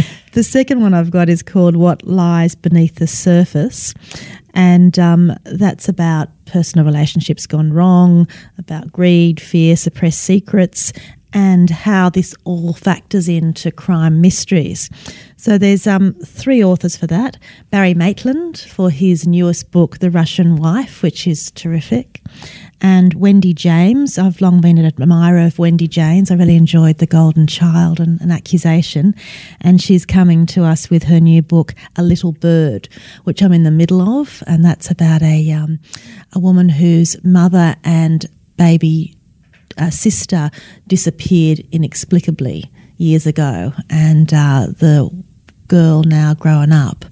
the 0.37 0.43
second 0.43 0.81
one 0.81 0.93
I've 0.93 1.09
got 1.09 1.29
is 1.29 1.41
called 1.41 1.75
What 1.75 2.05
Lies 2.05 2.53
Beneath 2.53 2.97
the 2.97 3.07
Surface. 3.07 3.95
And 4.53 4.99
um, 4.99 5.33
that's 5.45 5.89
about 5.89 6.29
personal 6.45 6.85
relationships 6.85 7.47
gone 7.47 7.73
wrong, 7.73 8.27
about 8.59 8.91
greed, 8.91 9.41
fear, 9.41 9.75
suppressed 9.75 10.21
secrets, 10.21 10.93
and 11.37 11.69
how 11.69 12.09
this 12.09 12.33
all 12.45 12.73
factors 12.73 13.29
into 13.29 13.71
crime 13.71 14.19
mysteries. 14.19 14.89
So 15.35 15.59
there's 15.59 15.85
um, 15.85 16.15
three 16.25 16.63
authors 16.63 16.97
for 16.97 17.05
that. 17.07 17.37
Barry 17.69 17.93
Maitland 17.93 18.57
for 18.57 18.89
his 18.89 19.27
newest 19.27 19.69
book, 19.69 19.99
The 19.99 20.09
Russian 20.09 20.55
Wife, 20.55 21.03
which 21.03 21.27
is 21.27 21.51
terrific. 21.51 22.23
And 22.81 23.13
Wendy 23.13 23.53
James. 23.53 24.17
I've 24.17 24.41
long 24.41 24.61
been 24.61 24.79
an 24.79 24.85
admirer 24.85 25.45
of 25.45 25.59
Wendy 25.59 25.87
James. 25.87 26.31
I 26.31 26.35
really 26.35 26.55
enjoyed 26.55 26.97
The 26.97 27.05
Golden 27.05 27.45
Child 27.45 27.99
and 27.99 28.19
an 28.19 28.31
accusation. 28.31 29.13
And 29.61 29.79
she's 29.79 30.07
coming 30.07 30.47
to 30.47 30.63
us 30.63 30.89
with 30.89 31.03
her 31.03 31.19
new 31.19 31.43
book, 31.43 31.75
A 31.97 32.01
Little 32.01 32.31
Bird, 32.31 32.89
which 33.25 33.43
I'm 33.43 33.53
in 33.53 33.61
the 33.61 33.69
middle 33.69 34.01
of. 34.01 34.41
And 34.47 34.65
that's 34.65 34.89
about 34.89 35.21
a, 35.21 35.51
um, 35.51 35.77
a 36.33 36.39
woman 36.39 36.69
whose 36.69 37.23
mother 37.23 37.75
and 37.83 38.25
baby 38.57 39.16
uh, 39.77 39.89
sister 39.89 40.49
disappeared 40.87 41.59
inexplicably 41.71 42.71
years 42.97 43.27
ago, 43.27 43.73
and 43.89 44.33
uh, 44.33 44.67
the 44.67 45.09
girl 45.67 46.03
now 46.03 46.33
growing 46.33 46.71
up 46.71 47.05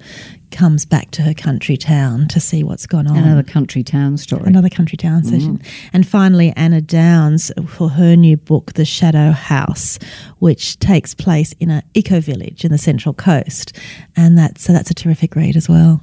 comes 0.51 0.85
back 0.85 1.11
to 1.11 1.21
her 1.21 1.33
country 1.33 1.75
town 1.75 2.27
to 2.29 2.39
see 2.39 2.63
what's 2.63 2.85
gone 2.87 3.07
on. 3.07 3.17
Another 3.17 3.43
country 3.43 3.83
town 3.83 4.17
story. 4.17 4.43
Another 4.45 4.69
country 4.69 4.97
town 4.97 5.23
session. 5.23 5.61
And 5.91 6.07
finally, 6.07 6.53
Anna 6.55 6.79
Downes 6.79 7.51
for 7.67 7.89
her 7.89 8.15
new 8.15 8.37
book, 8.37 8.73
The 8.73 8.85
Shadow 8.85 9.31
House, 9.31 9.99
which 10.39 10.79
takes 10.79 11.13
place 11.13 11.51
in 11.59 11.69
an 11.69 11.83
eco 11.93 12.21
village 12.21 12.63
in 12.63 12.71
the 12.71 12.77
Central 12.77 13.13
Coast. 13.13 13.77
And 14.15 14.37
that's, 14.37 14.63
so 14.63 14.71
that's 14.71 14.89
a 14.89 14.93
terrific 14.93 15.35
read 15.35 15.57
as 15.57 15.67
well. 15.67 16.01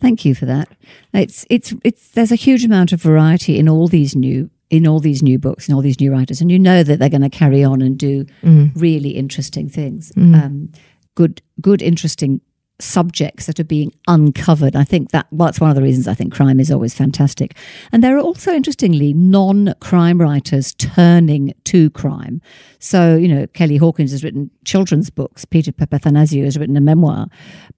Thank 0.00 0.24
you 0.24 0.34
for 0.34 0.44
that. 0.46 0.68
It's 1.14 1.46
it's 1.48 1.72
it's 1.82 2.10
there's 2.10 2.32
a 2.32 2.34
huge 2.34 2.64
amount 2.64 2.92
of 2.92 3.00
variety 3.00 3.58
in 3.58 3.68
all 3.68 3.88
these 3.88 4.14
new 4.14 4.50
in 4.70 4.86
all 4.86 5.00
these 5.00 5.22
new 5.22 5.38
books 5.38 5.68
and 5.68 5.74
all 5.74 5.82
these 5.82 6.00
new 6.00 6.12
writers, 6.12 6.40
and 6.40 6.50
you 6.50 6.58
know 6.58 6.82
that 6.82 6.98
they're 6.98 7.08
going 7.08 7.20
to 7.22 7.30
carry 7.30 7.62
on 7.62 7.82
and 7.82 7.98
do 7.98 8.26
really 8.74 9.10
interesting 9.10 9.68
things. 9.68 10.12
Um, 10.16 10.72
good, 11.14 11.42
good, 11.60 11.82
interesting 11.82 12.40
subjects 12.80 13.46
that 13.46 13.60
are 13.60 13.64
being 13.64 13.92
uncovered. 14.08 14.74
I 14.74 14.82
think 14.82 15.12
that 15.12 15.26
well, 15.30 15.46
that's 15.46 15.60
one 15.60 15.70
of 15.70 15.76
the 15.76 15.82
reasons 15.82 16.08
I 16.08 16.14
think 16.14 16.34
crime 16.34 16.58
is 16.58 16.72
always 16.72 16.92
fantastic. 16.92 17.56
And 17.92 18.02
there 18.02 18.16
are 18.16 18.20
also, 18.20 18.52
interestingly, 18.52 19.12
non-crime 19.12 20.20
writers 20.20 20.74
turning 20.74 21.54
to 21.64 21.90
crime. 21.90 22.42
So 22.80 23.16
you 23.16 23.28
know, 23.28 23.46
Kelly 23.48 23.76
Hawkins 23.76 24.10
has 24.10 24.24
written 24.24 24.50
children's 24.64 25.10
books. 25.10 25.44
Peter 25.44 25.72
Papathanasiou 25.72 26.44
has 26.44 26.58
written 26.58 26.76
a 26.76 26.80
memoir. 26.80 27.28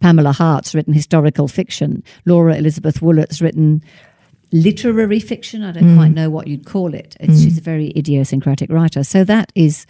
Pamela 0.00 0.32
Hart's 0.32 0.74
written 0.74 0.94
historical 0.94 1.46
fiction. 1.46 2.02
Laura 2.24 2.56
Elizabeth 2.56 3.02
Woollett's 3.02 3.42
written 3.42 3.82
literary 4.52 5.20
fiction. 5.20 5.62
I 5.62 5.72
don't 5.72 5.96
quite 5.96 6.12
know 6.12 6.30
what 6.30 6.46
you'd 6.46 6.66
call 6.66 6.94
it. 6.94 7.16
It's, 7.20 7.42
She's 7.42 7.58
a 7.58 7.62
very 7.62 7.92
idiosyncratic 7.96 8.70
writer. 8.70 9.04
So 9.04 9.24
that 9.24 9.52
is 9.54 9.86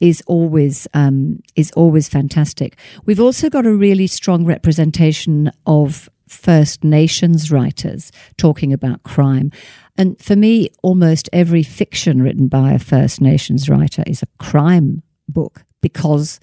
is 0.00 0.22
always 0.26 0.86
um, 0.94 1.40
is 1.56 1.70
always 1.72 2.08
fantastic. 2.08 2.76
We've 3.06 3.20
also 3.20 3.48
got 3.48 3.66
a 3.66 3.74
really 3.74 4.06
strong 4.06 4.44
representation 4.44 5.50
of 5.66 6.08
First 6.28 6.84
Nations 6.84 7.50
writers 7.50 8.10
talking 8.36 8.72
about 8.72 9.02
crime. 9.02 9.52
And 9.96 10.18
for 10.20 10.36
me, 10.36 10.68
almost 10.82 11.28
every 11.32 11.62
fiction 11.62 12.22
written 12.22 12.48
by 12.48 12.72
a 12.72 12.78
First 12.78 13.20
Nations 13.20 13.68
writer 13.68 14.02
is 14.06 14.22
a 14.22 14.28
crime 14.38 15.02
book 15.28 15.64
because 15.80 16.40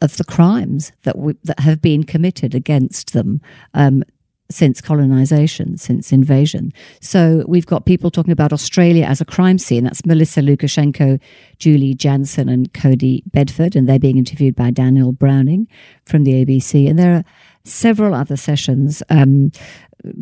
of 0.00 0.16
the 0.16 0.24
crimes 0.24 0.92
that 1.02 1.18
we, 1.18 1.34
that 1.44 1.60
have 1.60 1.80
been 1.80 2.04
committed 2.04 2.54
against 2.54 3.12
them. 3.12 3.40
Um, 3.72 4.04
since 4.50 4.80
colonization, 4.80 5.78
since 5.78 6.12
invasion. 6.12 6.72
So 7.00 7.44
we've 7.48 7.66
got 7.66 7.86
people 7.86 8.10
talking 8.10 8.32
about 8.32 8.52
Australia 8.52 9.04
as 9.04 9.20
a 9.20 9.24
crime 9.24 9.58
scene. 9.58 9.84
That's 9.84 10.04
Melissa 10.04 10.40
Lucashenko, 10.40 11.20
Julie 11.58 11.94
Janson, 11.94 12.48
and 12.48 12.72
Cody 12.74 13.22
Bedford, 13.26 13.74
and 13.74 13.88
they're 13.88 13.98
being 13.98 14.18
interviewed 14.18 14.54
by 14.54 14.70
Daniel 14.70 15.12
Browning 15.12 15.66
from 16.04 16.24
the 16.24 16.44
ABC. 16.44 16.88
And 16.88 16.98
there 16.98 17.14
are 17.14 17.24
several 17.64 18.14
other 18.14 18.36
sessions. 18.36 19.02
Um, 19.08 19.50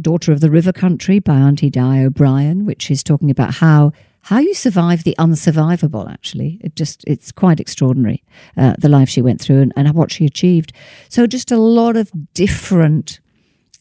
Daughter 0.00 0.30
of 0.30 0.40
the 0.40 0.50
River 0.50 0.72
Country 0.72 1.18
by 1.18 1.34
Auntie 1.34 1.70
Di 1.70 2.04
O'Brien, 2.04 2.64
which 2.64 2.88
is 2.88 3.02
talking 3.02 3.30
about 3.30 3.54
how 3.54 3.90
how 4.26 4.38
you 4.38 4.54
survive 4.54 5.02
the 5.02 5.16
unsurvivable. 5.18 6.08
Actually, 6.08 6.60
it 6.62 6.76
just 6.76 7.02
it's 7.08 7.32
quite 7.32 7.58
extraordinary 7.58 8.22
uh, 8.56 8.74
the 8.78 8.88
life 8.88 9.08
she 9.08 9.20
went 9.20 9.40
through 9.40 9.60
and, 9.60 9.72
and 9.74 9.92
what 9.94 10.12
she 10.12 10.24
achieved. 10.24 10.72
So 11.08 11.26
just 11.26 11.50
a 11.50 11.58
lot 11.58 11.96
of 11.96 12.12
different 12.32 13.18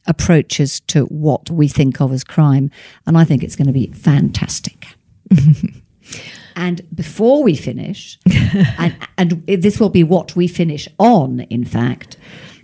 approaches 0.07 0.79
to 0.81 1.05
what 1.05 1.49
we 1.49 1.67
think 1.67 2.01
of 2.01 2.11
as 2.11 2.23
crime, 2.23 2.71
and 3.05 3.17
I 3.17 3.23
think 3.23 3.43
it's 3.43 3.55
going 3.55 3.67
to 3.67 3.73
be 3.73 3.87
fantastic. 3.87 4.87
and 6.55 6.81
before 6.93 7.43
we 7.43 7.55
finish, 7.55 8.19
and, 8.77 8.95
and 9.17 9.31
this 9.47 9.79
will 9.79 9.89
be 9.89 10.03
what 10.03 10.35
we 10.35 10.47
finish 10.47 10.87
on, 10.97 11.41
in 11.41 11.65
fact, 11.65 12.17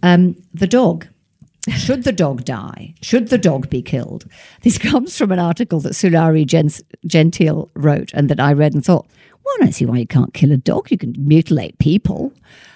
um, 0.03 0.35
the 0.53 0.67
dog. 0.67 1.07
Should 1.69 2.05
the 2.05 2.13
dog 2.13 2.45
die? 2.45 2.95
Should 3.01 3.27
the 3.27 3.37
dog 3.37 3.69
be 3.69 3.81
killed? 3.81 4.25
This 4.61 4.77
comes 4.77 5.17
from 5.17 5.31
an 5.31 5.39
article 5.39 5.79
that 5.81 5.93
Sulari 5.93 6.45
Gens- 6.45 6.81
Gentill 7.05 7.69
wrote 7.73 8.11
and 8.13 8.29
that 8.29 8.39
I 8.39 8.53
read 8.53 8.73
and 8.73 8.85
thought, 8.85 9.05
well, 9.43 9.55
I 9.59 9.65
don't 9.65 9.73
see 9.73 9.85
why 9.85 9.97
you 9.97 10.07
can't 10.07 10.33
kill 10.33 10.51
a 10.51 10.57
dog. 10.57 10.91
You 10.91 10.97
can 10.97 11.13
mutilate 11.17 11.77
people. 11.77 12.33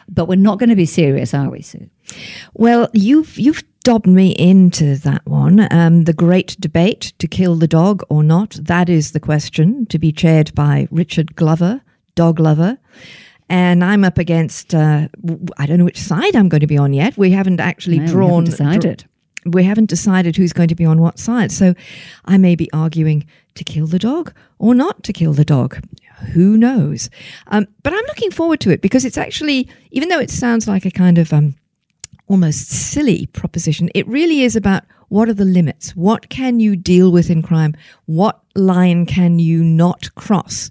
But 0.10 0.28
we're 0.28 0.36
not 0.36 0.60
going 0.60 0.70
to 0.70 0.76
be 0.76 0.86
serious, 0.86 1.34
are 1.34 1.50
we, 1.50 1.62
Sue? 1.62 1.90
Well, 2.54 2.90
you've 2.94 3.40
you've 3.40 3.64
dobbed 3.84 4.08
me 4.08 4.32
into 4.32 4.96
that 4.98 5.26
one. 5.26 5.68
Um, 5.74 6.04
the 6.04 6.14
great 6.14 6.56
debate 6.60 7.14
to 7.20 7.28
kill 7.28 7.56
the 7.56 7.68
dog 7.68 8.04
or 8.10 8.24
not. 8.24 8.52
That 8.62 8.90
is 8.90 9.12
the 9.12 9.20
question 9.20 9.86
to 9.88 9.98
be 10.00 10.12
chaired 10.12 10.54
by 10.56 10.88
Richard 10.92 11.36
Glover, 11.36 11.82
dog 12.16 12.40
lover 12.40 12.78
and 13.50 13.84
I'm 13.84 14.06
up 14.06 14.18
against. 14.18 14.74
Uh, 14.74 15.10
I 15.58 15.66
don't 15.66 15.78
know 15.78 15.84
which 15.84 16.00
side 16.00 16.38
I'm 16.38 16.48
going 16.48 16.62
to 16.62 16.68
be 16.68 16.78
on 16.78 16.94
yet. 16.94 17.18
We 17.18 17.32
haven't 17.32 17.60
actually 17.60 17.98
No, 18.00 18.06
we 18.06 18.10
drawn. 18.12 18.30
haven't 18.46 18.46
decided. 18.46 19.06
we 19.46 19.64
haven't 19.66 19.90
decided 19.90 20.38
who's 20.38 20.54
going 20.54 20.70
to 20.70 20.76
be 20.76 20.86
on 20.86 21.02
what 21.02 21.20
side. 21.20 21.52
So 21.52 21.74
I 22.24 22.38
may 22.38 22.56
be 22.56 22.72
arguing 22.72 23.26
to 23.56 23.66
kill 23.66 23.88
the 23.88 24.00
dog 24.00 24.34
or 24.58 24.74
not 24.74 25.04
to 25.04 25.12
kill 25.12 25.34
the 25.34 25.44
dog. 25.44 25.84
Who 26.34 26.56
knows? 26.56 27.10
Um, 27.48 27.68
but 27.84 27.92
I'm 27.92 28.06
looking 28.08 28.32
forward 28.32 28.62
to 28.62 28.70
it 28.70 28.82
because 28.82 29.04
it's 29.04 29.18
actually, 29.18 29.68
even 29.92 30.08
though 30.08 30.20
it 30.20 30.30
sounds 30.30 30.66
like 30.66 30.86
a 30.86 30.92
kind 30.92 31.18
of 31.18 31.34
um, 31.34 31.56
almost 32.32 32.70
silly 32.70 33.28
proposition, 33.28 33.90
it 33.94 34.08
really 34.08 34.42
is 34.42 34.56
about 34.56 34.84
what 35.10 35.28
are 35.28 35.34
the 35.34 35.46
limits? 35.46 35.96
What 35.96 36.30
can 36.30 36.60
you 36.60 36.76
deal 36.78 37.12
with 37.12 37.30
in 37.30 37.42
crime? 37.42 37.76
What 38.06 38.42
line 38.56 39.06
can 39.06 39.40
you 39.40 39.64
not 39.64 40.16
cross? 40.16 40.70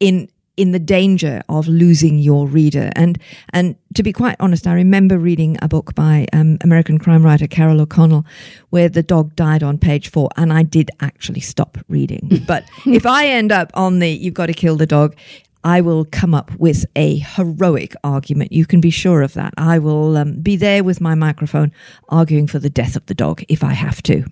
in 0.00 0.28
in 0.56 0.72
the 0.72 0.78
danger 0.78 1.40
of 1.48 1.68
losing 1.68 2.18
your 2.18 2.46
reader. 2.46 2.90
And 2.96 3.18
and 3.50 3.76
to 3.94 4.02
be 4.02 4.12
quite 4.12 4.36
honest, 4.40 4.66
I 4.66 4.74
remember 4.74 5.18
reading 5.18 5.56
a 5.62 5.68
book 5.68 5.94
by 5.94 6.26
um, 6.32 6.58
American 6.62 6.98
crime 6.98 7.22
writer 7.22 7.46
Carol 7.46 7.80
O'Connell, 7.80 8.26
where 8.70 8.88
the 8.88 9.02
dog 9.02 9.36
died 9.36 9.62
on 9.62 9.78
page 9.78 10.10
four, 10.10 10.28
and 10.36 10.52
I 10.52 10.62
did 10.62 10.90
actually 11.00 11.40
stop 11.40 11.78
reading. 11.88 12.42
but 12.46 12.64
if 12.86 13.06
I 13.06 13.26
end 13.26 13.52
up 13.52 13.70
on 13.74 14.00
the 14.00 14.10
"you've 14.10 14.34
got 14.34 14.46
to 14.46 14.54
kill 14.54 14.76
the 14.76 14.86
dog," 14.86 15.14
I 15.62 15.80
will 15.80 16.06
come 16.06 16.34
up 16.34 16.50
with 16.58 16.86
a 16.96 17.18
heroic 17.18 17.94
argument. 18.02 18.52
You 18.52 18.64
can 18.66 18.80
be 18.80 18.90
sure 18.90 19.22
of 19.22 19.34
that. 19.34 19.52
I 19.58 19.78
will 19.78 20.16
um, 20.16 20.40
be 20.40 20.56
there 20.56 20.82
with 20.82 21.00
my 21.00 21.14
microphone, 21.14 21.70
arguing 22.08 22.46
for 22.46 22.58
the 22.58 22.70
death 22.70 22.96
of 22.96 23.04
the 23.06 23.14
dog 23.14 23.42
if 23.48 23.62
I 23.62 23.72
have 23.74 24.02
to. 24.04 24.24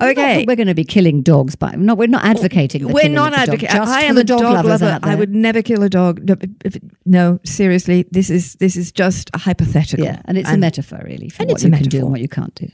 Okay. 0.00 0.44
we're 0.46 0.56
going 0.56 0.68
to 0.68 0.74
be 0.74 0.84
killing 0.84 1.22
dogs, 1.22 1.56
but 1.56 1.76
no, 1.76 1.94
we're 1.94 2.06
not 2.06 2.24
advocating. 2.24 2.86
We're 2.86 3.08
not 3.08 3.32
dog, 3.32 3.48
advocating. 3.48 3.80
I 3.80 4.02
am 4.02 4.16
a 4.16 4.24
dog, 4.24 4.42
lovers 4.42 4.80
lover. 4.80 5.00
I 5.02 5.14
would 5.16 5.34
never 5.34 5.60
kill 5.60 5.82
a 5.82 5.88
dog. 5.88 6.22
No, 6.24 6.36
if- 6.64 6.78
No, 7.04 7.40
seriously, 7.44 8.06
this 8.12 8.30
is 8.30 8.54
this 8.54 8.76
is 8.76 8.92
just 8.92 9.28
a 9.34 9.38
hypothetical. 9.38 10.04
Yeah, 10.04 10.22
and 10.26 10.38
it's 10.38 10.50
a 10.50 10.56
metaphor 10.56 11.00
really 11.04 11.28
for 11.28 11.42
and 11.42 11.50
what 11.50 11.56
it's 11.56 11.64
a 11.64 11.68
you 11.68 11.74
can 11.74 11.82
do 11.88 11.98
and 11.98 12.10
what 12.10 12.20
you 12.20 12.28
can't 12.28 12.54
do. 12.54 12.68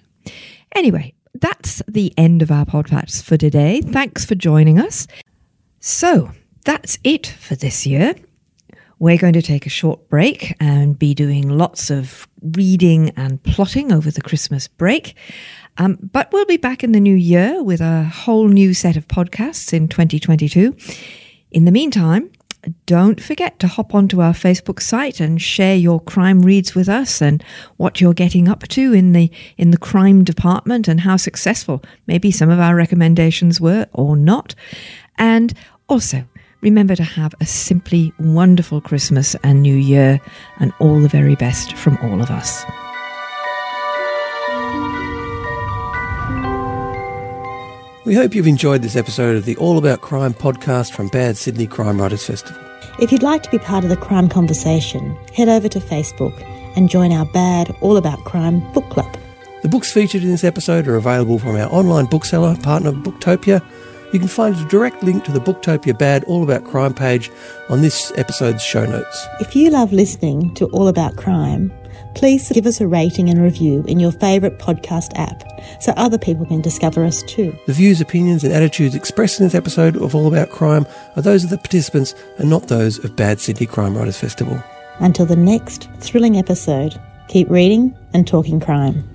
Anyway, 0.74 1.14
that's 1.34 1.82
the 1.88 2.12
end 2.18 2.42
of 2.42 2.50
our 2.50 2.66
podcast 2.66 3.22
for 3.22 3.36
today. 3.38 3.80
Thanks 3.80 4.24
for 4.26 4.34
joining 4.34 4.78
us. 4.78 5.06
So 5.80 6.30
that's 6.64 6.98
it 7.04 7.26
for 7.26 7.54
this 7.54 7.86
year. 7.86 8.14
We're 8.98 9.18
going 9.18 9.34
to 9.34 9.42
take 9.42 9.66
a 9.66 9.70
short 9.70 10.08
break 10.08 10.56
and 10.60 10.98
be 10.98 11.14
doing 11.14 11.48
lots 11.48 11.90
of 11.90 12.26
reading 12.40 13.10
and 13.10 13.42
plotting 13.42 13.92
over 13.92 14.10
the 14.10 14.22
Christmas 14.22 14.68
break. 14.68 15.14
Um, 15.76 15.98
but 16.12 16.32
we'll 16.32 16.46
be 16.46 16.56
back 16.56 16.84
in 16.84 16.92
the 16.92 17.00
new 17.00 17.16
year 17.16 17.62
with 17.62 17.80
a 17.80 18.04
whole 18.04 18.48
new 18.48 18.72
set 18.72 18.96
of 18.96 19.08
podcasts 19.08 19.72
in 19.72 19.88
2022. 19.88 20.74
In 21.50 21.64
the 21.64 21.72
meantime, 21.72 22.30
don't 22.86 23.20
forget 23.20 23.58
to 23.58 23.66
hop 23.66 23.94
onto 23.94 24.22
our 24.22 24.32
Facebook 24.32 24.80
site 24.80 25.20
and 25.20 25.42
share 25.42 25.76
your 25.76 26.00
crime 26.00 26.40
reads 26.40 26.74
with 26.74 26.88
us 26.88 27.20
and 27.20 27.42
what 27.76 28.00
you're 28.00 28.14
getting 28.14 28.48
up 28.48 28.66
to 28.68 28.92
in 28.92 29.12
the 29.12 29.30
in 29.58 29.70
the 29.70 29.76
crime 29.76 30.24
department 30.24 30.88
and 30.88 31.00
how 31.00 31.16
successful 31.16 31.82
maybe 32.06 32.30
some 32.30 32.48
of 32.48 32.60
our 32.60 32.74
recommendations 32.74 33.60
were 33.60 33.86
or 33.92 34.16
not. 34.16 34.54
And 35.18 35.52
also 35.88 36.24
remember 36.64 36.96
to 36.96 37.04
have 37.04 37.34
a 37.40 37.46
simply 37.46 38.12
wonderful 38.18 38.80
Christmas 38.80 39.36
and 39.44 39.60
New 39.60 39.76
Year 39.76 40.18
and 40.58 40.72
all 40.80 40.98
the 40.98 41.08
very 41.08 41.36
best 41.36 41.76
from 41.76 41.98
all 41.98 42.22
of 42.22 42.30
us. 42.30 42.64
We 48.06 48.14
hope 48.14 48.34
you've 48.34 48.46
enjoyed 48.46 48.82
this 48.82 48.96
episode 48.96 49.36
of 49.36 49.44
the 49.44 49.56
All 49.56 49.78
About 49.78 50.00
Crime 50.00 50.34
podcast 50.34 50.92
from 50.92 51.08
Bad 51.08 51.36
Sydney 51.36 51.66
Crime 51.66 52.00
Writers 52.00 52.24
Festival. 52.24 52.60
If 52.98 53.12
you'd 53.12 53.22
like 53.22 53.42
to 53.42 53.50
be 53.50 53.58
part 53.58 53.84
of 53.84 53.90
the 53.90 53.96
crime 53.96 54.28
conversation, 54.28 55.16
head 55.34 55.48
over 55.48 55.68
to 55.68 55.80
Facebook 55.80 56.34
and 56.76 56.88
join 56.88 57.12
our 57.12 57.26
Bad 57.26 57.74
All 57.82 57.98
About 57.98 58.18
Crime 58.24 58.60
book 58.72 58.88
club. 58.90 59.16
The 59.62 59.68
books 59.68 59.92
featured 59.92 60.22
in 60.22 60.30
this 60.30 60.44
episode 60.44 60.86
are 60.88 60.96
available 60.96 61.38
from 61.38 61.56
our 61.56 61.70
online 61.70 62.06
bookseller 62.06 62.56
partner 62.56 62.92
Booktopia. 62.92 63.62
You 64.14 64.20
can 64.20 64.28
find 64.28 64.54
a 64.54 64.64
direct 64.66 65.02
link 65.02 65.24
to 65.24 65.32
the 65.32 65.40
Booktopia 65.40 65.98
Bad 65.98 66.22
All 66.28 66.44
About 66.44 66.64
Crime 66.64 66.94
page 66.94 67.32
on 67.68 67.82
this 67.82 68.12
episode's 68.14 68.62
show 68.62 68.86
notes. 68.86 69.26
If 69.40 69.56
you 69.56 69.70
love 69.70 69.92
listening 69.92 70.54
to 70.54 70.66
All 70.66 70.86
About 70.86 71.16
Crime, 71.16 71.72
please 72.14 72.48
give 72.50 72.64
us 72.64 72.80
a 72.80 72.86
rating 72.86 73.28
and 73.28 73.42
review 73.42 73.84
in 73.88 73.98
your 73.98 74.12
favourite 74.12 74.60
podcast 74.60 75.10
app 75.16 75.42
so 75.82 75.90
other 75.96 76.16
people 76.16 76.46
can 76.46 76.60
discover 76.60 77.04
us 77.04 77.24
too. 77.24 77.58
The 77.66 77.72
views, 77.72 78.00
opinions, 78.00 78.44
and 78.44 78.52
attitudes 78.52 78.94
expressed 78.94 79.40
in 79.40 79.46
this 79.46 79.54
episode 79.56 79.96
of 79.96 80.14
All 80.14 80.28
About 80.28 80.50
Crime 80.50 80.86
are 81.16 81.22
those 81.22 81.42
of 81.42 81.50
the 81.50 81.58
participants 81.58 82.14
and 82.38 82.48
not 82.48 82.68
those 82.68 83.04
of 83.04 83.16
Bad 83.16 83.40
Sydney 83.40 83.66
Crime 83.66 83.98
Writers 83.98 84.20
Festival. 84.20 84.62
Until 85.00 85.26
the 85.26 85.34
next 85.34 85.90
thrilling 85.98 86.38
episode, 86.38 87.00
keep 87.26 87.50
reading 87.50 87.92
and 88.12 88.28
talking 88.28 88.60
crime. 88.60 89.10